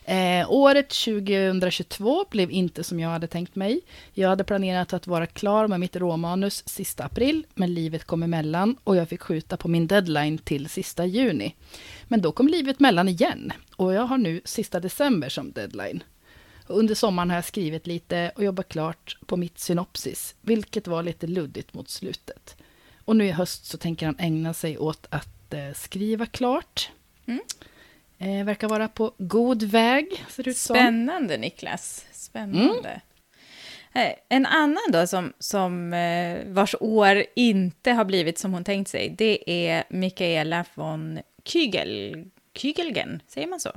Eh, 0.05 0.51
året 0.51 0.89
2022 0.89 2.25
blev 2.31 2.51
inte 2.51 2.85
som 2.85 3.01
jag 3.01 3.09
hade 3.09 3.27
tänkt 3.27 3.57
mig. 3.57 3.81
Jag 4.13 4.29
hade 4.29 4.45
planerat 4.45 4.93
att 4.93 5.07
vara 5.07 5.27
klar 5.27 5.69
med 5.69 5.81
mitt 5.81 5.97
råmanus 5.97 6.69
sista 6.69 7.05
april, 7.05 7.47
men 7.55 7.75
livet 7.75 8.05
kom 8.05 8.23
emellan 8.23 8.77
och 8.85 8.97
jag 8.97 9.09
fick 9.09 9.23
skjuta 9.23 9.57
på 9.57 9.69
min 9.69 9.87
deadline 9.87 10.39
till 10.39 10.69
sista 10.69 11.07
juni. 11.07 11.55
Men 12.09 12.21
då 12.21 12.33
kom 12.33 12.49
livet 12.49 12.81
mellan 12.81 13.09
igen 13.09 13.53
och 13.77 13.95
jag 13.95 14.03
har 14.03 14.19
nu 14.19 14.41
sista 14.45 14.81
december 14.81 15.29
som 15.29 15.53
deadline. 15.53 16.03
Under 16.67 16.95
sommaren 16.95 17.31
har 17.31 17.37
jag 17.37 17.45
skrivit 17.45 17.87
lite 17.87 18.33
och 18.37 18.45
jobbat 18.45 18.69
klart 18.69 19.17
på 19.27 19.37
mitt 19.37 19.59
synopsis, 19.59 20.35
vilket 20.41 20.87
var 20.87 21.03
lite 21.03 21.27
luddigt 21.27 21.75
mot 21.75 21.89
slutet. 21.89 22.57
Och 23.05 23.17
nu 23.17 23.27
i 23.27 23.31
höst 23.31 23.65
så 23.65 23.79
tänker 23.79 24.07
han 24.07 24.17
ägna 24.19 24.55
sig 24.55 24.79
åt 24.79 25.07
att 25.11 25.55
eh, 25.55 25.73
skriva 25.75 26.27
klart. 26.27 26.91
Mm. 27.27 27.41
Eh, 28.23 28.45
verkar 28.45 28.68
vara 28.68 28.89
på 28.89 29.12
god 29.18 29.62
väg, 29.62 30.25
ser 30.29 30.49
ut 30.49 30.57
som. 30.57 30.77
Spännande, 30.77 31.37
Niklas. 31.39 32.07
Spännande. 32.12 33.01
Eh, 33.95 34.12
En 34.29 34.47
annan 34.47 34.83
då 34.93 35.07
som, 35.07 35.33
som 35.39 35.93
eh, 35.93 36.39
vars 36.47 36.75
år 36.81 37.25
inte 37.37 37.93
har 37.93 38.05
blivit 38.05 38.39
som 38.39 38.53
hon 38.53 38.64
tänkt 38.64 38.89
sig, 38.91 39.14
det 39.18 39.51
är 39.71 39.85
Mikaela 39.91 40.64
von 40.75 41.18
Kygel, 41.45 42.25
Kygelgen, 42.55 43.23
säger 43.29 43.47
man 43.47 43.61
så? 43.61 43.71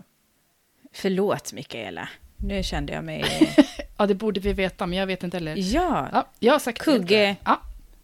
Förlåt, 0.93 1.53
Mikaela. 1.53 2.09
Nu 2.37 2.63
kände 2.63 2.93
jag 2.93 3.03
mig... 3.03 3.25
Ja, 3.97 4.05
det 4.05 4.15
borde 4.15 4.39
vi 4.39 4.53
veta, 4.53 4.85
men 4.87 4.97
jag 4.99 5.07
vet 5.07 5.23
inte 5.23 5.37
heller. 5.37 5.53
ja, 5.57 6.09
Ja, 6.13 6.27
jag 6.39 6.53
har 6.53 6.59
sagt 6.59 6.77
Kugge. 6.81 7.35
Ja. 7.45 7.61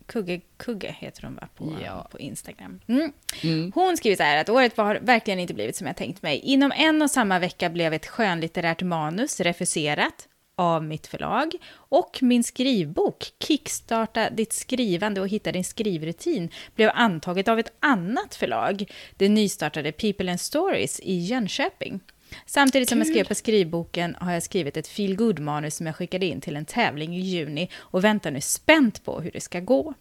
Kugge, 0.09 0.41
Kugge 0.57 0.95
heter 0.99 1.23
hon 1.23 1.35
va, 1.35 1.47
på, 1.55 1.75
Ja. 1.85 2.07
på 2.11 2.19
Instagram. 2.19 2.79
Mm. 2.87 3.11
Mm. 3.43 3.71
Hon 3.75 3.97
skriver 3.97 4.15
så 4.17 4.23
här 4.23 4.41
att 4.41 4.49
året 4.49 4.77
har 4.77 4.99
verkligen 5.01 5.39
inte 5.39 5.53
blivit 5.53 5.75
som 5.75 5.87
jag 5.87 5.95
tänkt 5.95 6.21
mig. 6.21 6.39
Inom 6.39 6.71
en 6.75 7.01
och 7.01 7.11
samma 7.11 7.39
vecka 7.39 7.69
blev 7.69 7.93
ett 7.93 8.07
skönlitterärt 8.07 8.81
manus 8.81 9.39
refuserat 9.39 10.27
av 10.55 10.83
mitt 10.83 11.07
förlag 11.07 11.55
och 11.73 12.19
min 12.21 12.43
skrivbok 12.43 13.31
Kickstarta 13.39 14.29
ditt 14.29 14.53
skrivande 14.53 15.21
och 15.21 15.27
hitta 15.27 15.51
din 15.51 15.63
skrivrutin 15.63 16.49
blev 16.75 16.91
antaget 16.93 17.47
av 17.47 17.59
ett 17.59 17.73
annat 17.79 18.35
förlag, 18.35 18.91
det 19.17 19.29
nystartade 19.29 19.91
People 19.91 20.31
and 20.31 20.41
Stories 20.41 20.99
i 20.99 21.13
Jönköping. 21.19 21.99
Samtidigt 22.45 22.89
som 22.89 22.97
jag 22.97 23.07
skrev 23.07 23.23
på 23.23 23.35
skrivboken 23.35 24.15
har 24.19 24.33
jag 24.33 24.43
skrivit 24.43 24.77
ett 24.77 24.87
feel 24.87 25.39
manus 25.39 25.75
som 25.75 25.85
jag 25.85 25.95
skickade 25.95 26.25
in 26.25 26.41
till 26.41 26.55
en 26.55 26.65
tävling 26.65 27.15
i 27.15 27.19
juni 27.19 27.69
och 27.75 28.03
väntar 28.03 28.31
nu 28.31 28.41
spänt 28.41 29.05
på 29.05 29.21
hur 29.21 29.31
det 29.31 29.41
ska 29.41 29.59
gå. 29.59 29.93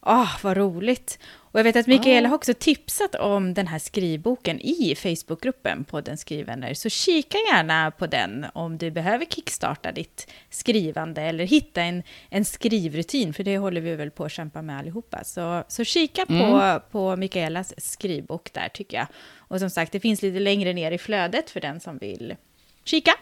Ah, 0.00 0.28
vad 0.42 0.56
roligt! 0.56 1.18
Och 1.52 1.58
jag 1.58 1.64
vet 1.64 1.76
att 1.76 1.86
Mikaela 1.86 2.28
har 2.28 2.36
också 2.36 2.54
tipsat 2.54 3.14
om 3.14 3.54
den 3.54 3.66
här 3.66 3.78
skrivboken 3.78 4.60
i 4.60 4.94
Facebookgruppen 4.94 5.84
podden 5.84 6.16
Skrivvänner, 6.18 6.74
så 6.74 6.88
kika 6.88 7.38
gärna 7.38 7.90
på 7.90 8.06
den 8.06 8.46
om 8.52 8.78
du 8.78 8.90
behöver 8.90 9.24
kickstarta 9.24 9.92
ditt 9.92 10.30
skrivande 10.50 11.22
eller 11.22 11.44
hitta 11.44 11.82
en, 11.82 12.02
en 12.28 12.44
skrivrutin, 12.44 13.34
för 13.34 13.44
det 13.44 13.58
håller 13.58 13.80
vi 13.80 13.96
väl 13.96 14.10
på 14.10 14.24
att 14.24 14.32
kämpa 14.32 14.62
med 14.62 14.78
allihopa. 14.78 15.24
Så, 15.24 15.64
så 15.68 15.84
kika 15.84 16.26
på, 16.26 16.32
Mm. 16.32 16.80
på 16.90 17.16
Mikaelas 17.16 17.74
skrivbok 17.78 18.52
där 18.52 18.68
tycker 18.68 18.96
jag. 18.96 19.06
Och 19.38 19.58
som 19.60 19.70
sagt, 19.70 19.92
det 19.92 20.00
finns 20.00 20.22
lite 20.22 20.38
längre 20.40 20.72
ner 20.72 20.92
i 20.92 20.98
flödet 20.98 21.50
för 21.50 21.60
den 21.60 21.80
som 21.80 21.98
vill 21.98 22.36
kika. 22.84 23.12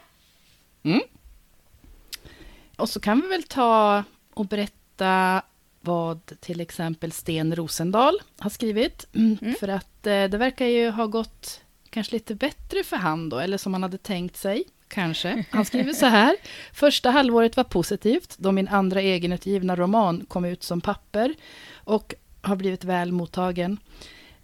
Och 2.77 2.89
så 2.89 2.99
kan 2.99 3.21
vi 3.21 3.27
väl 3.27 3.43
ta 3.43 4.03
och 4.33 4.45
berätta 4.45 5.41
vad 5.81 6.19
till 6.39 6.61
exempel 6.61 7.11
Sten 7.11 7.55
Rosendal 7.55 8.19
har 8.39 8.49
skrivit. 8.49 9.05
Mm. 9.15 9.37
Mm. 9.41 9.55
För 9.59 9.67
att 9.67 10.07
eh, 10.07 10.23
det 10.23 10.37
verkar 10.37 10.65
ju 10.65 10.89
ha 10.89 11.05
gått 11.05 11.61
kanske 11.89 12.13
lite 12.13 12.35
bättre 12.35 12.83
för 12.83 12.97
han 12.97 13.29
då, 13.29 13.39
eller 13.39 13.57
som 13.57 13.73
han 13.73 13.83
hade 13.83 13.97
tänkt 13.97 14.37
sig. 14.37 14.63
Kanske. 14.87 15.45
Han 15.51 15.65
skriver 15.65 15.93
så 15.93 16.05
här. 16.05 16.35
Första 16.73 17.09
halvåret 17.11 17.57
var 17.57 17.63
positivt 17.63 18.35
då 18.37 18.51
min 18.51 18.67
andra 18.67 19.01
egenutgivna 19.01 19.75
roman 19.75 20.25
kom 20.27 20.45
ut 20.45 20.63
som 20.63 20.81
papper 20.81 21.33
och 21.73 22.13
har 22.41 22.55
blivit 22.55 22.83
väl 22.83 23.11
mottagen. 23.11 23.77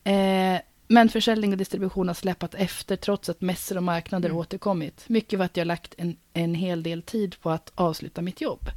Eh, 0.04 0.60
men 0.88 1.10
försäljning 1.10 1.52
och 1.52 1.58
distribution 1.58 2.08
har 2.08 2.16
släpat 2.16 2.56
efter 2.56 2.96
trots 2.96 3.30
att 3.30 3.42
mässor 3.42 3.78
och 3.78 3.84
marknader 3.84 4.30
Mm. 4.30 4.40
återkommit. 4.40 5.04
Mycket 5.10 5.40
för 5.40 5.44
att 5.46 5.58
jag 5.58 5.68
lagt 5.68 5.94
en, 5.98 6.18
en 6.34 6.56
hel 6.56 6.84
del 6.84 7.02
tid 7.02 7.36
på 7.42 7.50
att 7.50 7.72
avsluta 7.76 8.22
mitt 8.22 8.42
jobb. 8.42 8.70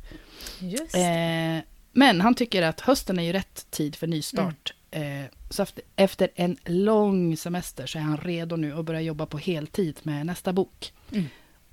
Just 0.58 0.94
Eh, 0.94 1.58
men 1.98 2.20
han 2.20 2.34
tycker 2.34 2.62
att 2.62 2.80
hösten 2.80 3.18
är 3.18 3.22
ju 3.22 3.32
rätt 3.32 3.66
tid 3.70 3.96
för 3.96 4.06
nystart. 4.06 4.74
Eh, 4.90 5.24
så 5.50 5.66
efter, 5.96 6.28
en 6.34 6.56
lång 6.64 7.36
semester 7.36 7.86
så 7.86 7.98
är 7.98 8.02
han 8.02 8.16
redo 8.16 8.56
nu 8.56 8.78
att 8.78 8.84
börja 8.84 9.00
jobba 9.00 9.26
på 9.26 9.38
heltid 9.38 9.98
med 10.02 10.26
nästa 10.26 10.52
bok. 10.52 10.92
Mm. 11.12 11.24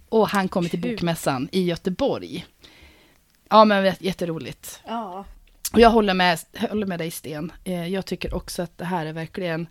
Och 0.10 0.30
han 0.30 0.48
kommer 0.48 0.70
till. 0.70 0.82
Bokmässan 0.82 1.50
i 1.52 1.64
Göteborg. 1.64 2.46
Ja, 3.50 3.66
men 3.66 3.94
jätteroligt. 4.00 4.82
Ja. 4.88 5.26
Och 5.74 5.80
jag 5.80 5.90
håller 5.90 6.14
med, 6.14 6.40
håller 6.70 6.88
med 6.88 7.00
dig 7.00 7.12
Sten. 7.12 7.52
Eh, 7.64 7.88
jag 7.88 8.06
tycker 8.06 8.34
också 8.34 8.62
att 8.62 8.78
det 8.78 8.86
här 8.86 9.06
är 9.06 9.14
verkligen 9.14 9.68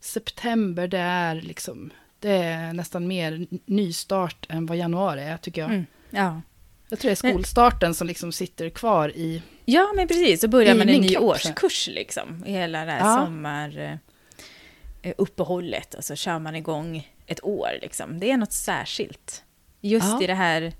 september, 0.00 0.88
det 0.88 0.98
är 0.98 1.34
liksom, 1.34 1.90
det 2.18 2.32
är 2.32 2.72
nästan 2.72 3.06
mer 3.08 3.46
nystart 3.66 4.46
än 4.48 4.66
vad 4.66 4.76
januari 4.76 5.22
är, 5.22 5.36
tycker 5.36 5.60
jag. 5.60 5.70
Mm. 5.70 5.86
Ja. 6.10 6.40
Jag 6.88 6.98
tror 6.98 7.08
det 7.08 7.12
är 7.12 7.30
skolstarten 7.30 7.94
som 7.94 8.06
liksom 8.06 8.32
sitter 8.32 8.70
kvar 8.70 9.08
i 9.08 9.42
Ja, 9.64 9.92
men 9.96 10.08
precis. 10.08 10.40
Så 10.40 10.48
börjar 10.48 10.74
man 10.74 10.88
en 10.88 11.00
ny 11.00 11.08
kropp, 11.08 11.24
årskurs 11.24 11.88
liksom. 11.88 12.42
Hela 12.46 12.84
det 12.84 12.92
här 12.92 12.98
Ja. 12.98 13.24
sommar... 13.26 13.78
eh, 13.78 13.92
eh, 15.02 15.14
uppehållet 15.18 15.94
och 15.94 16.04
så 16.04 16.14
kör 16.16 16.38
man 16.38 16.56
igång 16.56 17.08
ett 17.26 17.44
år. 17.44 17.68
Liksom. 17.82 18.20
Det 18.20 18.30
är 18.30 18.36
något 18.36 18.52
särskilt. 18.52 19.42
Just 19.80 20.06
Ja. 20.06 20.22
i 20.22 20.26
det 20.26 20.34
här, 20.34 20.72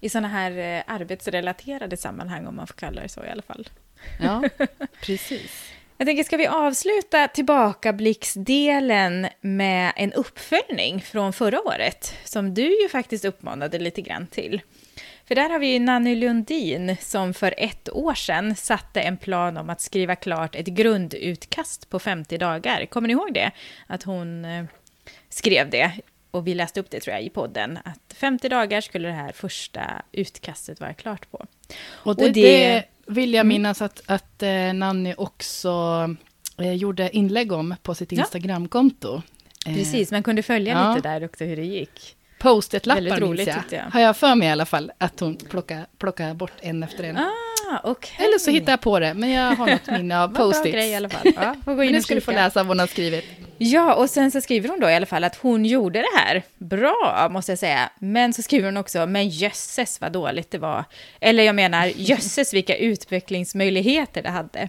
i 0.00 0.08
sådana 0.08 0.28
här 0.28 0.50
eh, 0.78 0.82
arbetsrelaterade 0.94 1.96
sammanhang, 1.96 2.46
om 2.46 2.56
man 2.56 2.66
får 2.66 2.74
kalla 2.74 3.02
det 3.02 3.08
så 3.08 3.24
i 3.24 3.28
alla 3.28 3.42
fall. 3.42 3.68
Ja, 4.20 4.42
precis. 5.02 5.64
Jag 5.98 6.06
tänker, 6.06 6.24
ska 6.24 6.36
vi 6.36 6.46
avsluta 6.46 7.28
tillbakablicksdelen 7.28 9.26
med 9.40 9.92
en 9.96 10.12
uppföljning 10.12 11.00
från 11.02 11.32
förra 11.32 11.60
året, 11.60 12.14
som 12.24 12.54
du 12.54 12.82
ju 12.82 12.88
faktiskt 12.88 13.24
uppmanade 13.24 13.78
lite 13.78 14.00
grann 14.02 14.26
till. 14.26 14.60
För 15.32 15.36
där 15.36 15.50
har 15.50 15.58
vi 15.58 15.66
ju 15.72 15.78
Nanny 15.78 16.14
Lundin 16.14 16.96
som 17.00 17.34
för 17.34 17.54
ett 17.58 17.88
år 17.92 18.14
sedan 18.14 18.56
satte 18.56 19.00
en 19.00 19.16
plan 19.16 19.56
om 19.56 19.70
att 19.70 19.80
skriva 19.80 20.16
klart 20.16 20.54
ett 20.54 20.66
grundutkast 20.66 21.88
på 21.90 21.98
50 21.98 22.38
dagar. 22.38 22.86
Kommer 22.86 23.08
ni 23.08 23.12
ihåg 23.12 23.34
det? 23.34 23.50
Att 23.86 24.02
hon 24.02 24.44
eh, 24.44 24.64
skrev 25.28 25.70
det 25.70 25.92
och 26.30 26.46
vi 26.46 26.54
läste 26.54 26.80
upp 26.80 26.90
det 26.90 27.00
tror 27.00 27.14
jag 27.14 27.22
i 27.24 27.30
podden, 27.30 27.78
att 27.84 28.14
50 28.16 28.48
dagar 28.48 28.80
skulle 28.80 29.08
det 29.08 29.14
här 29.14 29.32
första 29.32 30.02
utkastet 30.12 30.80
vara 30.80 30.94
klart 30.94 31.30
på. 31.30 31.46
Och 31.90 32.16
det, 32.16 32.24
Och 32.26 32.32
det, 32.32 32.42
det- 32.42 32.84
vill 33.06 33.34
jag 33.34 33.40
Mm. 33.40 33.48
minnas 33.48 33.82
att, 33.82 34.02
att 34.06 34.42
eh, 34.42 34.72
Nanny 34.74 35.14
också 35.16 35.70
eh, 36.58 36.72
gjorde 36.72 37.16
inlägg 37.16 37.52
om 37.52 37.74
på 37.82 37.94
sitt 37.94 38.12
Ja. 38.12 38.18
Instagramkonto. 38.20 39.22
Eh, 39.66 39.74
Precis, 39.74 40.10
man 40.10 40.22
kunde 40.22 40.42
följa 40.42 40.72
ja. 40.72 40.94
lite 40.94 41.08
där 41.08 41.24
också 41.24 41.44
hur 41.44 41.56
det 41.56 41.64
gick. 41.64 42.16
Post-it-lappar 42.42 43.20
roligt, 43.20 43.46
jag. 43.48 43.62
jag. 43.70 43.82
Har 43.92 44.00
jag 44.00 44.16
för 44.16 44.34
mig 44.34 44.48
i 44.48 44.50
alla 44.50 44.66
fall, 44.66 44.92
att 44.98 45.20
hon 45.20 45.36
plockar, 45.36 45.86
plockar 45.98 46.34
bort 46.34 46.52
en 46.60 46.82
efter 46.82 47.04
en. 47.04 47.16
Ah, 47.18 47.80
okej. 47.84 48.26
Eller 48.26 48.38
så 48.38 48.50
hittar 48.50 48.72
jag 48.72 48.80
på 48.80 48.98
det, 48.98 49.14
men 49.14 49.30
jag 49.30 49.56
har 49.56 49.66
något 49.66 49.86
minne 49.86 50.22
av 50.22 50.28
post-its. 50.36 50.72
grej 50.74 50.90
i 50.90 50.94
alla 50.94 51.08
fall. 51.08 51.32
Ja, 51.36 51.54
får 51.64 51.74
gå 51.74 51.82
in 51.84 51.92
Nu 51.92 52.02
ska 52.02 52.14
du 52.14 52.20
få 52.20 52.30
läsa 52.32 52.60
vad 52.62 52.66
hon 52.68 52.78
har 52.78 52.86
skrivit. 52.86 53.24
Ja, 53.64 53.94
och 53.94 54.10
sen 54.10 54.30
så 54.30 54.40
skriver 54.40 54.68
hon 54.68 54.80
då 54.80 54.90
i 54.90 54.94
alla 54.94 55.06
fall 55.06 55.24
att 55.24 55.36
hon 55.36 55.64
gjorde 55.64 55.98
det 55.98 56.18
här. 56.20 56.42
Bra, 56.58 57.28
måste 57.30 57.52
jag 57.52 57.58
säga. 57.58 57.90
Men 57.98 58.32
så 58.32 58.42
skriver 58.42 58.64
hon 58.66 58.76
också, 58.76 59.06
men 59.06 59.28
jösses 59.28 60.00
vad 60.00 60.12
dåligt 60.12 60.50
det 60.50 60.58
var. 60.58 60.84
Eller 61.20 61.42
jag 61.42 61.54
menar, 61.54 61.86
jösses 61.96 62.54
vilka 62.54 62.76
utvecklingsmöjligheter 62.76 64.22
det 64.22 64.28
hade. 64.28 64.68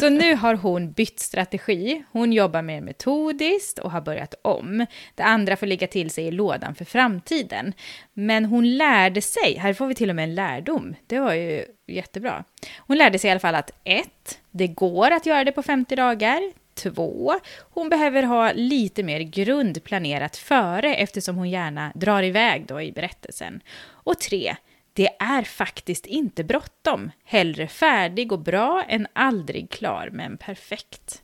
Så 0.00 0.08
nu 0.08 0.34
har 0.34 0.54
hon 0.54 0.92
bytt 0.92 1.20
strategi. 1.20 2.04
Hon 2.12 2.32
jobbar 2.32 2.62
mer 2.62 2.80
metodiskt 2.80 3.78
och 3.78 3.90
har 3.90 4.00
börjat 4.00 4.34
om. 4.42 4.86
Det 5.14 5.22
andra 5.22 5.56
får 5.56 5.66
ligga 5.66 5.86
till 5.86 6.10
sig 6.10 6.24
i 6.24 6.30
lådan 6.30 6.74
för 6.74 6.84
framtiden. 6.84 7.72
Men 8.12 8.44
hon 8.44 8.76
lärde 8.76 9.20
sig, 9.20 9.58
här 9.58 9.74
får 9.74 9.86
vi 9.86 9.94
till 9.94 10.10
och 10.10 10.16
med 10.16 10.22
en 10.22 10.34
lärdom. 10.34 10.94
Det 11.06 11.18
var 11.18 11.34
ju 11.34 11.64
jättebra. 11.86 12.44
Hon 12.78 12.98
lärde 12.98 13.18
sig 13.18 13.28
i 13.28 13.30
alla 13.30 13.40
fall 13.40 13.54
att 13.54 13.70
ett, 13.84 14.38
det 14.50 14.66
går 14.66 15.10
att 15.10 15.26
göra 15.26 15.44
det 15.44 15.52
på 15.52 15.62
50 15.62 15.96
dagar. 15.96 16.52
Två, 16.82 17.34
hon 17.60 17.88
behöver 17.88 18.22
ha 18.22 18.52
lite 18.52 19.02
mer 19.02 19.20
grundplanerat 19.20 20.36
före 20.36 20.94
eftersom 20.94 21.36
hon 21.36 21.50
gärna 21.50 21.92
drar 21.94 22.22
iväg 22.22 22.66
då 22.66 22.82
i 22.82 22.92
berättelsen. 22.92 23.60
Och 23.88 24.18
tre, 24.18 24.56
det 24.92 25.08
är 25.18 25.42
faktiskt 25.42 26.06
inte 26.06 26.44
bråttom. 26.44 27.10
Hellre 27.24 27.68
färdig 27.68 28.32
och 28.32 28.38
bra 28.38 28.84
än 28.88 29.06
aldrig 29.12 29.70
klar 29.70 30.08
men 30.12 30.36
perfekt. 30.38 31.22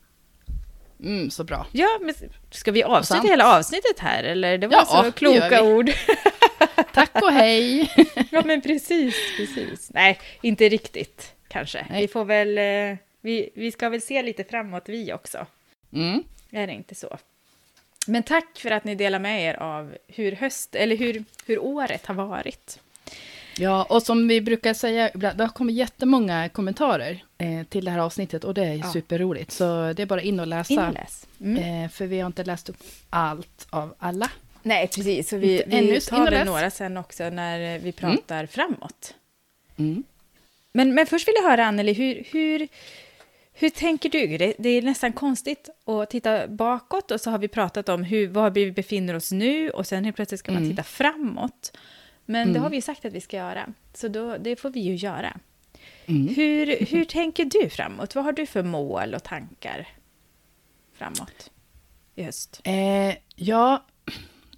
Mm, 1.03 1.31
så 1.31 1.43
bra. 1.43 1.67
Ja, 1.71 1.99
men 2.01 2.13
ska 2.51 2.71
vi 2.71 2.83
avsluta 2.83 3.27
hela 3.27 3.57
avsnittet 3.57 3.99
här 3.99 4.23
eller? 4.23 4.57
Det 4.57 4.67
var 4.67 4.77
Ja, 4.77 4.85
så 5.03 5.11
kloka 5.11 5.63
ord. 5.63 5.91
Tack 6.93 7.21
och 7.21 7.31
hej! 7.31 7.91
Ja, 8.31 8.41
men 8.45 8.61
precis, 8.61 9.15
precis. 9.37 9.91
Nej, 9.93 10.19
inte 10.41 10.69
riktigt 10.69 11.35
kanske. 11.47 11.85
Nej. 11.89 12.01
Vi 12.01 12.07
får 12.07 12.25
väl, 12.25 12.57
eh, 12.57 12.97
vi, 13.25 13.49
vi 13.53 13.71
ska 13.71 13.89
väl 13.89 14.01
se 14.01 14.21
lite 14.21 14.43
framåt 14.43 14.83
vi 14.85 15.13
också. 15.13 15.45
Mm. 15.93 16.23
Är 16.51 16.67
det 16.67 16.73
inte 16.73 16.95
så? 16.95 17.17
Men 18.07 18.23
tack 18.23 18.59
för 18.59 18.71
att 18.71 18.83
ni 18.83 18.95
delar 18.95 19.19
med 19.19 19.43
er 19.43 19.53
av 19.53 19.97
hur 20.07 20.31
höst, 20.31 20.75
eller 20.75 20.97
hur, 20.97 21.23
hur 21.45 21.59
året 21.59 22.05
har 22.05 22.13
varit. 22.15 22.79
Ja, 23.57 23.83
och 23.83 24.03
som 24.03 24.27
vi 24.27 24.41
brukar 24.41 24.73
säga, 24.73 25.11
det 25.13 25.43
har 25.43 25.49
kommit 25.49 25.75
jättemånga 25.75 26.49
kommentarer 26.49 27.23
eh, 27.37 27.63
till 27.63 27.85
det 27.85 27.91
här 27.91 27.99
avsnittet 27.99 28.43
och 28.43 28.53
det 28.53 28.65
är 28.65 28.73
Ja. 28.73 28.91
superroligt. 28.93 29.51
Så 29.51 29.93
det 29.93 30.01
är 30.01 30.05
bara 30.05 30.21
in 30.21 30.39
och 30.39 30.47
läsa. 30.47 30.73
In 30.73 30.79
och 30.79 30.93
läs. 30.93 31.27
Mm. 31.41 31.83
Eh, 31.83 31.89
för 31.89 32.05
vi 32.05 32.19
har 32.19 32.27
inte 32.27 32.43
läst 32.43 32.69
upp 32.69 32.83
allt 33.09 33.67
av 33.69 33.95
alla. 33.99 34.31
Nej, 34.63 34.87
precis. 34.87 35.29
Så 35.29 35.37
vi, 35.37 35.63
ännu, 35.63 35.91
vi 35.91 36.01
tar 36.01 36.31
väl 36.31 36.45
några 36.45 36.71
sen 36.71 36.97
också 36.97 37.29
när 37.29 37.79
vi 37.79 37.91
pratar 37.91 38.45
framåt. 38.45 39.13
Mm. 39.77 40.03
Men, 40.73 40.93
men 40.93 41.05
först 41.05 41.27
vill 41.27 41.35
jag 41.37 41.49
höra, 41.49 41.65
Anneli, 41.65 41.93
hur, 41.93 42.23
hur, 42.31 42.67
hur 43.57 43.69
tänker 43.69 44.09
du? 44.09 44.37
Det, 44.37 44.53
det 44.59 44.69
är 44.69 44.81
nästan 44.81 45.13
konstigt 45.13 45.69
att 45.85 46.09
titta 46.09 46.47
bakåt 46.47 47.11
och 47.11 47.21
så 47.21 47.31
har 47.31 47.37
vi 47.37 47.47
pratat 47.47 47.89
om 47.89 48.03
hur, 48.03 48.27
var 48.27 48.49
vi 48.49 48.71
befinner 48.71 49.13
oss 49.13 49.31
nu 49.31 49.69
och 49.69 49.87
sen 49.87 50.03
helt 50.05 50.15
plötsligt 50.15 50.39
ska 50.39 50.51
man 50.51 50.61
Mm. 50.63 50.71
titta 50.71 50.83
framåt. 50.83 51.77
Men 52.25 52.47
det 52.47 52.51
Mm. 52.51 52.61
har 52.63 52.69
vi 52.69 52.75
ju 52.75 52.81
sagt 52.81 53.05
att 53.05 53.13
vi 53.13 53.21
ska 53.21 53.37
göra, 53.37 53.73
så 53.93 54.07
då, 54.07 54.37
det 54.37 54.55
får 54.55 54.69
vi 54.69 54.79
ju 54.79 54.95
göra. 54.95 55.37
Mm. 56.05 56.27
Hur, 56.35 56.85
hur 56.85 57.05
tänker 57.05 57.45
du 57.45 57.69
framåt? 57.69 58.15
Vad 58.15 58.23
har 58.25 58.31
du 58.31 58.45
för 58.45 58.63
mål 58.63 59.13
och 59.13 59.23
tankar 59.23 59.87
framåt 60.93 61.51
i 62.15 62.23
höst? 62.23 62.61
Eh, 62.63 63.15
ja, 63.35 63.85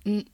mm, 0.05 0.25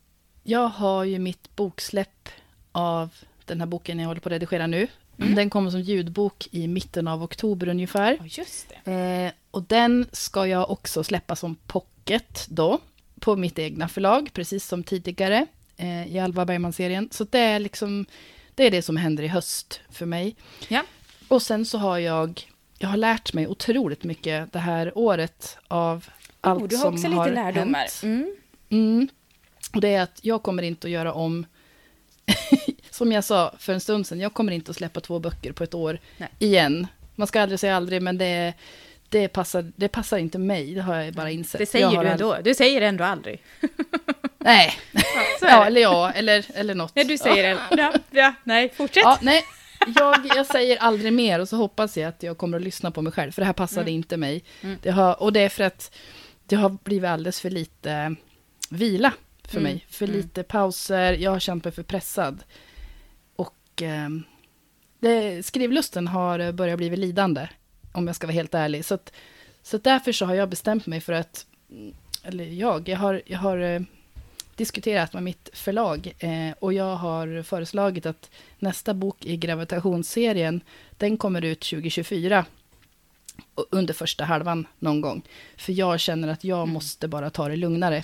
jag 0.43 0.67
har 0.67 1.03
ju 1.03 1.19
mitt 1.19 1.55
boksläpp 1.55 2.29
av 2.71 3.09
den 3.45 3.59
här 3.59 3.67
boken 3.67 3.99
jag 3.99 4.07
håller 4.07 4.21
på 4.21 4.29
att 4.29 4.33
redigera 4.33 4.67
nu. 4.67 4.87
Mm. 5.23 5.35
Den 5.35 5.49
kommer 5.49 5.69
som 5.69 5.81
ljudbok 5.81 6.47
i 6.51 6.67
mitten 6.67 7.07
av 7.07 7.23
oktober 7.23 7.67
ungefär. 7.67 8.17
Ja, 8.19 8.25
just 8.25 8.73
det. 8.83 8.91
Eh, 8.91 9.31
och 9.51 9.63
den 9.63 10.07
ska 10.11 10.47
jag 10.47 10.71
också 10.71 11.03
släppa 11.03 11.35
som 11.35 11.55
pocket 11.55 12.45
då, 12.49 12.79
på 13.19 13.35
mitt 13.35 13.59
egna 13.59 13.87
förlag, 13.87 14.29
precis 14.33 14.67
som 14.67 14.83
tidigare 14.83 15.47
eh, 15.77 16.15
i 16.15 16.19
Alva 16.19 16.45
Bergman-serien. 16.45 17.09
Så 17.11 17.23
det 17.23 17.39
är 17.39 17.59
liksom, 17.59 18.05
det 18.55 18.67
är 18.67 18.71
det 18.71 18.81
som 18.81 18.97
händer 18.97 19.23
i 19.23 19.27
höst 19.27 19.81
för 19.89 20.05
mig. 20.05 20.35
Ja. 20.67 20.83
Och 21.27 21.41
sen 21.41 21.65
så 21.65 21.77
har 21.77 21.97
jag, 21.97 22.41
jag 22.77 22.89
har 22.89 22.97
lärt 22.97 23.33
mig 23.33 23.47
otroligt 23.47 24.03
mycket 24.03 24.53
det 24.53 24.59
här 24.59 24.97
året 24.97 25.57
av 25.67 26.09
allt 26.41 26.61
oh, 26.61 26.67
du 26.67 26.77
har 26.77 26.91
också 26.91 27.07
har 27.07 27.25
lite 27.25 27.35
lärdomar. 27.35 27.85
Mm. 28.03 28.35
Mm. 28.69 29.07
Och 29.73 29.81
det 29.81 29.93
är 29.93 30.01
att 30.01 30.19
jag 30.21 30.43
kommer 30.43 30.63
inte 30.63 30.87
att 30.87 30.91
göra 30.91 31.13
om, 31.13 31.45
som 32.93 33.11
jag 33.11 33.23
sa 33.23 33.53
för 33.59 33.73
en 33.73 33.79
stund 33.81 34.07
sedan, 34.07 34.19
jag 34.19 34.33
kommer 34.33 34.51
inte 34.51 34.71
att 34.71 34.77
släppa 34.77 34.99
två 35.01 35.19
böcker 35.19 35.51
på 35.51 35.63
ett 35.63 35.73
år 35.73 35.99
Nej. 36.17 36.29
igen. 36.39 36.87
Man 37.15 37.27
ska 37.27 37.41
aldrig 37.41 37.59
säga 37.59 37.75
aldrig, 37.75 38.01
men 38.01 38.17
det, 38.17 38.53
det, 39.09 39.27
passar, 39.27 39.71
det 39.75 39.87
passar 39.87 40.17
inte 40.17 40.37
mig, 40.37 40.73
det 40.73 40.81
har 40.81 40.95
jag 40.95 41.13
bara 41.13 41.29
insett. 41.31 41.59
Det 41.59 41.65
säger 41.65 42.03
du 42.03 42.07
ändå. 42.09 42.37
Du 42.43 42.53
säger 42.55 42.81
ändå 42.81 43.03
aldrig. 43.03 43.43
Nej, 44.37 44.73
ja, 45.41 45.59
det. 45.59 45.65
eller 45.67 45.81
ja, 45.81 46.11
eller, 46.11 46.45
eller 46.53 46.75
något. 46.75 46.95
Nej, 46.95 47.05
du 47.05 47.17
säger 47.17 47.43
det. 47.55 47.59
Ja, 47.77 47.93
ja, 48.11 48.33
nej, 48.43 48.69
fortsätt. 48.75 49.03
Ja, 49.03 49.17
nej, 49.21 49.43
jag, 49.95 50.15
jag 50.35 50.45
säger 50.45 50.77
aldrig 50.77 51.13
mer 51.13 51.39
och 51.39 51.49
så 51.49 51.55
hoppas 51.57 51.97
jag 51.97 52.09
att 52.09 52.23
jag 52.23 52.37
kommer 52.37 52.57
att 52.57 52.63
lyssna 52.63 52.91
på 52.91 53.01
mig 53.01 53.13
själv, 53.13 53.31
för 53.31 53.41
det 53.41 53.45
här 53.45 53.53
passade 53.53 53.91
inte 53.91 54.17
mig. 54.17 54.43
Mm. 54.61 54.77
Det 54.81 54.91
har, 54.91 55.21
och 55.23 55.33
det 55.33 55.39
är 55.39 55.49
för 55.49 55.63
att 55.63 55.95
det 56.45 56.55
har 56.55 56.69
blivit 56.83 57.09
alldeles 57.09 57.41
för 57.41 57.49
lite 57.49 58.15
vila 58.69 59.13
för 59.47 59.57
Mm. 59.59 59.63
mig. 59.71 59.85
För 59.89 60.05
Mm. 60.05 60.17
lite 60.17 60.43
pauser, 60.43 61.13
jag 61.13 61.31
har 61.31 61.39
känt 61.39 61.63
mig 61.63 61.73
för 61.73 61.83
pressad. 61.83 62.43
Och 63.73 63.81
eh, 63.81 64.09
det, 64.99 65.45
skrivlusten 65.45 66.07
har 66.07 66.51
börjat 66.51 66.77
bli 66.77 66.95
lidande, 66.95 67.47
om 67.91 68.07
jag 68.07 68.15
ska 68.15 68.27
vara 68.27 68.33
helt 68.33 68.53
ärlig. 68.53 68.85
Så, 68.85 68.93
att, 68.93 69.13
så 69.63 69.75
att 69.75 69.83
därför 69.83 70.11
så 70.11 70.25
har 70.25 70.33
jag 70.33 70.49
bestämt 70.49 70.85
mig 70.85 71.01
för 71.01 71.13
att, 71.13 71.45
mm, 71.71 71.93
eller 72.23 72.43
jag, 72.45 72.89
jag 72.89 72.97
har, 72.97 73.21
jag 73.25 73.39
har 73.39 73.57
eh, 73.57 73.81
diskuterat 74.55 75.13
med 75.13 75.23
mitt 75.23 75.49
förlag 75.53 76.13
eh, 76.19 76.55
och 76.59 76.73
jag 76.73 76.95
har 76.95 77.43
föreslagit 77.43 78.05
att 78.05 78.29
nästa 78.59 78.93
bok 78.93 79.25
i 79.25 79.37
gravitationsserien, 79.37 80.61
den 80.97 81.17
kommer 81.17 81.41
ut 81.41 81.59
2024 81.59 82.45
och 83.55 83.65
under 83.69 83.93
första 83.93 84.23
halvan 84.23 84.67
någon 84.79 85.01
gång. 85.01 85.21
För 85.57 85.73
jag 85.73 85.99
känner 85.99 86.27
att 86.27 86.43
jag 86.43 86.67
måste 86.67 87.07
bara 87.07 87.29
ta 87.29 87.47
det 87.47 87.55
lugnare. 87.55 88.03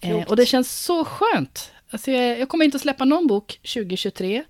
Eh, 0.00 0.22
och 0.22 0.36
det 0.36 0.46
känns 0.46 0.80
så 0.80 1.04
skönt. 1.04 1.72
Alltså 1.90 2.10
jag, 2.10 2.38
jag 2.38 2.48
kommer 2.48 2.64
inte 2.64 2.76
att 2.76 2.82
släppa 2.82 3.04
någon 3.04 3.26
bok 3.26 3.60
2023. 3.62 4.44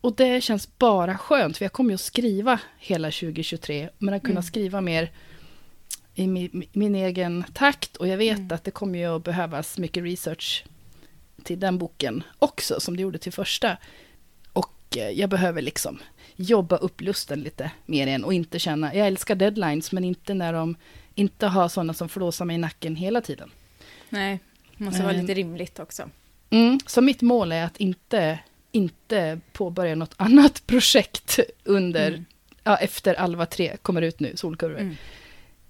Och 0.00 0.16
det 0.16 0.40
känns 0.40 0.78
bara 0.78 1.18
skönt, 1.18 1.56
för 1.56 1.64
jag 1.64 1.72
kommer 1.72 1.90
ju 1.90 1.94
att 1.94 2.00
skriva 2.00 2.60
hela 2.78 3.08
2023. 3.10 3.88
Men 3.98 4.14
att 4.14 4.22
kunna 4.22 4.32
Mm. 4.32 4.42
skriva 4.42 4.80
mer 4.80 5.10
i 6.14 6.26
min, 6.26 6.64
min 6.72 6.94
egen 6.94 7.44
takt. 7.54 7.96
Och 7.96 8.08
jag 8.08 8.16
vet 8.16 8.38
Mm. 8.38 8.52
att 8.52 8.64
det 8.64 8.70
kommer 8.70 8.98
ju 8.98 9.16
att 9.16 9.24
behövas 9.24 9.78
mycket 9.78 10.04
research 10.04 10.64
till 11.42 11.60
den 11.60 11.78
boken 11.78 12.22
också, 12.38 12.80
som 12.80 12.96
det 12.96 13.02
gjorde 13.02 13.18
till 13.18 13.32
första. 13.32 13.76
Och 14.52 14.96
eh, 14.96 15.10
jag 15.10 15.30
behöver 15.30 15.62
liksom 15.62 15.98
jobba 16.36 16.76
upp 16.76 17.00
lusten 17.00 17.40
lite 17.40 17.70
mer 17.86 18.06
än 18.06 18.24
och 18.24 18.34
inte 18.34 18.58
känna, 18.58 18.94
jag 18.94 19.06
älskar 19.06 19.34
deadlines, 19.34 19.92
men 19.92 20.04
inte 20.04 20.34
när 20.34 20.52
de 20.52 20.76
inte 21.14 21.46
har 21.46 21.68
sådana 21.68 21.94
som 21.94 22.08
flåsar 22.08 22.44
mig 22.44 22.54
i 22.54 22.58
nacken 22.58 22.96
hela 22.96 23.20
tiden. 23.20 23.50
Nej, 24.08 24.38
det 24.78 24.84
måste 24.84 25.02
vara 25.02 25.14
Eh, 25.14 25.20
lite 25.20 25.34
rimligt 25.34 25.78
också. 25.78 26.10
Mm, 26.50 26.78
så 26.86 27.00
mitt 27.00 27.22
mål 27.22 27.52
är 27.52 27.64
att 27.64 27.76
inte, 27.76 28.38
inte 28.76 29.40
påbörja 29.52 29.94
något 29.94 30.14
annat 30.16 30.66
projekt 30.66 31.38
under, 31.64 32.08
Mm. 32.08 32.24
ja, 32.62 32.76
efter 32.76 33.14
Alva 33.14 33.46
3 33.46 33.76
kommer 33.82 34.02
ut 34.02 34.20
nu, 34.20 34.36
Solkurvor. 34.36 34.78
Mm. 34.80 34.96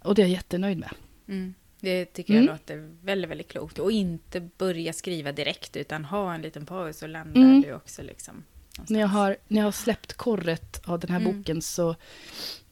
Och 0.03 0.15
det 0.15 0.23
är 0.23 0.27
jag 0.27 0.31
jättenöjd 0.33 0.79
med. 0.79 0.91
Mm. 1.29 1.55
Det 1.81 2.05
tycker 2.05 2.35
jag 2.35 2.43
Mm. 2.43 2.53
låter 2.55 2.77
väldigt, 3.05 3.31
väldigt 3.31 3.49
klokt. 3.49 3.79
Och 3.79 3.93
inte 3.93 4.41
börja 4.41 4.93
skriva 4.93 5.33
direkt, 5.33 5.77
utan 5.77 6.05
ha 6.05 6.35
en 6.35 6.43
liten 6.43 6.67
paus 6.67 7.03
och 7.03 7.09
landar 7.09 7.41
Mm. 7.41 7.63
du 7.63 7.73
också 7.75 8.03
liksom. 8.03 8.35
någonstans. 8.35 8.91
När 8.91 9.01
jag, 9.01 9.09
har, 9.09 9.37
när 9.49 9.61
jag 9.61 9.67
har 9.67 9.73
släppt 9.73 10.13
korret 10.13 10.81
av 10.85 10.99
den 11.01 11.11
här 11.11 11.21
Mm. 11.21 11.37
boken 11.39 11.63
så 11.63 11.97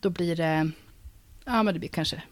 då 0.00 0.10
blir 0.10 0.36
det, 0.36 0.70
ja 1.44 1.62
men 1.62 1.74
det 1.74 1.80
blir 1.80 1.88
kanske 1.90 2.22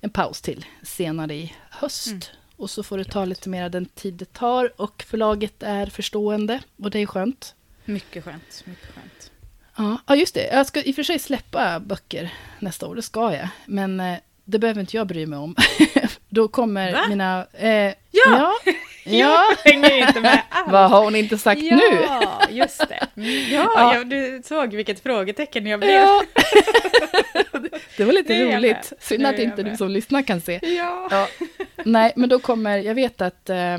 en 0.00 0.10
paus 0.10 0.40
till 0.40 0.64
senare 0.82 1.34
i 1.34 1.52
höst. 1.70 2.30
Och 2.62 2.70
så 2.70 2.82
får 2.82 2.98
det 2.98 3.04
ta 3.04 3.24
lite 3.24 3.48
mer 3.48 3.68
den 3.68 3.86
tid 3.86 4.14
det 4.14 4.32
tar 4.32 4.72
och 4.76 5.04
förlaget 5.08 5.62
är 5.62 5.86
förstående 5.86 6.60
och 6.76 6.90
det 6.90 6.98
är 6.98 7.06
skönt. 7.06 7.54
Mycket 7.84 8.24
skönt, 8.24 8.62
mycket 8.64 8.86
skönt. 8.94 9.30
Ja, 9.76 9.98
ja 10.06 10.16
just 10.16 10.34
det. 10.34 10.46
Jag 10.52 10.66
ska 10.66 10.82
i 10.82 10.90
och 10.90 10.94
för 10.94 11.02
sig 11.02 11.18
släppa 11.18 11.80
böcker 11.80 12.32
nästa 12.58 12.86
år, 12.86 12.94
det 12.94 13.02
ska 13.02 13.34
jag. 13.34 13.48
Men 13.66 14.00
eh, 14.00 14.18
det 14.44 14.58
behöver 14.58 14.80
inte 14.80 14.96
jag 14.96 15.06
bry 15.06 15.26
mig 15.26 15.38
om. 15.38 15.54
Då 16.28 16.48
kommer 16.48 16.92
Va? 16.92 17.04
mina... 17.08 17.46
Eh, 17.52 17.94
Ja! 18.10 18.52
Ja! 18.64 18.72
Ja. 19.04 19.44
Jag 19.64 19.72
hänger 19.72 20.08
inte 20.08 20.20
med 20.20 20.42
alls. 20.50 20.72
Vad 20.72 20.90
har 20.90 21.04
hon 21.04 21.16
inte 21.16 21.38
sagt 21.38 21.62
nu? 21.62 21.80
Ja, 22.08 22.42
just 22.50 22.78
det. 22.88 23.06
Mm, 23.16 23.50
Ja, 23.50 23.70
Ja. 23.74 23.94
ja. 23.96 24.04
du 24.04 24.42
såg 24.44 24.74
vilket 24.74 25.00
frågetecken 25.00 25.66
jag 25.66 25.80
blev. 25.80 25.90
Ja. 25.92 26.22
det 27.96 28.04
var 28.04 28.12
lite 28.12 28.32
Nu 28.32 28.44
jag 28.44 28.56
roligt. 28.58 28.92
Synd 29.00 29.26
att 29.26 29.38
jag 29.38 29.44
inte 29.44 29.62
du 29.62 29.76
som 29.76 29.90
lyssnar 29.90 30.22
kan 30.22 30.40
se. 30.40 30.60
Ja. 30.62 31.08
Ja. 31.10 31.28
Nej, 31.84 32.12
men 32.16 32.28
då 32.28 32.38
kommer, 32.38 32.78
jag 32.78 32.94
vet 32.94 33.20
att 33.20 33.50
eh, 33.50 33.74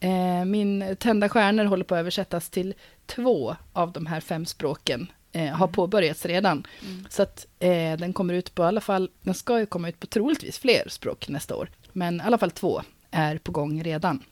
eh, 0.00 0.44
min 0.46 0.96
Tända 0.98 1.28
stjärnor 1.28 1.64
håller 1.64 1.84
på 1.84 1.94
att 1.94 1.98
översättas 1.98 2.50
till 2.50 2.74
två 3.06 3.56
av 3.72 3.92
de 3.92 4.06
här 4.06 4.20
fem 4.20 4.46
språken. 4.46 5.06
Eh, 5.32 5.46
har 5.48 5.66
påbörjats 5.66 6.26
redan. 6.26 6.66
Mm. 6.82 7.06
Så 7.10 7.22
att 7.22 7.46
eh, 7.58 7.92
den 7.98 8.12
kommer 8.12 8.34
ut 8.34 8.54
på 8.54 8.62
i 8.62 8.66
alla 8.66 8.80
fall, 8.80 9.10
den 9.22 9.34
ska 9.34 9.58
ju 9.58 9.66
komma 9.66 9.88
ut 9.88 10.00
på 10.00 10.06
troligtvis 10.06 10.58
fler 10.58 10.88
språk 10.88 11.28
nästa 11.28 11.56
år. 11.56 11.68
Men 11.92 12.20
i 12.20 12.24
alla 12.24 12.38
fall 12.38 12.50
två 12.50 12.82
är 13.10 13.38
på 13.38 13.52
gång 13.52 13.82
redan. 13.84 14.22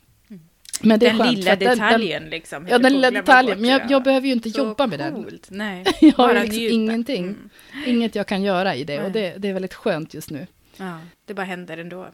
Men 0.83 0.99
det 0.99 1.05
är. 1.05 1.09
Den 1.09 1.19
skönt, 1.19 1.37
lilla 1.37 1.53
att 1.53 1.59
den- 1.59 1.69
detaljen 1.77 2.29
liksom. 2.29 2.67
ja, 2.67 2.77
den 2.79 2.93
lilla 2.93 3.11
detaljen. 3.11 3.61
Men 3.61 3.69
jag, 3.69 3.81
det. 3.81 3.91
jag 3.91 4.03
behöver 4.03 4.27
ju 4.27 4.33
inte 4.33 4.49
Så 4.49 4.57
jobba 4.57 4.87
med 4.87 4.99
den. 4.99 5.13
coolt. 5.23 5.47
Nej, 5.51 5.83
Jag 6.01 6.13
har 6.13 6.33
liksom 6.33 6.55
njuta. 6.57 6.73
ingenting. 6.73 7.23
Mm. 7.25 7.49
Inget 7.85 8.15
jag 8.15 8.27
kan 8.27 8.43
göra 8.43 8.75
i 8.75 8.83
det 8.83 8.97
och 8.97 9.11
Nej. 9.11 9.11
det, 9.11 9.33
det 9.37 9.47
är 9.49 9.53
väldigt 9.53 9.73
skönt 9.73 10.13
just 10.13 10.29
nu. 10.31 10.47
Ja, 10.77 10.99
det 11.25 11.33
bara 11.33 11.43
händer 11.45 11.77
ändå. 11.77 12.07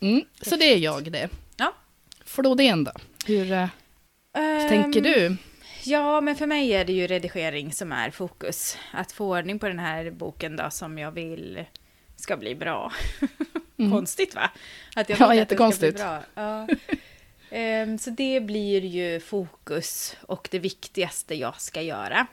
Mm, 0.00 0.22
så 0.42 0.56
det 0.56 0.64
är 0.64 0.76
jag 0.78 1.12
det. 1.12 1.28
Ja. 1.56 1.72
Flodén 2.24 2.84
då? 2.84 2.92
Hur 3.26 3.52
Ehm, 3.52 4.68
tänker 4.68 5.00
du? 5.00 5.36
Ja, 5.84 6.20
men 6.20 6.36
för 6.36 6.46
mig 6.46 6.70
är 6.72 6.84
det 6.84 6.92
ju 6.92 7.06
redigering 7.06 7.72
som 7.72 7.92
är 7.92 8.10
fokus. 8.10 8.76
Att 8.92 9.12
få 9.12 9.30
ordning 9.38 9.58
på 9.58 9.68
den 9.68 9.78
här 9.78 10.10
boken 10.10 10.56
då 10.56 10.70
som 10.70 10.98
jag 10.98 11.10
vill 11.10 11.64
ska 12.16 12.36
bli 12.36 12.54
bra. 12.54 12.92
Mm. 13.78 13.90
Konstigt 13.92 14.34
va? 14.34 14.50
Att 14.96 15.08
jag 15.08 15.20
Ja, 15.20 15.28
vill 15.28 15.40
att 15.42 15.48
den 15.48 15.56
ska 15.72 15.78
bli 15.78 15.86
jättekonstigt. 15.88 15.96
bra. 15.98 16.22
Ja. 16.34 16.68
Ehm, 17.50 17.98
så 17.98 18.10
det 18.10 18.40
blir 18.40 18.84
ju 18.84 19.20
fokus 19.20 20.16
och 20.22 20.48
det 20.50 20.58
viktigaste 20.58 21.34
jag 21.34 21.60
ska 21.60 21.82
göra. 21.82 22.26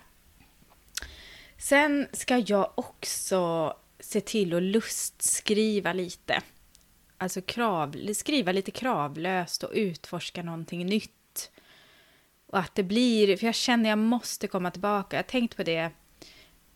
Sen 1.57 2.07
ska 2.11 2.37
jag 2.37 2.71
också 2.75 3.73
se 3.99 4.21
till 4.21 4.53
att 4.53 4.63
lustskriva 4.63 5.93
lite. 5.93 6.41
Alltså 7.17 7.41
krav, 7.41 8.13
skriva 8.13 8.51
lite 8.51 8.71
kravlöst 8.71 9.63
och 9.63 9.71
utforska 9.73 10.43
någonting 10.43 10.85
nytt. 10.85 11.51
Och 12.47 12.59
att 12.59 12.75
det 12.75 12.83
blir, 12.83 13.37
för 13.37 13.45
jag 13.45 13.55
känner 13.55 13.89
jag 13.89 13.97
måste 13.97 14.47
komma 14.47 14.71
tillbaka. 14.71 15.15
Jag 15.15 15.23
har 15.23 15.29
tänkt 15.29 15.55
på 15.57 15.63
det 15.63 15.91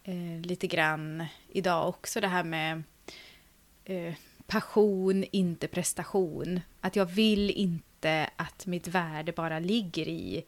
eh, 0.03 0.41
lite 0.43 0.67
grann 0.67 1.25
idag 1.49 1.89
också, 1.89 2.21
det 2.21 2.27
här 2.27 2.43
med 2.43 2.83
eh, 3.85 4.13
passion, 4.47 5.23
inte 5.31 5.67
prestation. 5.67 6.61
Att 6.81 6.95
jag 6.95 7.05
vill 7.05 7.49
inte 7.51 7.86
att 8.35 8.65
mitt 8.65 8.87
värde 8.87 9.31
bara 9.31 9.59
ligger 9.59 10.07
i 10.07 10.45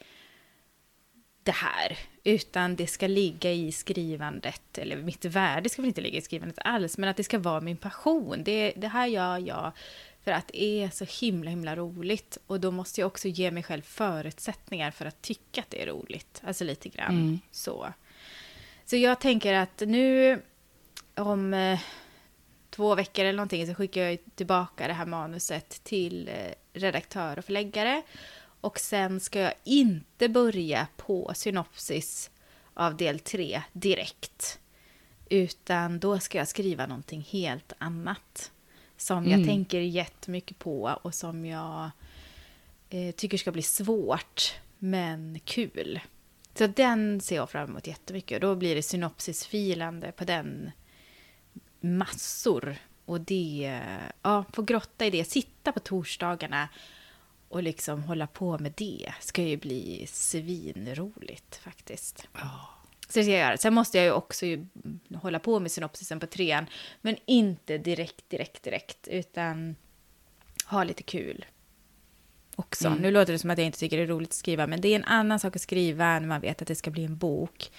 det 1.44 1.52
här, 1.52 1.98
utan 2.24 2.76
det 2.76 2.88
ska 2.88 3.08
ligga 3.08 3.52
i 3.52 3.72
skrivandet, 3.72 4.78
eller 4.78 4.98
mitt 4.98 5.26
värde 5.26 5.70
ska 5.70 5.82
väl 5.82 5.88
inte 5.90 6.02
ligga 6.02 6.18
i 6.18 6.22
skrivandet 6.22 6.60
alls, 6.62 6.98
men 6.98 7.10
att 7.10 7.18
det 7.18 7.24
ska 7.24 7.40
vara 7.40 7.62
min 7.62 7.78
passion. 7.78 8.44
Det, 8.44 8.74
det 8.76 8.88
här 8.88 9.08
gör 9.08 9.38
jag 9.38 9.72
för 10.24 10.32
att 10.32 10.48
det 10.48 10.64
är 10.64 10.90
så 10.90 11.06
himla, 11.26 11.50
himla 11.50 11.76
roligt. 11.76 12.38
Och 12.48 12.60
då 12.60 12.72
måste 12.72 13.02
jag 13.02 13.08
också 13.08 13.28
ge 13.28 13.52
mig 13.52 13.64
själv 13.64 13.82
förutsättningar 13.82 14.92
för 14.92 15.06
att 15.06 15.22
tycka 15.22 15.62
att 15.62 15.70
det 15.70 15.84
är 15.84 15.88
roligt. 15.88 16.42
Alltså 16.46 16.64
lite 16.64 16.90
grann 16.90 17.12
Mm. 17.12 17.40
så. 17.52 17.94
Så 18.86 18.96
jag 18.96 19.20
tänker 19.22 19.54
att 19.54 19.80
nu 19.80 20.42
om 21.16 21.54
eh, 21.54 21.80
två 22.70 22.96
veckor 22.96 23.26
eller 23.26 23.38
någonting 23.38 23.68
så 23.68 23.76
skickar 23.76 24.02
jag 24.02 24.18
tillbaka 24.36 24.88
det 24.88 24.94
här 24.94 25.06
manuset 25.06 25.84
till 25.84 26.28
eh, 26.28 26.54
redaktör 26.80 27.38
och 27.40 27.46
förläggare. 27.46 28.02
Och 28.62 28.80
sen 28.80 29.20
ska 29.20 29.40
jag 29.40 29.54
inte 29.64 30.30
börja 30.30 30.88
på 30.98 31.32
synopsis 31.36 32.30
av 32.74 32.98
del 32.98 33.20
tre 33.20 33.62
direkt. 33.74 34.60
Utan 35.30 36.00
då 36.00 36.20
ska 36.20 36.38
jag 36.38 36.48
skriva 36.48 36.86
någonting 36.88 37.28
helt 37.30 37.74
annat. 37.78 38.52
Som 38.98 39.24
jag 39.24 39.34
Mm. 39.34 39.48
tänker 39.48 39.80
jättemycket 39.80 40.60
på 40.60 41.00
och 41.02 41.14
som 41.16 41.46
jag 41.46 41.90
eh, 42.90 43.12
tycker 43.16 43.38
ska 43.38 43.52
bli 43.52 43.62
svårt 43.62 44.54
men 44.80 45.40
kul. 45.46 46.00
Så 46.54 46.68
den 46.68 47.22
ser 47.22 47.36
jag 47.36 47.50
fram 47.50 47.70
emot 47.70 47.88
jättemycket. 47.88 48.36
Och 48.36 48.42
då 48.42 48.56
blir 48.56 48.76
det 48.76 48.84
synopsisfilande 48.84 50.12
på 50.12 50.24
den 50.26 50.72
massor. 51.82 52.76
Och 53.10 53.22
det, 53.22 53.80
ja, 54.22 54.46
få 54.54 54.62
grotta 54.62 55.06
i 55.06 55.10
det. 55.10 55.26
Sitta 55.26 55.72
på 55.72 55.80
torsdagarna 55.80 56.70
och 57.48 57.64
liksom 57.64 58.04
hålla 58.04 58.28
på 58.28 58.60
med 58.60 58.74
det 58.78 59.14
ska 59.20 59.42
ju 59.42 59.58
bli 59.58 60.06
svinroligt 60.08 61.56
faktiskt. 61.56 62.28
Så 63.10 63.20
det 63.20 63.24
ska 63.24 63.32
jag 63.32 63.40
göra. 63.40 63.58
Sen 63.58 63.74
måste 63.74 63.98
jag 63.98 64.06
ju 64.06 64.12
också 64.12 64.46
ju 64.46 64.66
hålla 65.16 65.40
på 65.40 65.60
med 65.60 65.72
synopsisen 65.72 66.20
på 66.20 66.28
trean. 66.28 66.66
Men 67.02 67.18
inte 67.26 67.78
direkt, 67.78 68.30
direkt, 68.30 68.64
direkt. 68.64 69.08
Utan 69.08 69.76
ha 70.66 70.84
lite 70.84 71.04
kul 71.04 71.46
också. 72.56 72.88
Mm. 72.88 73.00
Nu 73.00 73.12
låter 73.12 73.34
det 73.34 73.40
som 73.40 73.50
att 73.50 73.58
jag 73.58 73.66
inte 73.66 73.80
tycker 73.80 73.98
det 73.98 74.04
är 74.04 74.08
roligt 74.08 74.30
att 74.30 74.34
skriva. 74.34 74.68
Men 74.68 74.82
det 74.82 74.88
är 74.88 74.96
en 74.96 75.06
annan 75.06 75.40
sak 75.40 75.56
att 75.56 75.62
skriva 75.62 76.20
när 76.20 76.28
man 76.28 76.42
vet 76.42 76.62
att 76.62 76.68
det 76.68 76.76
ska 76.76 76.92
bli 76.92 77.06
en 77.06 77.18
bok. 77.18 77.72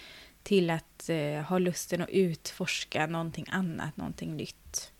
Till 0.43 0.71
att 0.71 1.09
eh, 1.09 1.43
ha 1.43 1.59
lusten 1.59 2.03
att 2.03 2.09
utforska 2.09 3.07
någonting 3.07 3.47
annat, 3.51 3.97
någonting 3.97 4.37
nytt. 4.37 4.93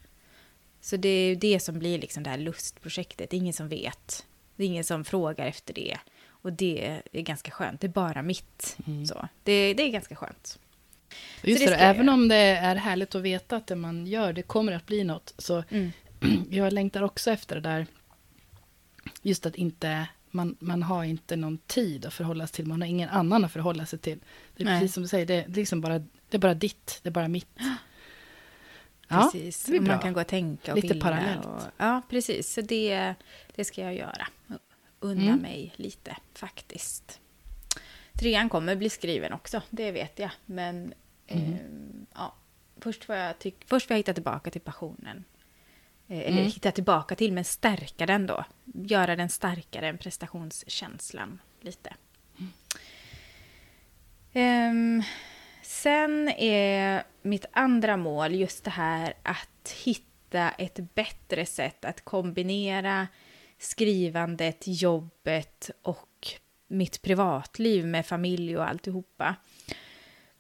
Så 0.91 0.97
det 0.97 1.09
är 1.09 1.29
ju 1.29 1.35
det 1.35 1.61
som 1.61 1.79
blir 1.79 1.99
liksom 1.99 2.23
det 2.23 2.31
här 2.31 2.39
lustprojektet. 2.39 3.31
Det 3.31 3.37
är 3.37 3.39
ingen 3.39 3.53
som 3.53 3.69
vet. 3.69 4.27
Det 4.57 4.63
är 4.63 4.67
ingen 4.67 4.85
som 4.85 5.05
frågar 5.05 5.47
efter 5.47 5.75
det. 5.75 5.99
Och 6.29 6.53
det 6.53 7.03
är 7.13 7.23
ganska 7.23 7.51
skönt. 7.51 7.81
Det 7.81 7.87
är 7.87 7.89
bara 7.89 8.23
mitt. 8.23 8.77
Så. 9.09 9.29
Det, 9.45 9.75
det 9.75 9.83
är 9.83 9.89
ganska 9.89 10.17
skönt. 10.17 10.59
Just 11.43 11.65
det 11.65 11.71
det, 11.71 11.73
jag 11.73 11.91
även 11.91 12.09
om 12.09 12.29
det 12.29 12.37
är 12.37 12.77
härligt 12.77 13.15
att 13.15 13.23
veta 13.23 13.57
att 13.57 13.67
det 13.67 13.77
man 13.77 14.07
gör, 14.07 14.33
det 14.33 14.43
kommer 14.43 14.73
att 14.73 14.87
bli 14.87 15.05
något, 15.05 15.35
så 15.39 15.65
Mm. 15.71 15.93
jag 16.51 16.73
längtar 16.73 17.03
också 17.03 17.31
efter 17.31 17.55
det 17.55 17.61
där, 17.61 17.87
just 19.23 19.47
att 19.47 19.55
inte, 19.55 20.09
man, 20.31 20.57
man 20.61 20.83
har 20.83 21.05
inte 21.05 21.37
någon 21.37 21.59
tid 21.59 22.07
att 22.07 22.15
förhålla 22.15 22.47
sig 22.47 22.57
till, 22.57 22.67
man 22.67 22.81
har 22.81 22.89
ingen 22.89 23.09
annan 23.09 23.45
att 23.45 23.53
förhålla 23.53 23.87
sig 23.87 23.99
till. 23.99 24.19
Det 24.57 24.63
är 24.63 24.65
Nej. 24.65 24.81
precis 24.81 24.95
som 24.95 25.03
du 25.03 25.09
säger, 25.09 25.27
det, 25.27 25.45
det, 25.49 25.53
är 25.53 25.63
liksom 25.63 25.81
bara, 25.81 25.99
det 25.99 26.37
är 26.37 26.39
bara 26.39 26.55
ditt, 26.55 27.01
det 27.03 27.09
är 27.09 27.13
bara 27.13 27.29
mitt. 27.29 27.59
Ja, 29.11 29.31
precis. 29.33 29.69
och 29.69 29.83
man 29.83 29.99
kan 29.99 30.13
gå 30.13 30.21
och 30.21 30.27
tänka 30.27 30.73
och 30.73 30.77
Lite 30.77 30.89
vilja 30.89 31.03
parallellt. 31.03 31.47
Och, 31.47 31.61
ja, 31.77 32.03
precis. 32.09 32.53
Så 32.53 32.61
det, 32.61 33.15
det 33.55 33.65
ska 33.65 33.83
jag 33.83 33.95
göra. 33.95 34.27
Unna 35.01 35.23
Mm. 35.23 35.39
mig 35.39 35.73
lite, 35.77 36.17
faktiskt. 36.35 37.21
Trean 38.13 38.49
kommer 38.49 38.77
bli 38.77 38.91
skriven 38.91 39.33
också, 39.33 39.63
det 39.71 39.91
vet 39.93 40.19
jag. 40.19 40.31
Men 40.47 40.95
Mm. 41.29 41.53
ehm, 41.53 42.07
ja, 42.15 42.35
först, 42.81 43.05
får 43.05 43.17
jag 43.17 43.37
tyck- 43.39 43.65
först 43.67 43.87
får 43.87 43.95
jag 43.95 43.99
hitta 43.99 44.15
tillbaka 44.15 44.51
till 44.51 44.61
passionen. 44.61 45.25
Eh, 46.09 46.19
Eller 46.19 46.29
Mm. 46.41 46.45
hitta 46.45 46.71
tillbaka 46.73 47.15
till, 47.15 47.33
men 47.33 47.45
stärka 47.45 48.07
den 48.07 48.27
då. 48.27 48.45
Göra 48.65 49.17
den 49.17 49.29
starkare 49.29 49.89
än 49.89 49.99
prestationskänslan 49.99 51.39
lite. 51.61 51.95
Ehm, 54.33 55.03
sen 55.71 56.29
är 56.29 57.03
mitt 57.23 57.45
andra 57.53 57.97
mål 57.97 58.35
just 58.35 58.65
det 58.65 58.71
här 58.71 59.15
att 59.23 59.75
hitta 59.85 60.51
ett 60.51 60.95
bättre 60.95 61.47
sätt 61.47 61.85
att 61.85 62.05
kombinera 62.05 63.09
skrivandet, 63.59 64.63
jobbet 64.67 65.71
och 65.83 66.29
mitt 66.69 67.03
privatliv 67.03 67.87
med 67.87 68.07
familj 68.07 68.57
och 68.57 68.69
alltihopa 68.69 69.35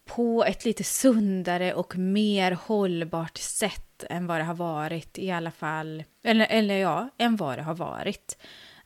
på 0.04 0.44
ett 0.44 0.64
lite 0.64 0.84
sundare 0.84 1.74
och 1.74 1.96
mer 1.96 2.52
hållbart 2.52 3.38
sätt 3.38 4.04
än 4.10 4.26
vad 4.26 4.40
det 4.40 4.44
har 4.44 4.54
varit 4.54 5.18
i 5.18 5.30
alla 5.30 5.50
fall, 5.50 6.04
eller, 6.22 6.46
eller 6.46 6.76
ja, 6.76 7.08
än 7.18 7.36
vad 7.36 7.58
det 7.58 7.62
har 7.62 7.74
varit. 7.74 8.38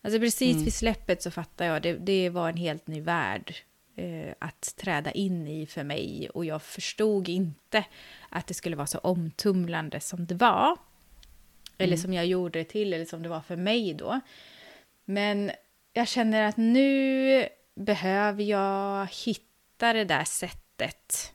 Alltså 0.02 0.20
precis 0.20 0.66
vid 0.66 0.74
släppet 0.74 1.22
så 1.22 1.30
fattar 1.30 1.64
jag, 1.64 1.82
det, 1.82 1.92
det 1.92 2.30
var 2.30 2.48
en 2.48 2.56
helt 2.56 2.86
ny 2.86 3.00
värld 3.00 3.54
eh, 3.96 4.34
att 4.38 4.76
träda 4.76 5.10
in 5.10 5.48
i 5.48 5.66
för 5.66 5.84
mig 5.84 6.30
och 6.34 6.44
jag 6.44 6.62
förstod 6.62 7.28
inte 7.28 7.84
att 8.28 8.46
det 8.46 8.54
skulle 8.54 8.76
vara 8.76 8.86
så 8.86 8.98
omtumlande 8.98 10.00
som 10.00 10.26
det 10.26 10.34
var. 10.34 10.76
Eller 11.78 11.96
som 11.96 12.12
jag 12.12 12.26
gjorde 12.26 12.58
det 12.58 12.64
till, 12.64 12.92
eller 12.92 13.04
som 13.04 13.22
det 13.22 13.28
var 13.28 13.40
för 13.40 13.56
mig 13.56 13.94
då. 13.94 14.20
Men 15.04 15.50
jag 15.92 16.08
känner 16.08 16.42
att 16.42 16.56
nu 16.56 17.48
behöver 17.74 18.42
jag 18.42 19.06
hitta 19.06 19.92
det 19.92 20.04
där 20.04 20.24
sättet 20.24 21.32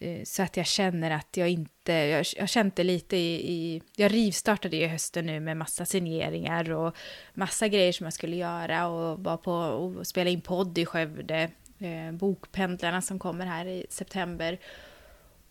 eh, 0.00 0.24
Så 0.24 0.42
att 0.42 0.56
jag 0.56 0.66
känner 0.66 1.10
att 1.10 1.36
jag 1.36 1.48
inte... 1.48 1.92
Jag, 1.92 2.26
jag 2.36 2.48
kände 2.48 2.84
lite 2.84 3.16
i, 3.16 3.52
i... 3.52 3.82
Jag 3.96 4.12
rivstartade 4.12 4.76
ju 4.76 4.86
hösten 4.86 5.26
nu 5.26 5.40
med 5.40 5.56
massa 5.56 5.84
signeringar 5.84 6.70
och 6.70 6.96
massa 7.34 7.68
grejer 7.68 7.92
som 7.92 8.04
jag 8.04 8.12
skulle 8.12 8.36
göra 8.36 8.86
och 8.86 9.18
var 9.18 9.36
på 9.36 9.52
och 9.52 10.06
spela 10.06 10.30
in 10.30 10.40
podd 10.40 10.78
i 10.78 10.86
Skövde. 10.86 11.50
Eh, 11.78 12.12
bokpendlarna 12.12 13.02
som 13.02 13.18
kommer 13.18 13.46
här 13.46 13.66
i 13.66 13.86
september. 13.88 14.58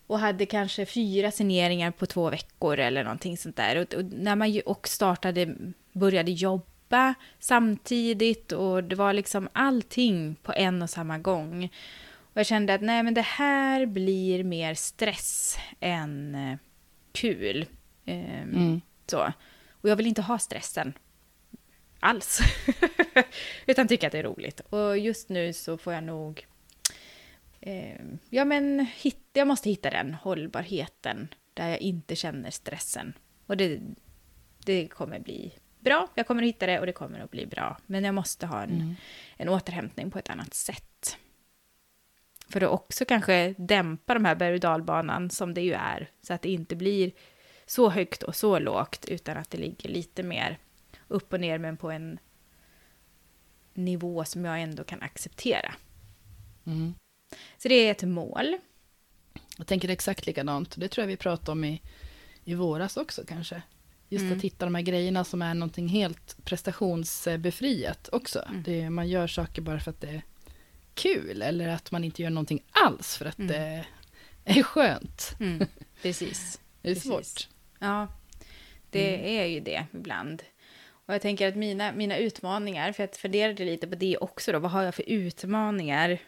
Och 0.08 0.20
hade 0.20 0.46
kanske 0.46 0.86
fyra 0.86 1.32
signeringar 1.32 1.92
på 1.92 2.06
två 2.06 2.30
veckor 2.30 2.80
eller 2.80 3.04
någonting 3.04 3.38
sånt 3.38 3.56
där. 3.56 3.76
Och, 3.76 3.94
och 3.94 4.06
när 4.06 4.36
man 4.36 4.52
ju 4.52 4.62
och 4.62 4.88
startade, 4.88 5.56
började 5.92 6.32
jobba 6.32 7.14
samtidigt 7.40 8.52
och 8.52 8.84
det 8.84 8.96
var 8.96 9.14
liksom 9.14 9.50
allting 9.54 10.36
på 10.44 10.54
en 10.54 10.82
och 10.82 10.90
samma 10.90 11.18
gång. 11.18 11.70
Och 12.38 12.40
jag 12.42 12.48
kände 12.48 12.74
att 12.74 12.82
nej 12.82 13.04
men 13.04 13.14
det 13.14 13.22
här 13.22 13.86
blir 13.86 14.44
mer 14.44 14.74
stress 14.74 15.58
än 15.80 16.36
eh, 16.36 16.58
kul. 17.12 17.66
Ehm, 18.06 18.50
Mm. 18.56 18.82
så. 19.08 19.34
Och 19.72 19.90
jag 19.90 19.96
vill 19.96 20.08
inte 20.08 20.22
ha 20.22 20.40
stressen 20.40 20.94
alls. 22.00 22.40
Utan 23.66 23.88
tycka 23.88 24.08
att 24.08 24.12
det 24.12 24.20
är 24.20 24.24
roligt. 24.24 24.60
Och 24.60 24.98
just 24.98 25.30
nu 25.30 25.54
så 25.54 25.78
får 25.78 25.94
jag 25.94 26.04
nog... 26.04 26.46
Eh, 27.62 28.02
ja, 28.30 28.46
men 28.46 28.88
hit, 28.96 29.20
jag 29.34 29.48
måste 29.48 29.70
hitta 29.70 29.90
den 29.90 30.14
hållbarheten 30.14 31.28
där 31.54 31.70
jag 31.70 31.80
inte 31.80 32.16
känner 32.16 32.52
stressen. 32.52 33.14
Och 33.46 33.58
det, 33.58 33.80
det 34.66 34.88
kommer 34.88 35.20
bli 35.20 35.54
bra. 35.80 36.08
Jag 36.16 36.28
kommer 36.28 36.44
att 36.44 36.48
hitta 36.50 36.66
det 36.66 36.80
och 36.80 36.86
det 36.86 36.94
kommer 36.94 37.20
att 37.20 37.32
bli 37.32 37.46
bra. 37.46 37.78
Men 37.86 38.04
jag 38.04 38.16
måste 38.16 38.46
ha 38.46 38.64
en, 38.64 38.96
en 39.38 39.50
återhämtning 39.50 40.12
på 40.12 40.20
ett 40.20 40.30
annat 40.30 40.54
sätt. 40.54 41.18
För 42.50 42.62
att 42.64 42.70
också 42.70 43.06
kanske 43.06 43.56
dämpa 43.58 44.14
de 44.14 44.26
här 44.26 44.36
berg 44.36 44.54
och 44.54 44.60
dalbanan 44.60 45.30
som 45.30 45.54
det 45.54 45.62
ju 45.62 45.74
är. 45.74 46.10
Så 46.22 46.34
att 46.34 46.42
det 46.42 46.50
inte 46.50 46.76
blir 46.76 47.12
så 47.66 47.90
högt 47.90 48.24
och 48.24 48.36
så 48.36 48.60
lågt 48.60 49.06
utan 49.08 49.38
att 49.38 49.50
det 49.50 49.58
ligger 49.58 49.90
lite 49.90 50.24
mer 50.24 50.60
upp 51.08 51.34
och 51.34 51.40
ner 51.40 51.58
men 51.58 51.78
på 51.78 51.92
en 51.92 52.20
nivå 53.74 54.26
som 54.26 54.46
jag 54.46 54.62
ändå 54.62 54.84
kan 54.84 55.02
acceptera. 55.02 55.74
Mm. 56.66 56.94
Så 57.58 57.68
det 57.68 57.76
är 57.76 57.92
ett 57.92 58.04
mål. 58.04 58.58
Jag 59.58 59.68
tänker 59.68 59.90
exakt 59.90 60.26
likadant. 60.26 60.76
Det 60.78 60.88
tror 60.88 61.04
jag 61.04 61.08
vi 61.08 61.18
pratade 61.18 61.52
om 61.52 61.64
i, 61.64 61.82
i 62.44 62.56
våras 62.56 62.98
också 62.98 63.24
kanske. 63.28 63.62
Just 64.10 64.24
Mm. 64.24 64.38
att 64.38 64.44
hitta 64.44 64.66
de 64.66 64.76
här 64.76 64.82
grejerna 64.82 65.24
som 65.24 65.42
är 65.42 65.54
någonting 65.54 65.88
helt 65.88 66.46
prestationsbefriat 66.46 68.10
också. 68.12 68.40
Mm. 68.50 68.64
Det, 68.64 68.90
man 68.90 69.10
gör 69.10 69.28
saker 69.28 69.62
bara 69.62 69.80
för 69.80 69.92
att 69.92 70.02
det 70.02 70.22
kul. 70.98 71.42
Eller 71.42 71.68
att 71.68 71.92
man 71.92 72.04
inte 72.04 72.22
gör 72.22 72.30
någonting 72.30 72.64
alls 72.72 73.18
för 73.18 73.26
att 73.26 73.40
Mm. 73.40 73.48
det 73.48 73.86
är 74.46 74.64
skönt. 74.64 75.36
Mm, 75.40 75.68
precis. 76.02 76.62
Det 76.82 76.90
är 76.90 76.94
Precis. 76.96 77.10
svårt. 77.10 77.48
Ja, 77.80 78.08
det 78.90 79.38
är 79.40 79.46
ju 79.46 79.60
det 79.60 79.86
ibland. 79.94 80.44
Och 80.90 81.14
jag 81.14 81.22
tänker 81.22 81.48
att 81.48 81.56
mina, 81.56 81.92
mina 81.92 82.18
utmaningar, 82.18 82.92
för 82.92 83.04
jag 83.04 83.16
funderade 83.16 83.66
lite 83.66 83.88
på 83.88 83.96
det 83.96 84.18
också 84.18 84.52
då, 84.52 84.60
vad 84.60 84.72
har 84.72 84.84
jag 84.84 84.96
för 84.96 85.10
utmaningar 85.10 86.20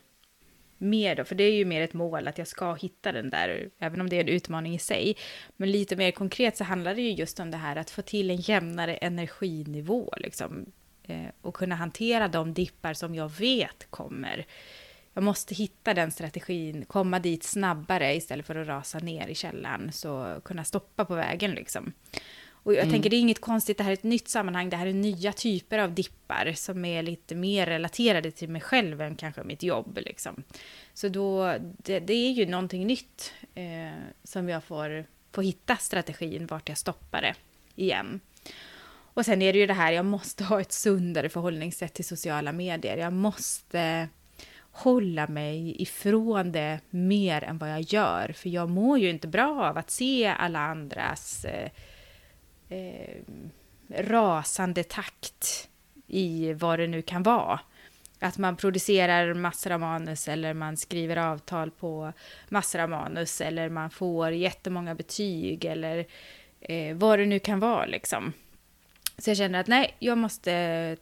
mer 0.77 1.15
då? 1.15 1.23
För 1.25 1.35
det 1.35 1.43
är 1.43 1.53
ju 1.53 1.65
mer 1.65 1.81
ett 1.81 1.93
mål 1.93 2.27
att 2.27 2.37
jag 2.37 2.47
ska 2.47 2.73
hitta 2.73 3.11
den 3.11 3.29
där, 3.29 3.69
även 3.79 4.01
om 4.01 4.09
det 4.09 4.15
är 4.15 4.21
en 4.21 4.27
utmaning 4.27 4.75
i 4.75 4.79
sig. 4.79 5.15
Men 5.57 5.71
lite 5.71 5.95
mer 5.95 6.11
konkret 6.11 6.57
så 6.57 6.63
handlar 6.63 6.95
det 6.95 7.01
ju 7.01 7.11
just 7.11 7.39
om 7.39 7.51
det 7.51 7.57
här 7.57 7.75
att 7.75 7.89
få 7.89 8.01
till 8.01 8.29
en 8.29 8.37
jämnare 8.37 8.95
energinivå 8.95 10.13
liksom. 10.17 10.71
Eh, 11.09 11.31
och 11.41 11.55
kunna 11.55 11.75
hantera 11.75 12.27
de 12.27 12.53
dippar 12.53 12.93
som 12.93 13.15
jag 13.15 13.29
vet 13.29 13.87
kommer. 13.89 14.45
Jag 15.13 15.23
måste 15.23 15.55
hitta 15.55 15.93
den 15.93 16.11
strategin, 16.11 16.85
komma 16.85 17.19
dit 17.19 17.43
snabbare 17.43 18.15
istället 18.15 18.45
för 18.45 18.55
att 18.55 18.67
rasa 18.67 18.99
ner 18.99 19.27
i 19.27 19.35
källan, 19.35 19.91
så 19.91 20.41
kunna 20.45 20.63
stoppa 20.63 21.05
på 21.05 21.15
vägen 21.15 21.51
liksom. 21.51 21.93
Och 22.63 22.73
jag 22.73 22.89
tänker 22.89 23.09
det 23.09 23.15
är 23.15 23.19
inget 23.19 23.41
konstigt, 23.41 23.77
det 23.77 23.83
här 23.83 23.91
är 23.91 23.93
ett 23.93 24.03
nytt 24.03 24.27
sammanhang, 24.27 24.69
det 24.69 24.77
här 24.77 24.87
är 24.87 24.93
nya 24.93 25.33
typer 25.33 25.79
av 25.79 25.93
dippar 25.93 26.53
som 26.53 26.85
är 26.85 27.03
lite 27.03 27.35
mer 27.35 27.65
relaterade 27.65 28.31
till 28.31 28.49
mig 28.49 28.61
själv 28.61 29.01
än 29.01 29.15
kanske 29.15 29.43
mitt 29.43 29.63
jobb 29.63 29.99
liksom. 30.01 30.43
Så 30.93 31.09
då, 31.09 31.55
det, 31.59 31.99
det 31.99 32.13
är 32.13 32.31
ju 32.31 32.45
någonting 32.45 32.87
nytt 32.87 33.33
eh, 33.55 33.99
som 34.23 34.49
jag 34.49 34.63
får, 34.63 35.05
får 35.31 35.43
hitta 35.43 35.75
strategin 35.77 36.47
vart 36.47 36.69
jag 36.69 36.77
stoppar 36.77 37.21
det 37.21 37.35
igen. 37.75 38.19
Och 39.13 39.25
sen 39.25 39.41
är 39.41 39.53
det 39.53 39.59
ju 39.59 39.67
det 39.67 39.73
här, 39.73 39.91
jag 39.91 40.05
måste 40.05 40.43
ha 40.43 40.61
ett 40.61 40.71
sundare 40.71 41.29
förhållningssätt 41.29 41.93
till 41.93 42.05
sociala 42.05 42.51
medier. 42.51 42.97
Jag 42.97 43.13
måste 43.13 44.09
hålla 44.71 45.27
mig 45.27 45.81
ifrån 45.81 46.51
det 46.51 46.79
mer 46.89 47.43
än 47.43 47.57
vad 47.57 47.71
jag 47.71 47.81
gör. 47.81 48.33
För 48.35 48.49
jag 48.49 48.69
mår 48.69 48.99
ju 48.99 49.09
inte 49.09 49.27
bra 49.27 49.63
av 49.63 49.77
att 49.77 49.91
se 49.91 50.27
alla 50.27 50.59
andras 50.59 51.45
eh, 51.45 51.71
eh, 52.69 53.17
rasande 53.89 54.83
takt 54.83 55.69
i 56.07 56.53
vad 56.53 56.79
det 56.79 56.87
nu 56.87 57.01
kan 57.01 57.23
vara. 57.23 57.59
Att 58.19 58.37
man 58.37 58.55
producerar 58.55 59.33
massor 59.33 59.71
av 59.71 59.79
manus 59.79 60.27
eller 60.27 60.53
man 60.53 60.77
skriver 60.77 61.17
avtal 61.17 61.71
på 61.71 62.13
massor 62.49 62.79
av 62.79 62.89
manus 62.89 63.41
eller 63.41 63.69
man 63.69 63.89
får 63.89 64.31
jättemånga 64.31 64.95
betyg 64.95 65.65
eller 65.65 66.05
eh, 66.59 66.95
vad 66.95 67.19
det 67.19 67.25
nu 67.25 67.39
kan 67.39 67.59
vara 67.59 67.85
liksom. 67.85 68.33
Så 69.19 69.29
jag 69.29 69.37
känner 69.37 69.59
att 69.59 69.67
nej, 69.67 69.95
jag 69.99 70.17
måste 70.17 70.97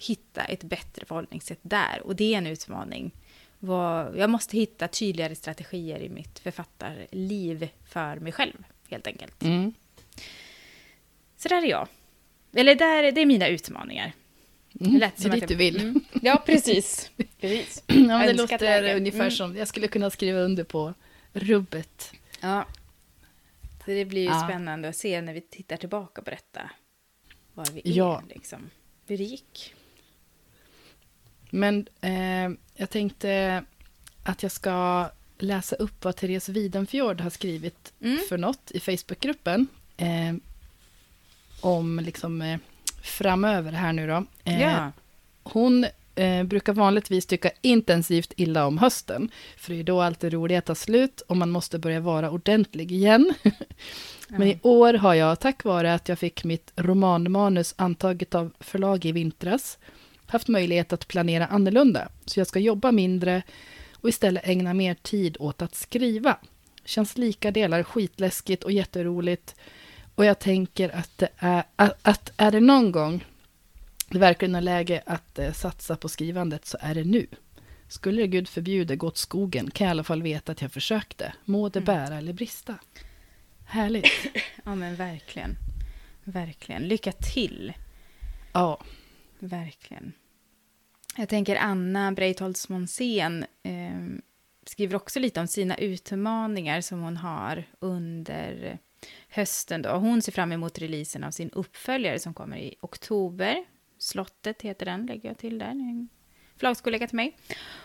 hitta 0.00 0.44
ett 0.44 0.64
bättre 0.64 1.04
förhållningssätt 1.06 1.58
där 1.62 2.00
och 2.04 2.16
det 2.16 2.34
är 2.34 2.38
en 2.38 2.46
utmaning. 2.46 3.10
Jag 4.16 4.30
måste 4.30 4.56
hitta 4.56 4.88
tydligare 4.88 5.34
strategier 5.34 6.00
i 6.00 6.08
mitt 6.08 6.38
författarliv 6.38 7.68
för 7.84 8.16
mig 8.16 8.32
själv, 8.32 8.64
helt 8.88 9.06
enkelt. 9.06 9.42
Mm. 9.42 9.72
Så 11.36 11.48
där 11.48 11.62
är 11.62 11.66
jag. 11.66 11.88
Eller 12.52 12.74
där, 12.74 13.12
det 13.12 13.20
är 13.20 13.26
mina 13.26 13.48
utmaningar. 13.48 14.12
Mm. 14.80 14.98
Det 14.98 15.04
är 15.24 15.30
dit 15.30 15.40
jag- 15.40 15.48
du 15.48 15.54
vill. 15.54 15.80
Mm. 15.80 16.00
Ja, 16.22 16.42
precis. 16.46 17.10
precis. 17.40 17.82
Ja, 17.86 17.94
men 17.94 18.26
det 18.26 18.32
låter 18.32 18.58
läge. 18.58 18.96
ungefär 18.96 19.18
Mm. 19.20 19.30
som, 19.30 19.56
jag 19.56 19.68
skulle 19.68 19.88
kunna 19.88 20.10
skriva 20.10 20.38
under 20.38 20.64
på 20.64 20.94
rubbet. 21.32 22.12
Ja. 22.40 22.66
Så 23.84 23.90
det 23.90 24.04
blir 24.04 24.20
ju 24.22 24.28
Ja. 24.28 24.44
spännande 24.48 24.88
att 24.88 24.96
se 24.96 25.20
när 25.22 25.32
vi 25.34 25.40
tittar 25.40 25.76
tillbaka 25.76 26.22
på 26.22 26.30
detta. 26.30 26.70
Var 27.58 27.66
vi 27.74 27.80
Ja. 27.84 28.22
är, 28.28 28.34
liksom. 28.34 28.70
Hur 29.06 29.18
det 29.18 29.24
gick. 29.24 29.74
Men 31.50 31.86
eh, 32.00 32.50
jag 32.74 32.90
tänkte 32.90 33.64
att 34.22 34.42
jag 34.42 34.52
ska 34.52 35.10
läsa 35.38 35.76
upp 35.76 36.04
vad 36.04 36.16
Therese 36.16 36.48
Widenfjord 36.48 37.20
har 37.20 37.30
skrivit 37.30 37.92
Mm. 38.00 38.18
för 38.28 38.38
något 38.38 38.70
i 38.70 38.80
Facebookgruppen. 38.80 39.66
Eh, 39.96 40.34
om 41.60 42.00
liksom 42.00 42.42
eh, 42.42 42.58
framöver 43.02 43.72
här 43.72 43.92
nu 43.92 44.06
då. 44.06 44.24
Eh, 44.44 44.60
Ja. 44.62 44.92
Hon 45.42 45.86
eh, 46.18 46.44
brukar 46.44 46.72
vanligtvis 46.72 47.26
tycka 47.26 47.50
intensivt 47.62 48.32
illa 48.36 48.66
om 48.66 48.78
hösten. 48.78 49.30
För 49.56 49.72
det 49.72 49.80
är 49.80 49.84
då 49.84 50.00
allt 50.00 50.20
det 50.20 50.30
roliga 50.30 50.60
tar 50.60 50.74
slut 50.74 51.20
och 51.20 51.36
man 51.36 51.50
måste 51.50 51.78
börja 51.78 52.00
vara 52.00 52.30
ordentlig 52.30 52.92
igen. 52.92 53.34
Men 54.28 54.48
i 54.48 54.58
år 54.62 54.94
har 54.94 55.14
jag, 55.14 55.40
tack 55.40 55.64
vare 55.64 55.94
att 55.94 56.08
jag 56.08 56.18
fick 56.18 56.44
mitt 56.44 56.72
romanmanus 56.76 57.74
antaget 57.78 58.34
av 58.34 58.50
förlag 58.60 59.04
i 59.04 59.12
vintras, 59.12 59.78
haft 60.26 60.48
möjlighet 60.48 60.92
att 60.92 61.08
planera 61.08 61.46
annorlunda. 61.46 62.08
Så 62.24 62.40
jag 62.40 62.46
ska 62.46 62.58
jobba 62.58 62.92
mindre 62.92 63.42
och 63.94 64.08
istället 64.08 64.48
ägna 64.48 64.74
mer 64.74 64.94
tid 64.94 65.36
åt 65.40 65.62
att 65.62 65.74
skriva. 65.74 66.36
Känns 66.84 67.18
lika 67.18 67.50
delar 67.50 67.82
skitläskigt 67.82 68.64
och 68.64 68.72
jätteroligt. 68.72 69.54
Och 70.14 70.24
jag 70.24 70.38
tänker 70.38 70.96
att, 70.96 71.18
det 71.18 71.28
är, 71.38 71.62
att, 71.76 71.98
att 72.02 72.32
är 72.36 72.50
det 72.52 72.60
någon 72.60 72.92
gång 72.92 73.24
det 74.08 74.18
verkligen 74.18 74.54
är 74.54 74.60
läge 74.60 75.02
att 75.06 75.38
eh, 75.38 75.52
satsa 75.52 75.96
på 75.96 76.08
skrivandet 76.08 76.66
så 76.66 76.78
är 76.80 76.94
det 76.94 77.04
nu. 77.04 77.26
Skulle 77.88 78.22
det 78.22 78.28
gud 78.28 78.48
förbjude 78.48 78.96
gå 78.96 79.06
åt 79.06 79.16
skogen 79.16 79.70
kan 79.70 79.84
jag 79.84 79.90
i 79.90 79.94
alla 79.94 80.04
fall 80.04 80.22
veta 80.22 80.52
att 80.52 80.62
jag 80.62 80.72
försökte. 80.72 81.32
Må 81.44 81.68
det 81.68 81.80
bära 81.80 82.16
eller 82.18 82.32
brista. 82.32 82.74
Härligt. 83.66 84.06
ja, 84.64 84.74
men 84.74 84.96
verkligen. 84.96 85.56
Verkligen. 86.24 86.82
Lycka 86.82 87.12
till. 87.12 87.72
Ja. 88.52 88.80
Verkligen. 89.38 90.12
Jag 91.16 91.28
tänker 91.28 91.56
Anna 91.56 92.12
Breitholtz 92.12 92.68
Monsén 92.68 93.44
eh, 93.62 94.20
skriver 94.66 94.96
också 94.96 95.20
lite 95.20 95.40
om 95.40 95.46
sina 95.46 95.76
utmaningar 95.76 96.80
som 96.80 97.00
hon 97.00 97.16
har 97.16 97.64
under 97.78 98.78
hösten. 99.28 99.82
Då. 99.82 99.90
Hon 99.90 100.22
ser 100.22 100.32
fram 100.32 100.52
emot 100.52 100.78
releasen 100.78 101.24
av 101.24 101.30
sin 101.30 101.50
uppföljare 101.50 102.18
som 102.18 102.34
kommer 102.34 102.56
i 102.56 102.74
oktober. 102.80 103.64
Slottet 104.08 104.62
heter 104.62 104.86
den, 104.86 105.06
lägger 105.06 105.28
jag 105.28 105.38
till 105.38 105.58
där. 105.58 105.70
En 105.70 106.08
Förlagskollega 106.56 107.06
till 107.06 107.16
mig. 107.16 107.36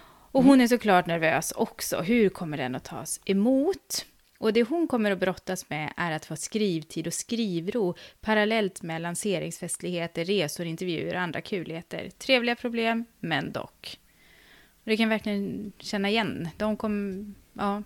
Och 0.05 0.43
hon 0.43 0.61
är 0.61 0.67
såklart 0.67 1.05
nervös 1.05 1.51
också. 1.51 2.01
Hur 2.01 2.29
kommer 2.29 2.57
den 2.57 2.75
att 2.75 2.83
tas 2.83 3.19
emot? 3.25 4.05
Och 4.37 4.53
det 4.53 4.63
hon 4.63 4.87
kommer 4.87 5.11
att 5.11 5.19
brottas 5.19 5.69
med 5.69 5.93
är 5.97 6.11
att 6.11 6.25
få 6.25 6.35
skrivtid 6.35 7.07
och 7.07 7.13
skrivro 7.13 7.95
parallellt 8.21 8.81
med 8.81 9.01
lanseringsfestligheter, 9.01 10.25
resor, 10.25 10.65
intervjuer 10.65 11.15
och 11.15 11.21
andra 11.21 11.41
kuligheter. 11.41 12.09
Trevliga 12.09 12.55
problem, 12.55 13.05
men 13.19 13.51
dock. 13.51 13.99
Och 14.83 14.89
det 14.89 14.97
kan 14.97 15.09
verkligen 15.09 15.73
känna 15.77 16.09
igen. 16.09 16.49
De 16.57 16.77
kom, 16.77 17.35
ja, 17.53 17.83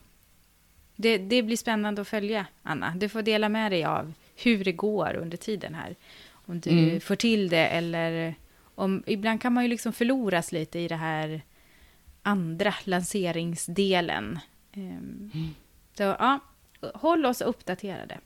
det, 0.96 1.18
det 1.18 1.44
blir 1.44 1.58
spännande 1.58 2.02
att 2.02 2.08
följa, 2.08 2.46
Anna. 2.64 2.94
Du 2.96 3.10
får 3.10 3.22
dela 3.22 3.50
med 3.50 3.72
dig 3.72 3.84
av 3.86 4.14
hur 4.36 4.64
det 4.64 4.72
går 4.72 5.16
under 5.16 5.38
tiden 5.38 5.76
här. 5.76 5.96
Om 6.50 6.60
du 6.60 6.70
Mm. 6.70 7.00
får 7.02 7.16
till 7.16 7.50
det 7.50 7.68
eller 7.68 8.36
om... 8.76 9.04
Ibland 9.08 9.42
kan 9.42 9.54
man 9.54 9.64
ju 9.64 9.70
liksom 9.70 9.94
förloras 9.94 10.52
lite 10.52 10.80
i 10.80 10.88
det 10.88 10.96
här 10.96 11.42
andra 12.22 12.74
lanseringsdelen. 12.84 14.40
Ehm, 14.74 15.32
Så 15.98 16.04
ja, 16.04 16.40
håll 16.94 17.26
oss 17.26 17.42
uppdaterade, 17.42 18.18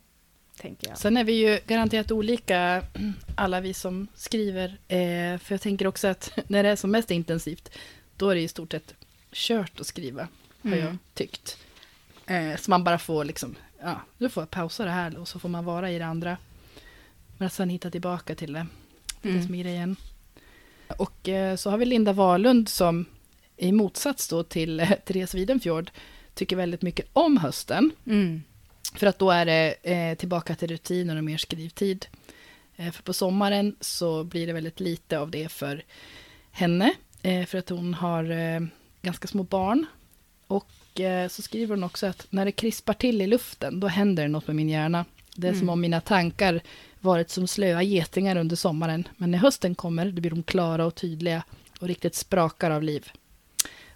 tänker 0.57 0.87
jag. 0.87 0.97
Sen 0.97 1.17
är 1.17 1.23
vi 1.23 1.33
ju 1.33 1.59
garanterat 1.67 2.11
olika, 2.11 2.83
alla 3.35 3.61
vi 3.61 3.73
som 3.73 4.07
skriver. 4.15 4.67
Eh, 4.87 5.37
för 5.37 5.53
jag 5.53 5.61
tänker 5.61 5.87
också 5.87 6.07
att 6.07 6.39
när 6.49 6.63
det 6.63 6.69
är 6.69 6.75
som 6.75 6.91
mest 6.91 7.11
intensivt, 7.11 7.69
då 8.17 8.29
är 8.29 8.35
det 8.35 8.41
i 8.41 8.47
stort 8.47 8.71
sett 8.71 8.93
kört 9.31 9.79
att 9.79 9.87
skriva, 9.87 10.27
har 10.61 10.71
Mm. 10.71 10.79
jag 10.79 10.97
tyckt. 11.13 11.57
Eh, 12.25 12.55
så 12.55 12.71
man 12.71 12.83
bara 12.83 12.99
får 12.99 13.25
liksom, 13.25 13.55
ja, 13.81 14.01
du 14.17 14.29
får 14.29 14.45
pausa 14.45 14.85
det 14.85 14.91
här 14.91 15.17
och 15.17 15.27
så 15.27 15.39
får 15.39 15.49
man 15.49 15.65
vara 15.65 15.91
i 15.91 15.97
det 15.99 16.05
andra. 16.05 16.37
Men 17.41 17.45
att 17.47 17.53
sen 17.53 17.69
hitta 17.69 17.89
tillbaka 17.91 18.35
till 18.35 18.53
det. 18.53 18.65
Det 19.21 19.29
är 19.29 19.31
det 19.33 19.37
Mm. 19.37 19.45
som 19.45 19.55
är 19.55 19.63
grejen. 19.63 19.95
Och 20.97 21.29
eh, 21.29 21.55
så 21.55 21.69
har 21.69 21.77
vi 21.77 21.85
Linda 21.85 22.13
Wahlund 22.13 22.69
som 22.69 23.05
i 23.57 23.71
motsats 23.71 24.27
då 24.27 24.43
till 24.43 24.79
eh, 24.79 24.91
Therese 25.05 25.35
Widenfjord 25.35 25.91
tycker 26.33 26.55
väldigt 26.55 26.81
mycket 26.81 27.05
om 27.13 27.37
hösten. 27.37 27.91
Mm. 28.05 28.43
För 28.95 29.07
att 29.07 29.19
då 29.19 29.31
är 29.31 29.45
det 29.45 29.75
eh, 29.83 30.17
tillbaka 30.17 30.55
till 30.55 30.67
rutiner 30.67 31.15
och 31.17 31.23
mer 31.23 31.37
skrivtid. 31.37 32.05
Eh, 32.75 32.91
för 32.91 33.03
på 33.03 33.13
sommaren 33.13 33.75
så 33.79 34.23
blir 34.23 34.47
det 34.47 34.53
väldigt 34.53 34.79
lite 34.79 35.19
av 35.19 35.31
det 35.31 35.49
för 35.51 35.83
henne. 36.51 36.93
Eh, 37.21 37.45
för 37.45 37.57
att 37.57 37.69
hon 37.69 37.93
har 37.93 38.23
ganska 39.01 39.27
små 39.27 39.43
barn. 39.43 39.85
Och 40.47 40.69
så 41.29 41.41
skriver 41.41 41.75
hon 41.75 41.83
också 41.83 42.07
att 42.07 42.27
när 42.29 42.45
det 42.45 42.51
krispar 42.51 42.93
till 42.93 43.21
i 43.21 43.27
luften, 43.27 43.79
då 43.79 43.87
händer 43.87 44.23
det 44.23 44.29
något 44.29 44.47
med 44.47 44.55
min 44.55 44.69
hjärna. 44.69 45.05
Det 45.35 45.47
är 45.47 45.51
som 45.51 45.61
Mm. 45.61 45.69
om 45.69 45.81
mina 45.81 46.01
tankar 46.01 46.61
varit 47.01 47.29
som 47.29 47.47
slöa 47.47 47.83
getingar 47.83 48.35
under 48.35 48.55
sommaren. 48.55 49.07
Men 49.17 49.31
när 49.31 49.37
hösten 49.37 49.75
kommer, 49.75 50.05
då 50.11 50.21
blir 50.21 50.31
de 50.31 50.43
klara 50.43 50.85
och 50.85 50.95
tydliga 50.95 51.43
och 51.79 51.87
riktigt 51.87 52.15
sprakar 52.15 52.71
av 52.71 52.83
liv. 52.83 53.11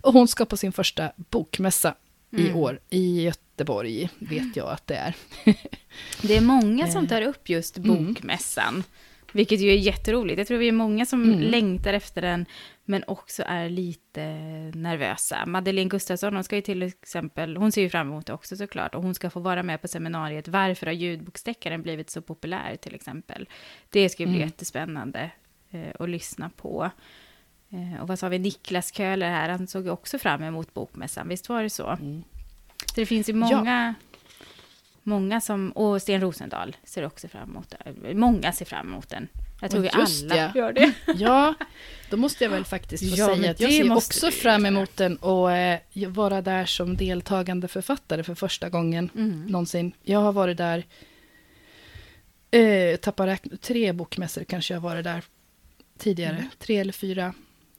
Och 0.02 0.14
hon 0.14 0.28
ska 0.28 0.46
på 0.46 0.58
sin 0.58 0.72
första 0.72 1.12
bokmässa 1.30 1.96
i 2.32 2.42
Mm. 2.46 2.56
år 2.56 2.80
i 2.90 3.22
Göteborg, 3.24 4.10
vet 4.20 4.56
jag 4.56 4.70
att 4.70 4.88
det 4.88 4.96
är. 4.96 5.16
Det 6.22 6.38
är 6.38 6.42
många 6.42 6.88
som 6.88 7.04
Eh. 7.04 7.10
tar 7.10 7.22
upp 7.22 7.50
just 7.50 7.78
Mm. 7.78 8.06
bokmässan. 8.14 8.84
Vilket 9.32 9.60
ju 9.60 9.70
är 9.72 9.76
jätteroligt. 9.78 10.38
Jag 10.38 10.48
tror 10.48 10.58
vi 10.58 10.68
är 10.68 10.72
många 10.72 11.06
som 11.06 11.24
Mm. 11.24 11.40
längtar 11.40 11.94
efter 11.94 12.22
den, 12.22 12.46
men 12.86 13.04
också 13.08 13.44
är 13.48 13.70
lite 13.70 14.26
nervösa. 14.74 15.46
Madeleine 15.46 15.90
Gustafsson, 15.90 16.36
hon 16.36 16.44
ska 16.44 16.56
ju 16.56 16.62
till 16.62 16.84
exempel, 16.84 17.58
hon 17.58 17.72
ser 17.72 17.82
ju 17.82 17.90
fram 17.90 18.08
emot 18.08 18.26
det 18.26 18.34
också 18.34 18.58
såklart, 18.58 18.96
och 18.96 19.04
hon 19.04 19.16
ska 19.16 19.30
få 19.30 19.40
vara 19.40 19.64
med 19.64 19.82
på 19.82 19.88
seminariet 19.88 20.48
Varför 20.48 20.86
har 20.86 20.94
ljudboksdeckaren 20.94 21.82
blivit 21.82 22.10
så 22.10 22.22
populär 22.22 22.76
till 22.76 22.96
exempel. 22.96 23.50
Det 23.90 24.10
ska 24.10 24.24
ju 24.24 24.28
bli 24.28 24.36
Mm. 24.36 24.48
jättespännande 24.48 25.32
eh, 25.72 25.92
att 26.00 26.10
lyssna 26.10 26.50
på. 26.50 26.90
Eh, 27.70 28.02
och 28.02 28.08
vad 28.08 28.20
sa 28.20 28.30
vi, 28.30 28.40
Niklas 28.40 28.94
Köhler 28.94 29.30
här, 29.30 29.50
han 29.50 29.68
såg 29.68 29.84
ju 29.84 29.90
också 29.90 30.18
fram 30.20 30.44
emot 30.44 30.74
bokmässan, 30.74 31.28
visst 31.28 31.50
var 31.50 31.64
det 31.64 31.70
så? 31.70 31.90
Mm. 31.90 32.24
Så 32.86 33.00
det 33.00 33.06
finns 33.06 33.30
ju 33.30 33.34
många, 33.34 33.96
många 35.04 35.42
som, 35.42 35.72
och 35.72 36.02
Sten 36.02 36.22
Rosendahl 36.22 36.76
ser 36.84 37.06
också 37.06 37.28
fram 37.28 37.50
emot 37.50 37.70
det. 37.70 38.14
Många 38.14 38.52
ser 38.52 38.66
fram 38.66 38.88
emot 38.88 39.10
den. 39.10 39.28
Jag 39.62 39.72
tror 39.72 39.80
Och 39.80 39.86
vi 39.96 40.00
just 40.00 40.24
alla 40.24 40.36
ja. 40.36 40.52
gör 40.56 40.74
det. 40.74 40.94
Ja, 41.16 41.54
då 42.10 42.18
måste 42.18 42.44
jag 42.44 42.52
väl 42.52 42.66
faktiskt 42.66 43.10
få 43.10 43.16
Ja, 43.18 43.36
säga 43.36 43.52
att 43.52 43.60
jag 43.60 43.72
ser 43.72 43.94
också 43.96 44.32
fram 44.32 44.66
emot 44.66 44.98
den 44.98 45.18
och 45.18 45.52
eh, 45.52 45.80
vara 46.08 46.42
där 46.42 46.66
som 46.66 46.98
deltagande 46.98 47.68
författare 47.68 48.24
för 48.24 48.36
första 48.36 48.70
gången 48.70 49.10
Mm. 49.16 49.46
någonsin. 49.46 49.92
Jag 50.04 50.20
har 50.20 50.32
varit 50.34 50.58
där, 50.58 50.86
eh, 52.52 52.96
tappar 52.98 53.28
räkn- 53.28 53.58
tre 53.58 53.92
bokmässor 53.94 54.44
kanske 54.44 54.74
jag 54.74 54.82
har 54.82 54.90
varit 54.90 55.04
där 55.04 55.24
tidigare. 55.98 56.36
Mm. 56.36 56.50
Tre 56.60 56.78
eller 56.78 56.94
fyra. 56.94 57.34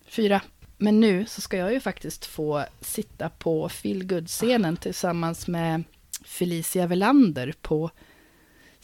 Fyra. 0.09 0.41
Men 0.79 1.01
nu 1.01 1.27
så 1.27 1.41
ska 1.41 1.57
jag 1.57 1.73
ju 1.73 1.81
faktiskt 1.81 2.27
få 2.27 2.65
sitta 2.81 3.29
på 3.29 3.69
feelgood-scenen 3.69 4.77
tillsammans 4.77 5.47
med 5.49 5.85
Felicia 6.25 6.87
Velander 6.87 7.55
på 7.63 7.91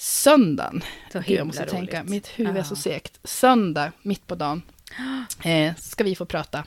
söndagen. 0.03 0.83
Så 1.13 1.19
Gud, 1.19 1.25
himla 1.27 1.39
jag 1.39 1.47
måste 1.47 1.63
roligt. 1.63 1.71
tänka, 1.73 2.05
mitt 2.05 2.27
huvud 2.29 2.57
är 2.57 2.63
så 2.63 2.77
segt. 2.77 3.21
Söndag, 3.25 3.93
mitt 4.03 4.27
på 4.27 4.35
dagen, 4.35 4.63
eh, 5.45 5.75
ska 5.75 6.05
vi 6.05 6.15
få 6.15 6.25
prata. 6.27 6.65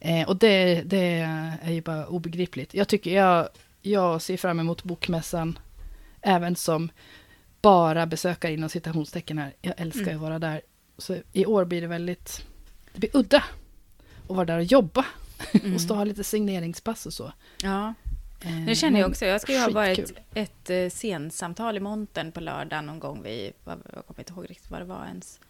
Eh, 0.00 0.28
och 0.28 0.36
det, 0.36 0.82
det 0.82 1.18
är 1.62 1.70
ju 1.70 1.80
bara 1.82 2.06
obegripligt. 2.06 2.74
Jag 2.74 2.88
tycker 2.88 3.14
jag, 3.16 3.48
jag 3.82 4.22
ser 4.22 4.36
fram 4.36 4.60
emot 4.60 4.82
bokmässan, 4.84 5.58
även 6.22 6.56
som 6.56 6.90
bara 7.62 8.06
besökare 8.06 8.52
inom 8.52 8.68
citationstecken 8.68 9.38
här. 9.38 9.54
Jag 9.60 9.74
älskar 9.76 10.02
Mm. 10.02 10.14
att 10.14 10.20
vara 10.22 10.38
där. 10.38 10.60
Så 10.98 11.16
i 11.32 11.46
år 11.46 11.64
blir 11.64 11.80
det 11.80 11.86
väldigt, 11.86 12.44
det 12.92 12.98
blir 13.00 13.10
udda 13.16 13.44
att 14.28 14.36
vara 14.36 14.44
där 14.44 14.58
och 14.58 14.64
jobba. 14.64 15.04
Mm. 15.52 15.74
Och 15.74 15.80
stå 15.80 15.94
och 15.94 15.98
ha 15.98 16.04
lite 16.04 16.24
signeringspass 16.24 17.06
och 17.06 17.12
så. 17.12 17.32
Ja, 17.62 17.94
det 18.66 18.74
känner 18.74 19.00
jag 19.00 19.10
också. 19.10 19.26
Jag 19.26 19.40
ska 19.40 19.52
ju 19.52 19.58
ha 19.58 19.70
varit 19.70 19.96
skitkul. 19.98 20.22
ett 20.34 20.70
eh, 20.70 20.88
scensamtal 20.88 21.76
i 21.76 21.80
montern 21.80 22.32
på 22.32 22.40
lördag 22.40 22.84
någon 22.84 22.98
gång 23.00 23.22
vid, 23.22 23.52
jag 23.64 24.06
kommer 24.06 24.18
inte 24.20 24.32
ihåg 24.32 24.50
riktigt 24.50 24.70
vad 24.70 24.80
det 24.80 24.84
var 24.84 25.06
ens. 25.06 25.40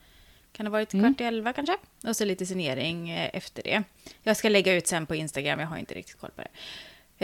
Kan 0.52 0.64
det 0.64 0.70
ha 0.70 0.72
varit 0.72 0.94
Mm. 0.94 1.14
kvart 1.14 1.20
i 1.20 1.24
elva 1.24 1.52
kanske? 1.52 1.76
Och 2.06 2.16
så 2.16 2.24
lite 2.24 2.46
signering 2.46 3.10
eh, 3.10 3.30
efter 3.32 3.62
det. 3.62 3.82
Jag 4.22 4.36
ska 4.36 4.48
lägga 4.48 4.74
ut 4.74 4.86
sen 4.86 5.06
på 5.06 5.14
Instagram, 5.14 5.60
jag 5.60 5.66
har 5.66 5.76
inte 5.76 5.94
riktigt 5.94 6.18
koll 6.20 6.30
på 6.30 6.42
det. 6.42 6.48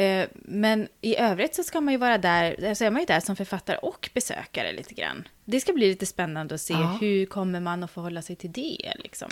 Eh, 0.03 0.29
Men 0.33 0.89
i 1.01 1.17
övrigt 1.17 1.55
så 1.55 1.63
ska 1.65 1.81
man 1.81 1.93
ju 1.95 1.99
vara 1.99 2.19
där, 2.19 2.75
så 2.75 2.85
är 2.85 2.91
man 2.91 3.01
ju 3.03 3.07
där 3.07 3.21
som 3.21 3.37
författare 3.37 3.77
och 3.77 4.11
besökare 4.15 4.73
lite 4.73 4.95
grann. 4.95 5.29
Det 5.45 5.61
ska 5.61 5.73
bli 5.73 5.89
lite 5.89 6.07
spännande 6.07 6.55
att 6.55 6.61
se 6.61 6.75
Ja. 6.75 6.99
hur 7.01 7.27
kommer 7.27 7.61
man 7.61 7.85
att 7.85 7.91
förhålla 7.91 8.23
sig 8.23 8.37
till 8.37 8.53
det 8.53 8.93
liksom. 8.99 9.29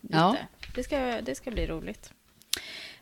Lite. 0.00 0.16
Ja. 0.16 0.36
Det, 0.74 0.82
ska, 0.84 0.98
det 1.22 1.34
ska 1.34 1.50
bli 1.50 1.66
roligt. 1.66 2.12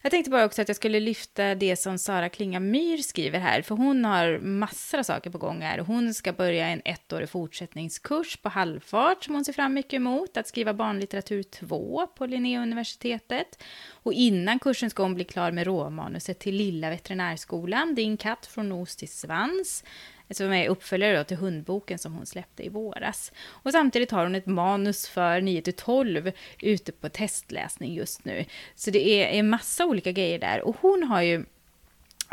Jag 0.02 0.10
tänkte 0.10 0.30
bara 0.30 0.44
också 0.44 0.62
att 0.62 0.68
jag 0.68 0.76
skulle 0.76 1.00
lyfta 1.00 1.54
det 1.54 1.76
som 1.76 1.98
Sara 1.98 2.28
Klinga 2.28 2.60
Myr 2.60 2.96
skriver 2.98 3.38
här, 3.38 3.62
för 3.62 3.74
hon 3.74 4.04
har 4.04 4.38
massor 4.38 4.98
av 4.98 5.02
saker 5.02 5.30
på 5.30 5.38
gång 5.38 5.62
här. 5.62 5.78
Hon 5.78 6.14
ska 6.14 6.32
börja 6.32 6.66
en 6.66 6.82
ettårig 6.84 7.28
fortsättningskurs 7.28 8.36
på 8.36 8.48
halvfart 8.48 9.24
som 9.24 9.34
hon 9.34 9.44
ser 9.44 9.52
fram 9.52 9.74
mycket 9.74 9.92
emot, 9.92 10.36
att 10.36 10.48
skriva 10.48 10.74
barnlitteratur 10.74 11.42
2 11.42 12.06
på 12.06 12.26
Linnéuniversitetet. 12.26 13.62
Och 13.88 14.12
innan 14.12 14.58
kursen 14.58 14.90
ska 14.90 15.02
hon 15.02 15.14
bli 15.14 15.24
klar 15.24 15.52
med 15.52 15.66
råmanuset 15.66 16.38
till 16.38 16.54
Lilla 16.54 16.90
veterinärskolan, 16.90 17.94
Din 17.94 18.16
katt 18.16 18.46
från 18.46 18.68
nos 18.68 18.96
till 18.96 19.12
svans, 19.12 19.84
som 20.30 20.52
är 20.52 20.68
uppföljare 20.68 21.16
då 21.16 21.24
till 21.24 21.36
hundboken 21.36 21.98
som 21.98 22.14
hon 22.14 22.26
släppte 22.26 22.66
i 22.66 22.68
våras. 22.68 23.32
Och 23.46 23.72
samtidigt 23.72 24.10
har 24.10 24.22
hon 24.22 24.34
ett 24.34 24.46
manus 24.46 25.08
för 25.08 25.40
9-12 25.40 26.32
ute 26.60 26.92
på 26.92 27.08
testläsning 27.08 27.94
just 27.94 28.24
nu. 28.24 28.44
Så 28.74 28.90
det 28.90 29.08
är 29.08 29.38
en 29.38 29.48
massa 29.48 29.86
olika 29.86 30.12
grejer 30.12 30.38
där. 30.38 30.60
Och 30.60 30.76
hon 30.80 31.02
har 31.02 31.22
ju 31.22 31.44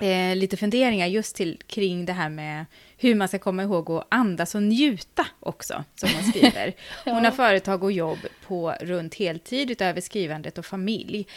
eh, 0.02 0.36
lite 0.36 0.58
funderingar 0.58 1.08
just 1.08 1.36
till, 1.36 1.62
kring 1.68 2.06
det 2.06 2.14
här 2.14 2.30
med 2.30 2.66
hur 2.98 3.16
man 3.16 3.28
ska 3.28 3.39
komma 3.39 3.64
ihåg 3.64 3.91
att 3.91 4.08
andas 4.10 4.56
och 4.56 4.64
njuta 4.64 5.28
också, 5.39 5.84
som 5.95 6.10
hon 6.10 6.24
skriver. 6.24 6.74
Hon 7.06 7.26
har 7.26 7.32
företag 7.32 7.84
och 7.84 7.91
jobb 7.91 8.20
på 8.48 8.76
runt 8.82 9.16
heltid 9.16 9.72
utöver 9.72 10.02
skrivandet 10.02 10.58
och 10.58 10.66
familj. 10.66 11.28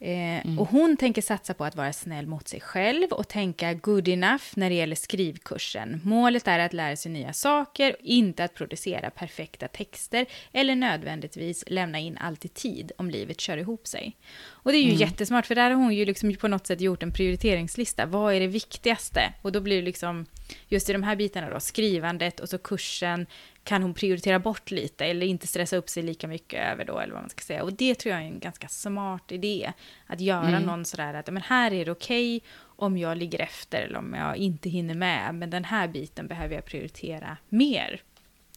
Eh, 0.00 0.58
Och 0.58 0.68
hon 0.68 0.96
tänker 0.96 1.22
satsa 1.22 1.54
på 1.54 1.64
att 1.64 1.76
vara 1.76 1.92
snäll 1.92 2.26
mot 2.26 2.48
sig 2.48 2.60
själv 2.60 3.06
och 3.12 3.28
tänka 3.28 3.74
good 3.74 4.08
enough 4.08 4.44
när 4.54 4.70
det 4.70 4.76
gäller 4.76 4.96
skrivkursen. 4.96 6.00
Målet 6.04 6.48
är 6.48 6.58
att 6.58 6.72
lära 6.72 6.96
sig 6.96 7.12
nya 7.12 7.32
saker, 7.32 7.96
inte 8.00 8.44
att 8.44 8.54
producera 8.54 9.10
perfekta 9.10 9.68
texter 9.68 10.26
eller 10.52 10.74
nödvändigtvis 10.74 11.64
lämna 11.66 11.98
in 11.98 12.18
allt 12.18 12.44
i 12.44 12.48
tid 12.48 12.92
om 12.98 13.10
livet 13.10 13.40
kör 13.40 13.56
ihop 13.56 13.86
sig. 13.86 14.16
Och 14.46 14.72
det 14.72 14.78
är 14.78 14.82
ju 14.82 14.94
jättesmart, 14.94 15.46
för 15.46 15.54
där 15.54 15.70
har 15.70 15.76
hon 15.76 15.94
ju 15.94 16.04
liksom 16.04 16.34
på 16.34 16.48
något 16.48 16.66
sätt 16.66 16.80
gjort 16.80 17.02
en 17.02 17.12
prioriteringslista. 17.12 18.06
Vad 18.06 18.34
är 18.34 18.40
det 18.40 18.46
viktigaste? 18.46 19.32
Och 19.42 19.52
då 19.52 19.60
blir 19.60 19.76
det 19.76 19.82
liksom, 19.82 20.26
just 20.68 20.90
i 20.90 20.92
de 20.92 21.02
här 21.02 21.16
bitarna 21.16 21.50
då, 21.50 21.60
skrivandet 21.60 22.40
och 22.40 22.48
så 22.48 22.58
kursen, 22.58 23.26
kan 23.64 23.82
hon 23.82 23.94
prioritera 23.94 24.38
bort 24.38 24.70
lite 24.70 25.04
eller 25.06 25.26
inte 25.26 25.46
stressa 25.46 25.76
upp 25.76 25.88
sig 25.88 26.02
lika 26.02 26.28
mycket 26.28 26.72
över 26.72 26.84
då, 26.84 26.98
eller 26.98 27.12
vad 27.12 27.22
man 27.22 27.30
ska 27.30 27.40
säga. 27.42 27.62
Och 27.62 27.72
det 27.72 27.94
tror 27.94 28.12
jag 28.14 28.22
är 28.22 28.26
en 28.26 28.38
ganska 28.38 28.68
smart 28.68 29.32
idé. 29.32 29.72
Att 30.06 30.20
göra 30.20 30.48
Mm. 30.48 30.62
någon 30.62 30.84
sådär 30.84 31.14
att, 31.14 31.26
men 31.26 31.42
här 31.42 31.72
är 31.72 31.84
det 31.84 31.90
okej 31.90 32.42
om 32.76 32.98
jag 32.98 33.18
ligger 33.18 33.38
efter 33.40 33.82
eller 33.82 33.98
om 33.98 34.14
jag 34.14 34.36
inte 34.36 34.68
hinner 34.68 34.94
med, 34.94 35.34
men 35.34 35.50
den 35.50 35.64
här 35.64 35.88
biten 35.88 36.26
behöver 36.28 36.54
jag 36.54 36.64
prioritera 36.64 37.36
mer. 37.48 38.00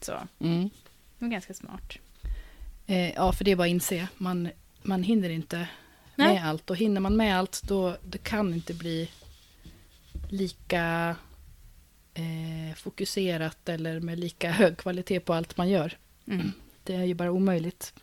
Så, 0.01 0.14
Mm. 0.39 0.70
det 1.20 1.26
är 1.26 1.30
ganska 1.30 1.53
smart. 1.53 1.93
Eh, 2.88 3.10
ja, 3.14 3.32
för 3.32 3.43
det 3.45 3.51
är 3.51 3.55
bara 3.55 3.64
att 3.64 3.70
inse. 3.70 4.08
Man, 4.18 4.49
man 4.84 5.03
hinner 5.03 5.30
inte 5.30 5.68
Nej. 6.16 6.34
med 6.34 6.47
allt. 6.49 6.70
Och 6.70 6.76
hinner 6.78 7.01
man 7.01 7.16
med 7.18 7.38
allt, 7.39 7.62
då 7.64 7.97
det 8.03 8.18
kan 8.18 8.53
inte 8.53 8.74
bli 8.74 9.10
lika 10.30 11.16
eh, 12.18 12.76
fokuserat 12.76 13.70
eller 13.70 13.99
med 13.99 14.20
lika 14.20 14.51
hög 14.51 14.78
kvalitet 14.78 15.20
på 15.20 15.34
allt 15.34 15.57
man 15.57 15.70
gör. 15.70 15.97
Mm. 16.28 16.51
Det 16.84 16.95
är 16.95 17.03
ju 17.03 17.13
bara 17.13 17.32
omöjligt. 17.32 17.93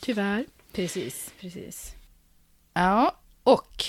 Tyvärr. 0.00 0.44
Precis, 0.72 1.32
precis. 1.40 1.94
Ja, 2.74 3.16
och 3.42 3.84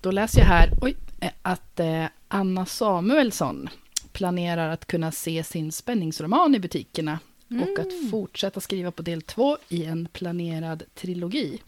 då 0.00 0.10
läser 0.10 0.40
jag 0.40 0.46
här 0.46 0.70
oj, 0.80 0.96
att 1.42 1.80
eh, 1.80 2.04
Anna 2.28 2.66
Samuelsson 2.66 3.68
planerar 4.12 4.70
att 4.70 4.86
kunna 4.86 5.12
se 5.12 5.44
sin 5.44 5.72
spänningsroman 5.72 6.54
i 6.54 6.58
butikerna 6.58 7.18
och 7.48 7.78
att 7.78 8.10
fortsätta 8.10 8.60
skriva 8.60 8.90
på 8.90 9.02
del 9.02 9.22
två 9.22 9.58
i 9.68 9.84
en 9.84 10.08
planerad 10.12 10.82
trilogi. 10.94 11.62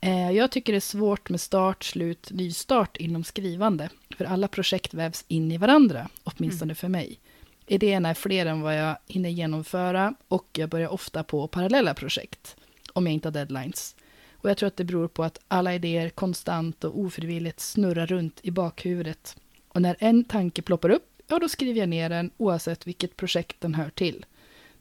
Eh, 0.00 0.30
jag 0.30 0.50
tycker 0.50 0.72
det 0.72 0.78
är 0.78 0.80
svårt 0.80 1.30
med 1.30 1.40
start, 1.40 1.84
slut, 1.84 2.30
nystart 2.30 2.96
inom 2.96 3.24
skrivande, 3.24 3.88
för 4.16 4.24
alla 4.24 4.48
projekt 4.48 4.94
vävs 4.94 5.24
in 5.28 5.52
i 5.52 5.56
varandra, 5.56 6.08
åtminstone 6.24 6.74
för 6.74 6.88
mig. 6.88 7.18
Idéerna 7.66 8.08
är 8.08 8.14
fler 8.14 8.46
än 8.46 8.60
vad 8.60 8.78
jag 8.78 8.96
hinner 9.06 9.30
genomföra 9.30 10.14
och 10.28 10.48
jag 10.52 10.68
börjar 10.68 10.88
ofta 10.88 11.22
på 11.22 11.48
parallella 11.48 11.94
projekt, 11.94 12.56
om 12.92 13.06
jag 13.06 13.14
inte 13.14 13.28
har 13.28 13.32
deadlines. 13.32 13.96
Och 14.32 14.50
jag 14.50 14.56
tror 14.56 14.66
att 14.66 14.76
det 14.76 14.84
beror 14.84 15.08
på 15.08 15.24
att 15.24 15.40
alla 15.48 15.74
idéer 15.74 16.08
konstant 16.08 16.84
och 16.84 16.98
ofrivilligt 16.98 17.60
snurrar 17.60 18.06
runt 18.06 18.40
i 18.42 18.50
bakhuvudet. 18.50 19.36
Och 19.68 19.82
när 19.82 19.96
en 19.98 20.24
tanke 20.24 20.62
ploppar 20.62 20.90
upp, 20.90 21.22
ja 21.26 21.38
då 21.38 21.48
skriver 21.48 21.80
jag 21.80 21.88
ner 21.88 22.08
den 22.08 22.30
oavsett 22.36 22.86
vilket 22.86 23.16
projekt 23.16 23.60
den 23.60 23.74
hör 23.74 23.90
till. 23.90 24.26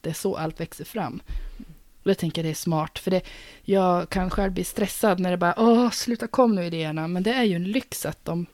Det 0.02 0.10
är 0.10 0.14
så 0.14 0.36
allt 0.36 0.60
växer 0.60 0.86
fram. 0.86 1.22
Och 2.10 2.12
jag 2.12 2.18
tänker 2.18 2.44
det 2.44 2.50
är 2.50 2.54
smart, 2.54 3.00
för 3.00 3.12
det, 3.12 3.22
jag 3.64 4.10
kan 4.10 4.30
själv 4.30 4.54
bli 4.54 4.64
stressad 4.64 5.20
när 5.20 5.32
det 5.32 5.38
bara, 5.38 5.54
åh, 5.58 5.90
sluta 5.92 6.28
kom 6.28 6.56
nu 6.56 6.66
idéerna. 6.66 7.08
Men 7.08 7.24
det 7.24 7.34
är 7.34 7.44
ju 7.44 7.56
en 7.56 7.72
lyx 7.72 8.06
att 8.06 8.26
de 8.26 8.46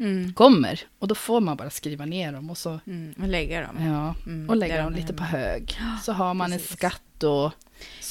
Mm. 0.00 0.32
kommer. 0.34 0.80
Och 0.98 1.08
då 1.08 1.14
får 1.14 1.40
man 1.40 1.56
bara 1.56 1.70
skriva 1.70 2.04
ner 2.04 2.32
dem 2.32 2.50
och 2.50 2.58
så, 2.58 2.80
Mm. 2.86 3.14
Och 3.22 3.28
lägga 3.28 3.60
dem. 3.66 3.76
ja, 3.86 4.14
Mm, 4.26 4.48
och 4.50 4.56
lägga 4.56 4.82
dem 4.82 4.92
de 4.92 5.00
lite 5.00 5.12
på 5.14 5.22
hemma. 5.24 5.44
hög. 5.44 5.78
Så 6.02 6.12
har 6.12 6.34
man 6.34 6.50
precis. 6.50 6.70
en 6.70 6.76
skatt 6.76 7.24
att 7.24 7.52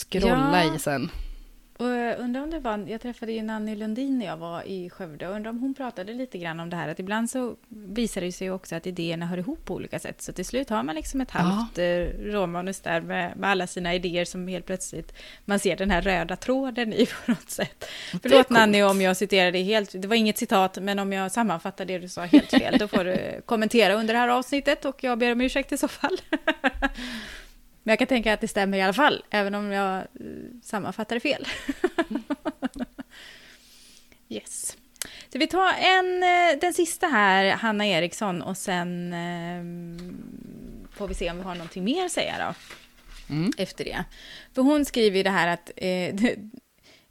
scrolla 0.10 0.66
Ja. 0.66 0.76
i 0.76 0.80
sen. 0.80 1.12
Och 1.80 1.88
jag 1.90 2.20
undrar 2.20 2.42
om 2.44 2.50
det 2.50 2.60
var, 2.60 2.86
jag 2.88 3.02
träffade 3.02 3.32
ju 3.32 3.42
Nanny 3.42 3.76
Lundin 3.76 4.20
när 4.20 4.26
jag 4.26 4.38
var 4.38 4.64
i 4.68 4.90
Skövde 4.90 5.28
och 5.28 5.36
undrar 5.36 5.50
om 5.52 5.60
hon 5.60 5.74
pratade 5.74 6.14
lite 6.14 6.38
grann 6.38 6.60
om 6.60 6.70
det 6.70 6.76
här 6.76 6.88
att 6.90 7.00
ibland 7.00 7.30
så 7.30 7.56
visar 7.70 8.22
det 8.22 8.32
sig 8.32 8.52
också 8.52 8.76
att 8.76 8.88
idéerna 8.88 9.26
hör 9.26 9.38
ihop 9.38 9.66
på 9.66 9.74
olika 9.74 10.00
sätt 10.00 10.22
så 10.22 10.34
till 10.34 10.46
slut 10.46 10.70
har 10.70 10.84
man 10.84 10.96
liksom 10.96 11.22
ett 11.22 11.30
Ja. 11.34 11.40
halvt 11.40 11.78
eh, 11.78 12.24
råmanus 12.32 12.80
där 12.80 13.02
med, 13.02 13.38
med 13.38 13.50
alla 13.50 13.68
sina 13.68 13.96
idéer 13.96 14.26
som 14.26 14.48
helt 14.48 14.66
plötsligt 14.66 15.14
man 15.46 15.60
ser 15.60 15.76
den 15.76 15.92
här 15.92 16.02
röda 16.02 16.36
tråden 16.36 16.94
i 16.94 17.06
på 17.26 17.32
något 17.32 17.50
sätt. 17.50 17.86
Förlåt 18.12 18.32
coolt. 18.32 18.50
Nanny 18.50 18.84
om 18.84 19.02
jag 19.02 19.18
citerade 19.18 19.58
helt, 19.60 20.02
det 20.02 20.08
var 20.08 20.16
inget 20.16 20.38
citat 20.38 20.78
men 20.82 21.00
om 21.00 21.14
jag 21.14 21.32
sammanfattar 21.32 21.86
det 21.86 22.00
du 22.00 22.10
sa 22.10 22.22
helt 22.26 22.50
fel 22.50 22.78
då 22.80 22.88
får 22.88 23.04
du 23.04 23.42
kommentera 23.46 23.94
under 23.94 24.14
det 24.14 24.20
här 24.20 24.28
avsnittet 24.30 24.86
och 24.86 25.04
jag 25.04 25.18
ber 25.18 25.32
om 25.32 25.42
ursäkt 25.42 25.72
i 25.72 25.78
så 25.78 25.88
fall. 25.88 26.18
Men 27.84 27.92
jag 27.92 28.00
kan 28.00 28.08
tänka 28.08 28.34
att 28.34 28.42
det 28.42 28.48
stämmer 28.48 28.78
i 28.78 28.82
alla 28.82 28.94
fall, 28.94 29.24
även 29.30 29.56
om 29.56 29.72
jag 29.72 29.98
eh, 29.98 30.04
sammanfattar 30.64 31.16
det 31.16 31.20
fel. 31.20 31.48
yes. 34.30 34.78
Så 35.34 35.40
vi 35.40 35.48
tar 35.48 35.74
en, 35.74 36.24
eh, 36.24 36.60
den 36.62 36.74
sista 36.74 37.08
här, 37.08 37.46
Hanna 37.52 37.88
Eriksson, 37.88 38.42
och 38.42 38.58
sen 38.58 39.14
eh, 39.14 39.64
får 40.98 41.08
vi 41.08 41.14
se 41.14 41.32
om 41.32 41.38
vi 41.38 41.44
har 41.44 41.56
någonting 41.56 41.84
mer 41.84 42.06
att 42.06 42.12
säga 42.12 42.36
då, 42.48 42.54
Mm. 43.34 43.52
efter 43.58 43.84
det. 43.86 44.04
För 44.56 44.62
hon 44.62 44.86
skriver 44.86 45.18
ju 45.18 45.24
det 45.24 45.30
här 45.30 45.48
att, 45.48 45.72
eh, 45.76 46.16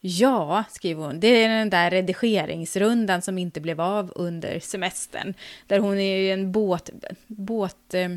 ja, 0.00 0.64
skriver 0.70 1.04
hon, 1.04 1.20
det 1.20 1.28
är 1.44 1.48
den 1.48 1.70
där 1.70 1.90
redigeringsrundan 1.90 3.22
som 3.22 3.38
inte 3.38 3.60
blev 3.60 3.80
av 3.80 4.12
under 4.14 4.60
semestern. 4.60 5.34
Där 5.66 5.78
hon 5.78 5.98
är 5.98 6.16
ju 6.16 6.32
en 6.32 6.52
båt, 6.52 6.90
båt 7.26 7.94
eh, 7.94 8.08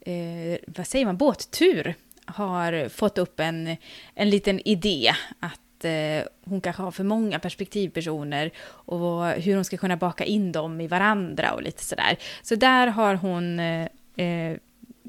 eh, 0.00 0.58
vad 0.66 0.86
säger 0.86 1.06
man, 1.06 1.16
båttur 1.16 1.94
har 2.24 2.88
fått 2.88 3.18
upp 3.18 3.40
en, 3.40 3.76
en 4.14 4.30
liten 4.30 4.68
idé 4.68 5.12
att 5.40 5.84
eh, 5.84 6.26
hon 6.44 6.60
kanske 6.60 6.82
har 6.82 6.90
för 6.90 7.04
många 7.04 7.38
perspektivpersoner 7.38 8.50
och 8.68 9.26
hur 9.26 9.54
hon 9.54 9.64
ska 9.64 9.76
kunna 9.76 9.96
baka 9.96 10.24
in 10.24 10.52
dem 10.52 10.80
i 10.80 10.86
varandra 10.86 11.52
och 11.52 11.62
lite 11.62 11.84
sådär. 11.84 12.18
Så 12.42 12.54
där 12.54 12.86
har 12.86 13.14
hon 13.14 13.60
eh, 13.60 13.86
eh, 14.16 14.56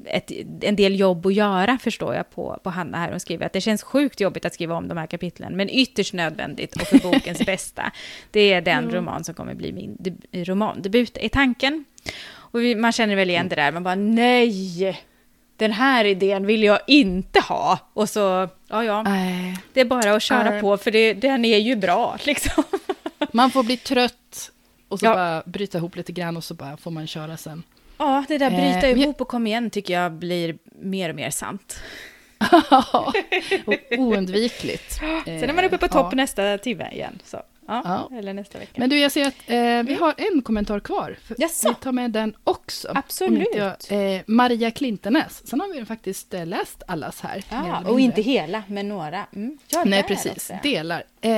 ett, 0.04 0.32
en 0.60 0.76
del 0.76 1.00
jobb 1.00 1.26
att 1.26 1.34
göra 1.34 1.78
förstår 1.78 2.14
jag 2.14 2.30
på, 2.30 2.60
på 2.62 2.70
Hanna 2.70 2.98
här. 2.98 3.10
Hon 3.10 3.20
skriver 3.20 3.46
att 3.46 3.52
det 3.52 3.60
känns 3.60 3.82
sjukt 3.82 4.20
jobbigt 4.20 4.44
att 4.44 4.54
skriva 4.54 4.74
om 4.74 4.88
de 4.88 4.98
här 4.98 5.06
kapitlen, 5.06 5.56
men 5.56 5.70
ytterst 5.70 6.12
nödvändigt 6.12 6.76
och 6.76 6.82
för 6.82 6.98
bokens 7.12 7.46
bästa. 7.46 7.92
Det 8.30 8.52
är 8.52 8.60
den 8.60 8.90
roman 8.90 9.24
som 9.24 9.34
kommer 9.34 9.54
bli 9.54 9.72
min 9.72 9.96
deb- 9.96 10.44
romandebut, 10.44 11.18
i 11.20 11.28
tanken. 11.28 11.84
Och 12.52 12.60
vi, 12.62 12.74
man 12.74 12.92
känner 12.92 13.16
väl 13.16 13.30
igen 13.30 13.48
det 13.48 13.56
där, 13.56 13.72
man 13.72 13.82
bara 13.82 13.94
nej, 13.94 15.00
den 15.56 15.72
här 15.72 16.04
idén 16.04 16.46
vill 16.46 16.62
jag 16.62 16.78
inte 16.86 17.40
ha. 17.40 17.78
Och 17.94 18.08
så, 18.08 18.48
ja 18.68 18.84
ja, 18.84 19.02
Nej, 19.02 19.56
det 19.72 19.80
är 19.80 19.84
bara 19.84 20.14
att 20.14 20.22
köra 20.22 20.50
Nej. 20.50 20.60
på, 20.60 20.76
för 20.76 20.90
det, 20.90 21.14
den 21.14 21.44
är 21.44 21.58
ju 21.58 21.76
bra 21.76 22.16
liksom. 22.24 22.64
man 23.32 23.50
får 23.50 23.62
bli 23.62 23.76
trött 23.76 24.50
och 24.88 24.98
så 25.00 25.06
Ja. 25.06 25.14
bara 25.14 25.42
bryta 25.46 25.78
ihop 25.78 25.96
lite 25.96 26.12
grann 26.12 26.36
och 26.36 26.44
så 26.44 26.54
bara 26.54 26.76
får 26.76 26.90
man 26.90 27.06
köra 27.06 27.36
sen. 27.36 27.62
Ja, 27.98 28.24
det 28.28 28.38
där 28.38 28.50
Eh, 28.50 28.56
bryta 28.72 28.88
jag- 28.88 28.98
ihop 28.98 29.20
och 29.20 29.28
kom 29.28 29.46
igen 29.46 29.70
tycker 29.70 29.94
jag 29.94 30.12
blir 30.12 30.56
mer 30.82 31.08
och 31.08 31.14
mer 31.16 31.30
sant. 31.30 31.80
och 33.64 33.74
oundvikligt. 33.98 34.92
Sen 35.24 35.50
är 35.50 35.52
man 35.52 35.64
uppe 35.64 35.78
på 35.78 35.86
Eh, 35.86 35.92
topp 35.92 36.08
ja. 36.10 36.16
nästa 36.16 36.58
timme 36.58 36.88
igen. 36.92 37.18
Så. 37.24 37.42
Ja, 37.66 38.08
Ja. 38.10 38.18
Eller 38.18 38.34
nästa 38.34 38.58
vecka. 38.58 38.72
Men 38.76 38.90
du, 38.90 38.98
jag 38.98 39.12
ser 39.12 39.26
att 39.26 39.34
eh, 39.46 39.82
vi 39.82 39.94
har 39.94 40.14
en 40.16 40.42
kommentar 40.42 40.80
kvar. 40.80 41.16
Jaså? 41.38 41.68
Vi 41.68 41.74
tar 41.74 41.92
med 41.92 42.10
den 42.10 42.34
också. 42.44 42.92
Absolut. 42.94 43.48
Jag, 43.54 44.14
eh, 44.14 44.22
Maria 44.26 44.70
Klintenäs. 44.70 45.46
Sen 45.46 45.60
har 45.60 45.74
vi 45.74 45.84
faktiskt 45.84 46.34
eh, 46.34 46.46
läst 46.46 46.82
allas 46.86 47.20
här. 47.20 47.44
ja, 47.50 47.82
och 47.90 48.00
inte 48.00 48.22
hela, 48.22 48.62
men 48.66 48.88
några. 48.88 49.26
Mm. 49.34 49.58
Ja, 49.68 49.84
Nej, 49.86 50.02
precis. 50.02 50.32
också. 50.32 50.52
Delar. 50.62 51.02
Eh, 51.20 51.30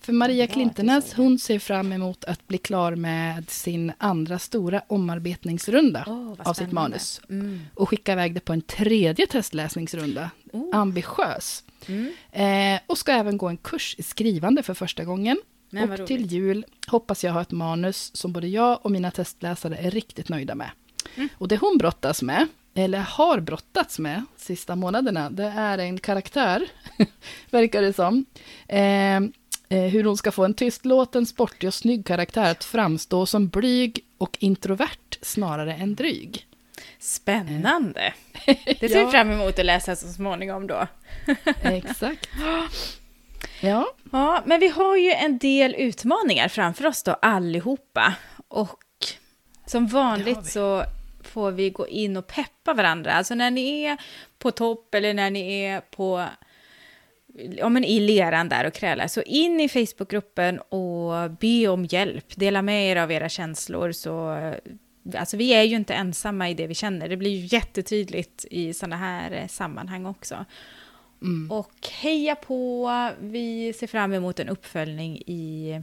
för 0.00 0.12
Maria 0.12 0.46
Klintenäs, 0.46 1.14
hon 1.14 1.38
ser 1.38 1.58
fram 1.58 1.92
emot 1.92 2.24
att 2.24 2.46
bli 2.48 2.58
klar 2.58 2.94
med 2.94 3.50
sin 3.50 3.92
andra 3.98 4.38
stora 4.38 4.82
omarbetningsrunda 4.86 6.04
vad 6.06 6.46
av 6.48 6.54
sitt 6.54 6.72
manus. 6.72 7.20
Mm. 7.30 7.60
Och 7.74 7.88
skicka 7.88 8.12
iväg 8.12 8.34
det 8.34 8.40
på 8.40 8.52
en 8.52 8.62
tredje 8.62 9.26
testläsningsrunda. 9.26 10.30
Oh. 10.52 10.76
Ambitiös. 10.76 11.64
Mm. 11.86 12.12
Eh, 12.32 12.80
och 12.86 12.98
ska 12.98 13.12
även 13.12 13.36
gå 13.36 13.48
en 13.48 13.56
kurs 13.56 13.94
i 13.98 14.02
skrivande 14.02 14.62
för 14.62 14.74
första 14.74 15.04
gången. 15.04 15.36
Men 15.74 16.00
och 16.00 16.06
till 16.06 16.26
jul 16.26 16.64
hoppas 16.86 17.24
jag 17.24 17.32
ha 17.32 17.42
ett 17.42 17.50
manus 17.50 18.16
som 18.16 18.32
både 18.32 18.48
jag 18.48 18.78
och 18.82 18.90
mina 18.90 19.10
testläsare 19.10 19.76
är 19.76 19.90
riktigt 19.90 20.28
nöjda 20.28 20.54
med. 20.54 20.70
Mm. 21.14 21.28
Och 21.38 21.48
det 21.48 21.56
hon 21.56 21.78
brottas 21.78 22.22
med, 22.22 22.46
eller 22.74 22.98
har 22.98 23.40
brottats 23.40 23.98
med 23.98 24.22
sista 24.36 24.76
månaderna, 24.76 25.30
det 25.30 25.44
är 25.56 25.78
en 25.78 25.98
karaktär, 25.98 26.66
verkar 27.50 27.82
det 27.82 27.92
som. 27.92 28.24
Eh, 28.68 29.16
eh, 29.16 29.22
hur 29.68 30.04
hon 30.04 30.16
ska 30.16 30.32
få 30.32 30.44
en 30.44 30.54
tystlåten, 30.54 31.26
sportig 31.26 31.66
och 31.68 31.74
snygg 31.74 32.06
karaktär 32.06 32.50
att 32.50 32.64
framstå 32.64 33.26
som 33.26 33.48
blyg 33.48 34.00
och 34.18 34.36
introvert 34.40 35.18
snarare 35.22 35.74
än 35.74 35.94
dryg. 35.94 36.46
Spännande. 36.98 38.14
Det 38.80 38.88
ser 38.88 38.96
Ja. 38.98 39.04
vi 39.06 39.10
fram 39.12 39.30
emot 39.30 39.58
att 39.58 39.64
läsa 39.66 39.96
så 39.96 40.08
småningom 40.08 40.66
då. 40.66 40.86
Exakt. 41.62 42.28
Ja, 43.60 43.94
Ja, 44.14 44.42
men 44.46 44.60
vi 44.60 44.68
har 44.68 44.96
ju 44.96 45.10
en 45.10 45.38
del 45.38 45.74
utmaningar 45.74 46.48
framför 46.48 46.86
oss 46.86 47.02
då 47.02 47.12
allihopa. 47.12 48.14
Och 48.48 48.84
som 49.66 49.86
vanligt 49.86 50.46
så 50.46 50.84
får 51.22 51.50
vi 51.50 51.70
gå 51.70 51.88
in 51.88 52.16
och 52.16 52.26
peppa 52.26 52.74
varandra. 52.74 53.12
Alltså 53.12 53.34
när 53.34 53.50
ni 53.50 53.82
är 53.82 53.96
på 54.38 54.50
topp 54.50 54.94
eller 54.94 55.14
när 55.14 55.30
ni 55.30 55.60
är 55.60 55.80
på 55.80 56.24
ja, 57.56 57.68
men 57.68 57.84
i 57.84 58.00
leran 58.00 58.48
där 58.48 58.66
och 58.66 58.74
krälar. 58.74 59.06
Så 59.06 59.22
in 59.22 59.60
i 59.60 59.68
Facebookgruppen 59.68 60.58
och 60.58 61.30
be 61.30 61.68
om 61.68 61.84
hjälp. 61.84 62.36
Dela 62.36 62.62
med 62.62 62.90
er 62.90 62.96
av 62.96 63.12
era 63.12 63.28
känslor. 63.28 63.92
Så, 63.92 64.38
alltså 65.14 65.36
vi 65.36 65.54
är 65.54 65.62
ju 65.62 65.76
inte 65.76 65.94
ensamma 65.94 66.50
i 66.50 66.54
det 66.54 66.66
vi 66.66 66.74
känner. 66.74 67.08
Det 67.08 67.16
blir 67.16 67.30
ju 67.30 67.46
jättetydligt 67.56 68.44
i 68.50 68.74
sådana 68.74 68.96
här 68.96 69.32
eh, 69.32 69.46
sammanhang 69.46 70.06
också. 70.06 70.44
Mm. 71.24 71.50
Och 71.50 71.88
heja 72.00 72.34
på! 72.34 72.90
Vi 73.20 73.72
ser 73.72 73.86
fram 73.86 74.12
emot 74.12 74.40
en 74.40 74.48
uppföljning 74.48 75.16
i... 75.26 75.80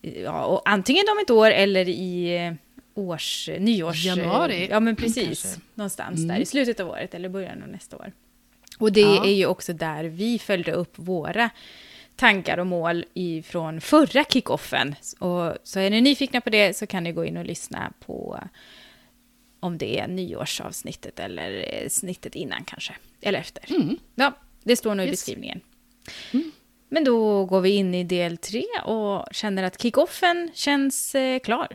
Ja, 0.00 0.44
och 0.44 0.62
antingen 0.68 1.04
om 1.12 1.18
ett 1.22 1.30
år 1.30 1.50
eller 1.50 1.88
i 1.88 2.36
eh, 2.46 2.52
års, 2.94 3.48
nyårs... 3.58 4.04
Januari, 4.04 4.68
Ja, 4.70 4.80
men 4.80 4.96
precis. 4.96 5.42
kanske. 5.42 5.60
Någonstans 5.74 6.16
Mm. 6.18 6.28
där 6.28 6.40
i 6.42 6.46
slutet 6.46 6.80
av 6.80 6.88
året 6.88 7.14
eller 7.14 7.28
början 7.28 7.62
av 7.62 7.68
nästa 7.68 7.96
år. 7.96 8.12
Och 8.78 8.92
det 8.92 9.00
Ja. 9.00 9.24
är 9.26 9.32
ju 9.32 9.46
också 9.46 9.72
där 9.72 10.04
vi 10.04 10.38
följde 10.38 10.72
upp 10.72 10.92
våra 10.98 11.50
tankar 12.16 12.58
och 12.58 12.66
mål 12.66 13.04
ifrån 13.14 13.80
förra 13.80 14.24
kickoffen. 14.24 14.94
Och 15.18 15.54
så 15.64 15.80
är 15.80 15.90
ni 15.90 16.00
nyfikna 16.00 16.40
på 16.40 16.50
det 16.50 16.76
så 16.76 16.86
kan 16.86 17.04
ni 17.04 17.12
gå 17.12 17.24
in 17.24 17.36
och 17.36 17.44
lyssna 17.44 17.92
på 18.06 18.40
om 19.62 19.78
det 19.78 19.98
är 19.98 20.08
nyårsavsnittet 20.08 21.18
eller 21.20 21.74
eh, 21.82 21.88
snittet 21.88 22.34
innan 22.34 22.64
kanske. 22.64 22.94
Eller 23.20 23.38
efter. 23.38 23.74
Mm. 23.74 23.96
Ja, 24.14 24.32
det 24.62 24.76
står 24.76 24.94
nog 24.94 25.06
i 25.06 25.08
Yes. 25.08 25.20
beskrivningen. 25.20 25.60
Mm. 26.32 26.52
Men 26.88 27.04
då 27.04 27.44
går 27.44 27.60
vi 27.60 27.70
in 27.70 27.94
i 27.94 28.04
del 28.04 28.36
tre 28.38 28.64
och 28.84 29.26
känner 29.32 29.62
att 29.62 29.82
kickoffen 29.82 30.50
känns 30.54 31.14
eh, 31.14 31.38
klar. 31.38 31.68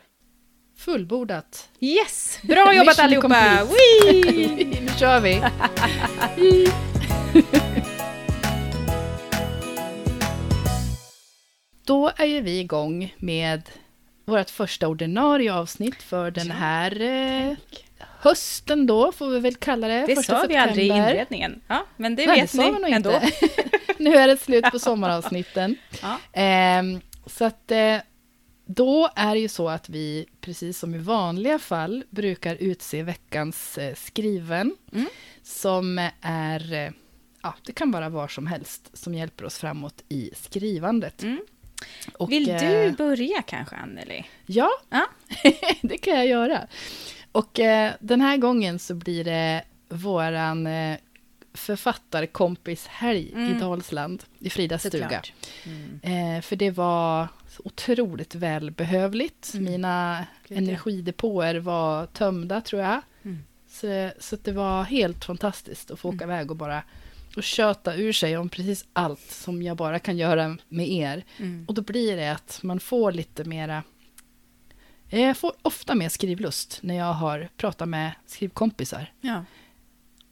fullbordat. 0.78 1.70
Yes! 1.80 2.40
Bra 2.44 2.74
jobbat 2.76 3.00
allihopa! 3.00 3.64
nu 4.82 4.88
kör 5.00 5.20
vi! 5.20 5.42
Då 11.86 12.12
är 12.18 12.26
ju 12.26 12.42
vi 12.42 12.60
igång 12.60 13.16
med 13.18 13.70
vårt 14.28 14.50
första 14.50 14.88
ordinarie 14.88 15.54
avsnitt 15.54 16.04
för 16.04 16.32
den 16.32 16.52
här 16.52 17.02
eh, 17.02 17.58
hösten 18.20 18.88
då, 18.88 19.12
får 19.12 19.28
vi 19.30 19.40
väl 19.40 19.56
kalla 19.56 19.88
det. 19.88 20.06
Det 20.08 20.16
första 20.16 20.42
sa 20.42 20.48
vi 20.48 20.56
aldrig 20.56 20.86
i 20.86 20.90
september. 20.90 21.12
inledningen. 21.12 21.62
Ja, 21.68 21.86
men 21.98 22.16
det 22.16 22.26
Nej, 22.26 22.42
vet 22.42 22.52
det 22.52 22.58
ni 22.58 22.72
nog 22.72 22.90
ändå. 22.92 23.12
inte. 23.12 23.32
nu 23.98 24.16
är 24.16 24.28
det 24.28 24.38
slut 24.38 24.66
på 24.72 24.80
sommaravsnitten. 24.80 25.76
Ja. 26.02 26.20
Ehm, 26.34 27.02
så 27.26 27.46
att 27.46 27.72
eh, 27.72 27.98
då 28.66 29.10
är 29.16 29.36
det 29.36 29.42
ju 29.42 29.48
så 29.48 29.70
att 29.70 29.90
vi, 29.90 30.26
precis 30.42 30.80
som 30.80 30.96
i 30.96 30.98
vanliga 30.98 31.60
fall, 31.60 32.04
brukar 32.10 32.56
utse 32.56 33.04
veckans 33.04 33.78
eh, 33.78 33.96
skriven. 33.96 34.76
Mm. 34.94 35.08
Som 35.44 36.10
är, 36.22 36.74
eh, 36.74 36.92
ja, 37.44 37.54
det 37.66 37.72
kan 37.72 37.92
vara 37.92 38.10
var 38.10 38.28
som 38.28 38.48
helst, 38.48 38.90
som 38.94 39.14
hjälper 39.14 39.46
oss 39.46 39.58
framåt 39.58 40.04
i 40.10 40.32
skrivandet. 40.36 41.24
Mm. 41.24 41.40
Och, 42.14 42.32
Vill 42.32 42.50
eh, 42.50 42.58
du 42.60 42.92
börja 42.92 43.42
kanske, 43.42 43.76
Anneli? 43.76 44.26
Ja, 44.46 44.70
Ja. 44.90 45.06
det 45.82 45.98
kan 45.98 46.14
jag 46.16 46.28
göra. 46.28 46.68
Och 47.32 47.60
eh, 47.60 47.94
den 48.00 48.22
här 48.22 48.38
gången 48.38 48.80
så 48.80 48.96
blir 48.96 49.24
det 49.24 49.64
våran 49.90 50.68
eh, 50.68 50.98
författarkompishelg 51.54 53.32
Mm. 53.34 53.56
i 53.58 53.60
Dalsland, 53.60 54.24
i 54.40 54.50
Fridas 54.50 54.88
stuga. 54.88 55.22
Mm. 55.66 56.00
Eh, 56.38 56.42
för 56.42 56.56
det 56.56 56.72
var 56.72 57.28
otroligt 57.64 58.36
välbehövligt. 58.36 59.54
Mm. 59.54 59.72
Mina 59.72 60.26
Gud, 60.48 60.58
energidepåer 60.58 61.56
var 61.56 62.06
tömda, 62.06 62.62
tror 62.62 62.82
jag. 62.82 63.02
Mm. 63.26 63.40
Så, 63.70 64.12
så 64.20 64.36
det 64.44 64.52
var 64.52 64.84
helt 64.84 65.26
fantastiskt 65.26 65.92
att 65.92 66.00
få 66.00 66.10
åka 66.10 66.24
Mm. 66.24 66.30
iväg 66.36 66.52
och 66.52 66.58
bara 66.58 66.84
och 67.38 67.44
köta 67.44 67.96
ur 67.96 68.14
sig 68.14 68.38
om 68.38 68.50
precis 68.50 68.86
allt 68.94 69.32
som 69.32 69.62
jag 69.64 69.78
bara 69.78 70.00
kan 70.00 70.18
göra 70.18 70.58
med 70.70 70.90
er. 70.90 71.26
Mm. 71.38 71.66
Och 71.68 71.74
då 71.74 71.82
blir 71.82 72.16
det 72.18 72.32
att 72.32 72.60
man 72.64 72.80
får 72.80 73.12
lite 73.12 73.44
mera... 73.44 73.84
Jag 75.10 75.38
får 75.38 75.54
ofta 75.62 75.96
mer 75.96 76.10
skrivlust 76.10 76.80
när 76.84 76.96
jag 76.96 77.14
har 77.14 77.50
pratat 77.58 77.90
med 77.90 78.12
skrivkompisar. 78.26 79.14
Ja. 79.22 79.46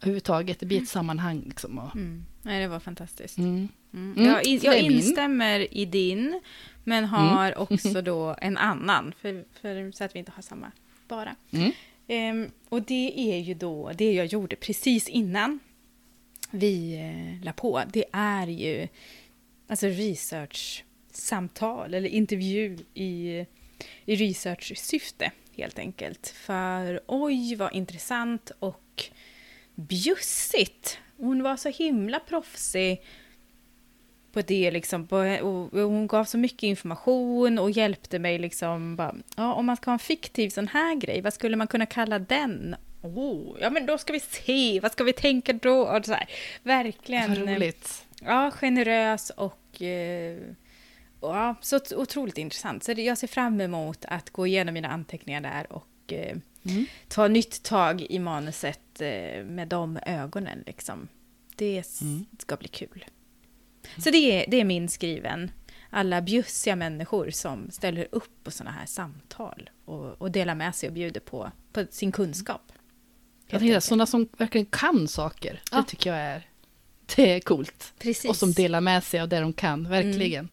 Överhuvudtaget, 0.02 0.60
det 0.60 0.66
blir 0.66 0.82
ett 0.82 0.90
sammanhang 0.90 1.44
liksom. 1.46 1.80
Och, 1.80 1.96
Mm. 1.96 2.26
Nej, 2.42 2.62
det 2.62 2.68
var 2.68 2.80
fantastiskt. 2.80 3.38
mm. 3.38 3.68
Mm. 3.94 4.14
Mm, 4.18 4.26
Jag, 4.26 4.46
in, 4.46 4.60
jag 4.64 4.80
instämmer 4.80 5.78
i 5.78 5.86
din, 5.86 6.42
men 6.84 7.06
har 7.06 7.58
också 7.58 8.02
då 8.02 8.36
en 8.42 8.58
annan, 8.58 9.14
för, 9.22 9.46
för, 9.62 9.92
så 9.92 10.04
att 10.04 10.16
vi 10.16 10.20
inte 10.20 10.32
har 10.36 10.42
samma 10.42 10.72
bara. 11.08 11.36
Mm. 11.52 11.72
Ehm, 12.08 12.52
och 12.70 12.82
det 12.82 13.14
är 13.34 13.40
ju 13.40 13.54
då 13.54 13.92
det 13.98 14.14
jag 14.14 14.26
gjorde 14.26 14.56
precis 14.56 15.08
innan 15.10 15.60
vi 16.56 16.96
eh, 16.96 17.46
la 17.46 17.54
på. 17.54 17.84
Det 17.94 18.06
är 18.12 18.48
ju 18.48 18.88
alltså 19.68 19.88
research-samtal 19.88 21.94
eller 21.94 22.10
intervju 22.10 22.78
i, 22.94 23.46
i 24.06 24.16
research-syfte 24.16 25.32
helt 25.58 25.80
enkelt. 25.80 26.28
För 26.28 27.00
oj 27.08 27.56
vad 27.56 27.74
intressant 27.74 28.52
och 28.60 29.04
bjussigt. 29.76 31.00
Hon 31.18 31.44
var 31.44 31.58
så 31.58 31.70
himla 31.70 32.20
proffsig 32.20 33.02
på 34.32 34.42
det 34.42 34.72
liksom. 34.72 35.08
Och 35.42 35.80
hon 35.80 36.08
gav 36.08 36.26
så 36.26 36.38
mycket 36.38 36.64
information 36.64 37.60
och 37.60 37.72
hjälpte 37.72 38.20
mig 38.20 38.40
liksom. 38.40 38.96
Bara, 38.96 39.16
ja, 39.38 39.54
om 39.54 39.66
man 39.66 39.78
ska 39.78 39.92
ha 39.92 39.94
en 39.94 40.00
fiktiv 40.00 40.50
sån 40.50 40.68
här 40.68 40.96
grej, 40.96 41.22
vad 41.22 41.34
skulle 41.34 41.58
man 41.58 41.68
kunna 41.68 41.86
kalla 41.86 42.20
den? 42.20 42.76
Oh, 43.06 43.58
ja, 43.62 43.70
men 43.70 43.86
då 43.86 43.98
ska 43.98 44.14
vi 44.14 44.20
se, 44.20 44.80
vad 44.80 44.92
ska 44.92 45.04
vi 45.04 45.14
tänka 45.14 45.54
då? 45.54 45.80
Och 45.82 46.06
så 46.06 46.14
här, 46.14 46.30
verkligen. 46.64 47.30
Vad 47.30 47.56
roligt. 47.56 48.06
Ja, 48.22 48.52
generös 48.52 49.30
och 49.30 49.82
eh, 49.82 50.38
ja, 51.22 51.56
så 51.62 51.76
ot- 51.78 51.94
otroligt 51.94 52.38
intressant. 52.38 52.84
Så 52.84 52.92
jag 52.92 53.18
ser 53.18 53.28
fram 53.28 53.62
emot 53.62 54.06
att 54.06 54.30
gå 54.30 54.48
igenom 54.48 54.74
mina 54.74 54.88
anteckningar 54.90 55.42
där 55.42 55.74
och 55.74 56.14
eh, 56.14 56.38
Mm. 56.70 56.86
ta 57.08 57.28
nytt 57.28 57.64
tag 57.64 58.02
i 58.02 58.20
manuset 58.20 59.02
eh, 59.02 59.44
med 59.46 59.68
de 59.68 60.00
ögonen. 60.06 60.64
Liksom. 60.66 61.08
Det 61.56 62.02
Mm. 62.02 62.26
ska 62.40 62.56
bli 62.56 62.68
kul. 62.68 63.06
Så 63.98 64.10
det 64.12 64.18
är, 64.18 64.46
det 64.52 64.58
är 64.62 64.64
min 64.66 64.90
skriven. 64.90 65.52
Alla 65.90 66.22
bjussiga 66.22 66.76
människor 66.76 67.30
som 67.30 67.72
ställer 67.72 68.08
upp 68.12 68.44
på 68.44 68.52
sådana 68.52 68.72
här 68.72 68.86
samtal 68.86 69.70
och, 69.86 70.22
och 70.22 70.32
delar 70.32 70.56
med 70.56 70.76
sig 70.76 70.90
och 70.90 70.94
bjuder 70.94 71.20
på, 71.22 71.52
på 71.74 71.86
sin 71.90 72.12
kunskap. 72.12 72.72
Jag 73.48 73.62
enkelt. 73.62 73.84
sådana 73.84 74.06
som 74.06 74.30
verkligen 74.38 74.66
kan 74.66 75.08
saker. 75.08 75.62
Ja. 75.72 75.78
Det 75.78 75.84
tycker 75.84 76.10
jag 76.10 76.20
är, 76.20 76.48
det 77.16 77.32
är 77.34 77.40
coolt. 77.40 77.94
Precis. 78.00 78.30
Och 78.30 78.36
som 78.36 78.52
delar 78.54 78.82
med 78.82 79.04
sig 79.04 79.20
av 79.20 79.30
det 79.30 79.40
de 79.40 79.54
kan, 79.54 79.90
verkligen. 79.90 80.50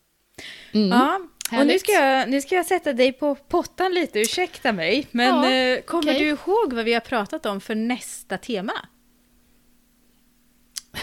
Mm. 0.75 0.89
Ja, 0.89 1.15
och 1.17 1.23
nu 1.51 1.57
Härligt. 1.57 1.81
ska, 1.81 1.93
jag, 1.93 2.29
nu 2.31 2.41
ska 2.41 2.55
jag 2.55 2.67
sätta 2.67 2.93
dig 2.93 3.13
på 3.13 3.35
pottan 3.35 3.95
lite, 3.95 4.21
ursäkta 4.21 4.73
mig. 4.73 5.07
Men 5.11 5.27
Ja, 5.45 5.51
eh, 5.51 5.81
kommer 5.81 6.13
okej. 6.13 6.19
du 6.19 6.27
ihåg 6.29 6.73
vad 6.73 6.85
vi 6.85 6.93
har 6.95 7.01
pratat 7.01 7.47
om 7.47 7.61
för 7.61 7.75
nästa 7.75 8.39
tema? 8.39 8.73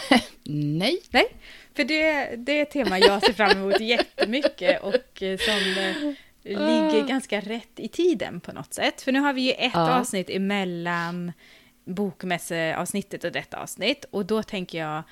Nej. 0.43 1.01
Nej, 1.11 1.27
för 1.75 1.83
det, 1.83 2.35
det 2.35 2.57
är 2.57 2.61
ett 2.61 2.71
tema 2.71 2.99
jag 2.99 3.25
ser 3.25 3.33
fram 3.33 3.51
emot 3.57 3.79
jättemycket 3.79 4.83
och 4.83 5.23
eh, 5.23 5.37
som 5.37 5.53
eh, 5.77 6.13
ligger 6.43 7.07
ganska 7.07 7.39
rätt 7.41 7.71
i 7.79 7.87
tiden 7.87 8.39
på 8.39 8.51
något 8.51 8.73
sätt. 8.73 9.01
För 9.01 9.11
nu 9.11 9.19
har 9.19 9.33
vi 9.33 9.41
ju 9.41 9.51
ett 9.51 9.71
Ja. 9.73 9.99
avsnitt 9.99 10.29
emellan 10.29 11.31
bokmässeavsnittet 11.85 13.23
och 13.23 13.31
detta 13.31 13.57
avsnitt 13.57 14.05
och 14.11 14.25
då 14.25 14.43
tänker 14.43 14.79
jag 14.79 15.03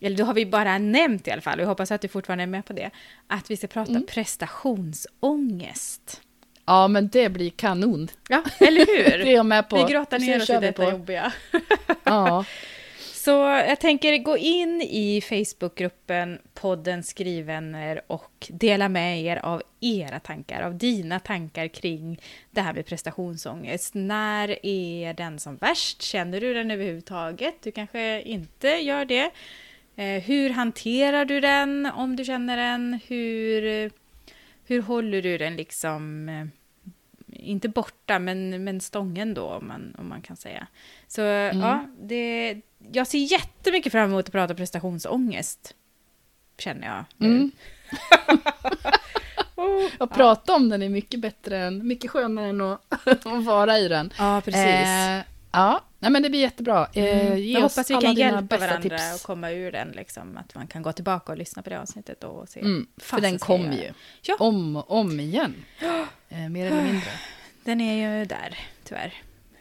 eller 0.00 0.16
då 0.16 0.24
har 0.24 0.34
vi 0.34 0.46
bara 0.46 0.78
nämnt 0.78 1.28
i 1.28 1.30
alla 1.30 1.42
fall, 1.42 1.58
och 1.58 1.62
jag 1.62 1.68
hoppas 1.68 1.90
att 1.92 2.00
du 2.00 2.08
fortfarande 2.08 2.42
är 2.44 2.46
med 2.46 2.64
på 2.64 2.72
det, 2.72 2.90
att 3.26 3.50
vi 3.50 3.56
ska 3.56 3.66
prata 3.66 3.90
Mm. 3.90 4.06
prestationsångest. 4.06 6.20
Ja, 6.66 6.88
men 6.88 7.08
det 7.08 7.28
blir 7.28 7.50
kanon. 7.50 8.08
Ja, 8.28 8.42
eller 8.58 8.86
Det 8.86 9.06
är 9.14 9.18
hur? 9.24 9.32
jag 9.32 9.46
med 9.46 9.68
på. 9.68 9.76
Vi 9.76 9.82
grottar 9.92 10.18
ner 10.18 10.42
oss 10.42 10.50
i 10.50 10.52
detta 10.52 10.84
på. 10.84 10.90
jobbiga. 10.90 11.32
Ja. 12.04 12.44
Så 13.24 13.30
jag 13.68 13.80
tänker 13.80 14.18
gå 14.18 14.36
in 14.36 14.82
i 14.82 15.20
Facebookgruppen 15.20 16.38
podden 16.54 17.02
Skrivvänner 17.02 18.00
och 18.06 18.46
dela 18.48 18.88
med 18.88 19.22
er 19.22 19.36
av 19.36 19.62
era 19.80 20.20
tankar, 20.20 20.62
av 20.62 20.74
dina 20.74 21.20
tankar 21.20 21.68
kring 21.68 22.20
det 22.50 22.60
här 22.60 22.72
med 22.72 22.86
prestationsångest. 22.86 23.94
När 23.94 24.66
är 24.66 25.14
den 25.14 25.38
som 25.38 25.56
värst? 25.56 26.02
Känner 26.02 26.40
du 26.40 26.54
den 26.54 26.70
överhuvudtaget? 26.70 27.54
Du 27.62 27.72
kanske 27.72 28.22
inte 28.22 28.68
gör 28.68 29.04
det. 29.04 29.30
Eh, 29.96 30.22
hur 30.22 30.50
hanterar 30.50 31.24
du 31.24 31.40
den 31.40 31.86
om 31.86 32.16
du 32.16 32.24
känner 32.24 32.56
den? 32.56 33.00
Hur, 33.06 33.90
hur 34.66 34.82
håller 34.82 35.22
du 35.22 35.38
den 35.38 35.56
liksom, 35.56 36.28
eh, 36.28 36.46
inte 37.28 37.68
borta, 37.68 38.18
men, 38.18 38.64
men 38.64 38.80
stången 38.80 39.34
då, 39.34 39.44
om 39.44 39.68
man, 39.68 39.94
om 39.98 40.08
man 40.08 40.22
kan 40.22 40.36
säga. 40.36 40.66
Så 41.08 41.20
ja, 41.20 41.86
det, 42.00 42.60
jag 42.92 43.06
ser 43.06 43.18
jättemycket 43.18 43.92
fram 43.92 44.10
emot 44.10 44.26
att 44.26 44.32
prata 44.32 44.54
prestationsångest. 44.54 45.74
Känner 46.58 46.86
jag. 46.86 47.04
Mm. 47.28 47.50
Oh, 49.56 49.90
Att 49.98 50.14
prata 50.14 50.54
om 50.54 50.68
den 50.68 50.82
är 50.82 50.88
mycket 50.88 51.20
bättre 51.20 51.58
än, 51.58 51.86
mycket 51.88 52.10
skönare 52.10 52.46
än 52.48 52.60
att, 52.60 53.06
att 53.26 53.44
vara 53.44 53.78
i 53.78 53.88
den. 53.88 54.12
ja, 54.18 54.42
precis. 54.44 54.60
Eh, 54.64 55.20
ja, 55.52 55.80
nej, 55.98 56.10
men 56.10 56.22
det 56.22 56.30
blir 56.30 56.40
jättebra. 56.40 56.86
Eh, 56.92 57.26
Mm. 57.26 57.50
Jag 57.52 57.60
hoppas 57.60 57.90
vi 57.90 57.94
kan 57.94 58.14
hjälpa 58.14 58.58
varandra 58.58 58.98
tips. 58.98 59.14
och 59.14 59.26
komma 59.26 59.50
ur 59.50 59.72
den. 59.72 59.88
Liksom, 59.88 60.36
att 60.36 60.54
man 60.54 60.66
kan 60.66 60.82
gå 60.82 60.92
tillbaka 60.92 61.32
och 61.32 61.38
lyssna 61.38 61.62
på 61.62 61.70
det 61.70 61.80
avsnittet 61.80 62.24
och 62.24 62.48
se. 62.48 62.60
Mm, 62.60 62.86
för 62.96 63.20
den 63.20 63.38
kommer 63.38 63.72
ju. 63.76 63.92
Ja. 64.22 64.36
Om 64.40 64.76
och 64.76 64.90
om 64.90 65.20
igen. 65.20 65.54
Eh, 66.28 66.48
mer 66.48 66.66
eller 66.66 66.82
mindre. 66.82 67.10
Den 67.64 67.80
är 67.80 68.18
ju 68.18 68.24
där, 68.24 68.58
tyvärr. 68.84 69.06
I 69.08 69.12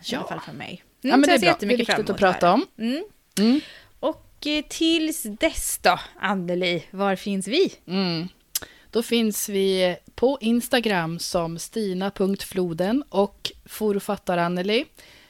Ja. 0.02 0.18
alla 0.20 0.28
fall 0.28 0.40
för 0.40 0.54
mig. 0.54 0.84
Ja, 1.02 1.18
men 1.18 1.22
det 1.22 1.36
är 1.36 1.40
bra. 1.40 1.56
Det 1.60 1.66
är 1.66 1.78
viktigt 1.78 2.10
att 2.10 2.18
prata 2.18 2.52
om. 2.54 2.66
Mm. 2.78 3.04
Mm. 3.40 3.62
Och 4.00 4.48
eh, 4.48 4.66
tills 4.70 5.24
dess 5.24 5.80
då, 5.84 6.00
Anneli, 6.20 6.84
var 6.92 7.16
finns 7.16 7.48
vi? 7.48 7.74
Mm. 7.88 8.28
Då 8.92 9.04
finns 9.04 9.50
vi 9.50 9.98
på 10.16 10.38
Instagram 10.42 11.20
som 11.20 11.60
stina.floden 11.60 13.04
och 13.10 13.52
forfattaraneli. 13.66 14.86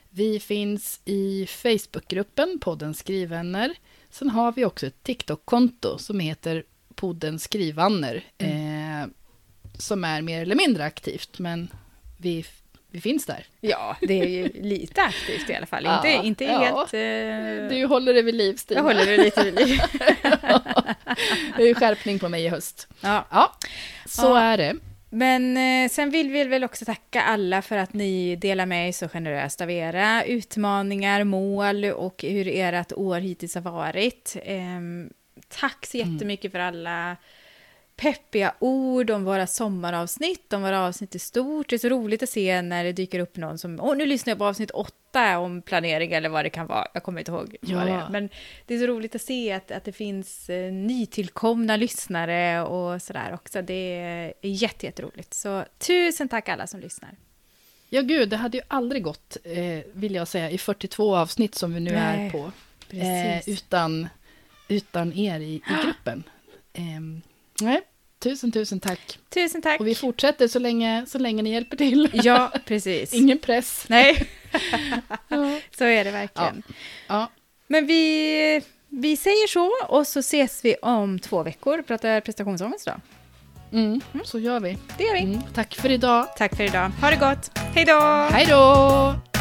Vi 0.09 0.39
finns 0.39 0.99
i 1.05 1.45
Facebookgruppen 1.45 2.59
podden 2.61 2.93
Skrivvänner. 2.93 3.75
Sen 4.09 4.29
har 4.29 4.51
vi 4.51 4.65
också 4.65 4.87
ett 4.87 5.03
TikTok-konto 5.03 5.97
som 5.97 6.19
heter 6.19 6.63
podden 6.95 7.39
Skrivvänner. 7.39 8.23
Eh, 8.37 9.07
som 9.77 10.03
är 10.03 10.21
mer 10.21 10.41
eller 10.41 10.55
mindre 10.55 10.83
aktivt, 10.83 11.39
men 11.39 11.67
vi, 12.17 12.45
vi 12.93 13.01
finns 13.01 13.25
där. 13.25 13.45
Ja, 13.61 13.97
det 14.01 14.21
är 14.21 14.27
ju 14.27 14.51
lite 14.61 15.01
aktivt 15.01 15.49
i 15.49 15.55
alla 15.55 15.65
fall. 15.65 15.83
Ja, 15.85 16.07
inte 16.07 16.27
inte 16.27 16.43
ja. 16.43 16.59
helt... 16.59 16.93
Eh, 16.93 17.77
Du 17.77 17.85
håller 17.85 18.13
det 18.13 18.21
vid 18.21 18.35
liv, 18.35 18.55
Stina. 18.55 18.79
jag 18.79 18.83
håller 18.83 19.05
det 19.05 19.17
lite 19.17 19.43
vid 19.43 19.55
liv. 19.55 19.79
det 21.57 21.69
är 21.69 21.73
skärpning 21.73 22.19
på 22.19 22.29
mig 22.29 22.45
i 22.45 22.49
höst. 22.49 22.87
Ja. 23.01 23.25
Ja, 23.31 23.53
så 24.05 24.35
är 24.35 24.57
det. 24.57 24.75
Men 25.09 25.57
eh, 25.57 25.89
sen 25.89 26.09
vill 26.09 26.31
vi 26.31 26.43
väl 26.43 26.63
också 26.63 26.85
tacka 26.85 27.21
alla 27.21 27.61
för 27.61 27.77
att 27.77 27.93
ni 27.93 28.35
delar 28.35 28.65
med 28.65 28.87
er 28.87 28.91
så 28.91 29.07
generöst 29.09 29.61
av 29.61 29.71
era 29.71 30.23
utmaningar, 30.23 31.23
mål 31.23 31.85
och 31.85 32.23
hur 32.23 32.47
ert 32.47 32.91
år 32.91 33.19
hittills 33.19 33.55
har 33.55 33.61
varit. 33.61 34.37
Ehm, 34.43 35.09
tack 35.47 35.85
så 35.85 35.97
jättemycket 35.97 36.51
för 36.51 36.59
alla 36.59 37.17
peppiga 37.95 38.53
ord 38.59 39.09
om 39.09 39.23
våra 39.23 39.47
sommaravsnitt, 39.47 40.53
om 40.53 40.61
våra 40.61 40.79
avsnitt 40.87 41.15
i 41.15 41.19
stort. 41.19 41.69
Det 41.69 41.75
är 41.75 41.77
så 41.77 41.89
roligt 41.89 42.23
att 42.23 42.29
se 42.29 42.61
när 42.61 42.83
det 42.83 42.91
dyker 42.93 43.19
upp 43.19 43.37
någon 43.37 43.57
som, 43.57 43.79
åh 43.81 43.95
nu 43.97 44.05
lyssnar 44.05 44.31
jag 44.31 44.37
på 44.37 44.45
avsnitt 44.45 44.71
åtta 44.71 45.37
om 45.39 45.61
planering 45.61 46.13
eller 46.13 46.29
vad 46.29 46.45
det 46.45 46.49
kan 46.49 46.67
vara. 46.67 46.87
Jag 46.93 47.03
kommer 47.03 47.19
inte 47.21 47.31
ihåg 47.31 47.55
Ja. 47.61 47.75
vad 47.77 47.87
det 47.87 47.91
är. 47.93 48.09
Men 48.09 48.29
det 48.65 48.75
är 48.75 48.79
så 48.79 48.87
roligt 48.87 49.15
att 49.15 49.21
se 49.21 49.51
att, 49.51 49.71
att 49.71 49.83
det 49.83 49.91
finns 49.91 50.49
eh, 50.49 50.71
nytillkomna 50.73 51.75
lyssnare 51.75 52.61
och 52.63 53.01
sådär 53.01 53.33
också. 53.33 53.61
Det 53.61 53.73
är 53.93 54.33
jätte, 54.41 54.85
jätteroligt. 54.85 55.33
Så 55.33 55.65
tusen 55.77 56.27
tack 56.29 56.49
alla 56.49 56.67
som 56.67 56.79
lyssnar. 56.79 57.15
Ja, 57.89 58.01
gud, 58.01 58.29
det 58.29 58.37
hade 58.37 58.57
ju 58.57 58.63
aldrig 58.67 59.03
gått, 59.03 59.37
eh, 59.43 59.79
vill 59.93 60.15
jag 60.15 60.27
säga, 60.27 60.49
i 60.49 60.57
42 60.57 61.15
avsnitt 61.15 61.55
som 61.55 61.73
vi 61.73 61.79
nu 61.79 61.91
Nej, 61.91 62.27
är 62.27 62.31
på. 62.31 62.51
Eh, 62.97 63.49
utan, 63.49 64.07
utan 64.67 65.13
er 65.13 65.39
i, 65.39 65.53
i 65.55 65.61
gruppen. 65.85 66.23
Nej, 67.61 67.81
tusen, 68.19 68.51
tusen 68.51 68.79
tack. 68.79 69.19
Tusen 69.29 69.61
tack. 69.61 69.79
Och 69.79 69.87
vi 69.87 69.95
fortsätter 69.95 70.47
så 70.47 70.59
länge, 70.59 71.05
så 71.07 71.17
länge 71.19 71.41
ni 71.43 71.51
hjälper 71.51 71.77
till. 71.77 72.09
Ja, 72.13 72.51
precis. 72.65 73.13
Ingen 73.13 73.39
press. 73.39 73.85
Nej, 73.89 74.27
Ja. 75.27 75.59
så 75.77 75.83
är 75.85 76.03
det 76.03 76.11
verkligen. 76.11 76.63
Ja. 77.07 77.31
Men 77.67 77.87
vi, 77.87 78.61
vi 78.89 79.17
säger 79.17 79.47
så 79.47 79.71
och 79.95 80.07
så 80.07 80.19
ses 80.19 80.65
vi 80.65 80.75
om 80.81 81.19
två 81.19 81.43
veckor 81.43 81.79
och 81.79 81.87
pratar 81.87 82.21
prestationsångest 82.21 82.85
då. 82.85 82.93
Mm, 83.77 84.01
så 84.23 84.39
gör 84.39 84.59
vi. 84.59 84.77
Det 84.97 85.03
gör 85.03 85.13
vi. 85.13 85.19
Mm, 85.21 85.41
tack 85.53 85.75
för 85.75 85.91
idag. 85.91 86.27
Tack 86.37 86.55
för 86.55 86.63
idag. 86.63 86.91
Ha 87.01 87.09
det 87.09 87.15
gott. 87.17 87.57
Hej 87.75 87.85
då! 87.85 87.99
Hej 88.31 88.45
då! 88.49 89.32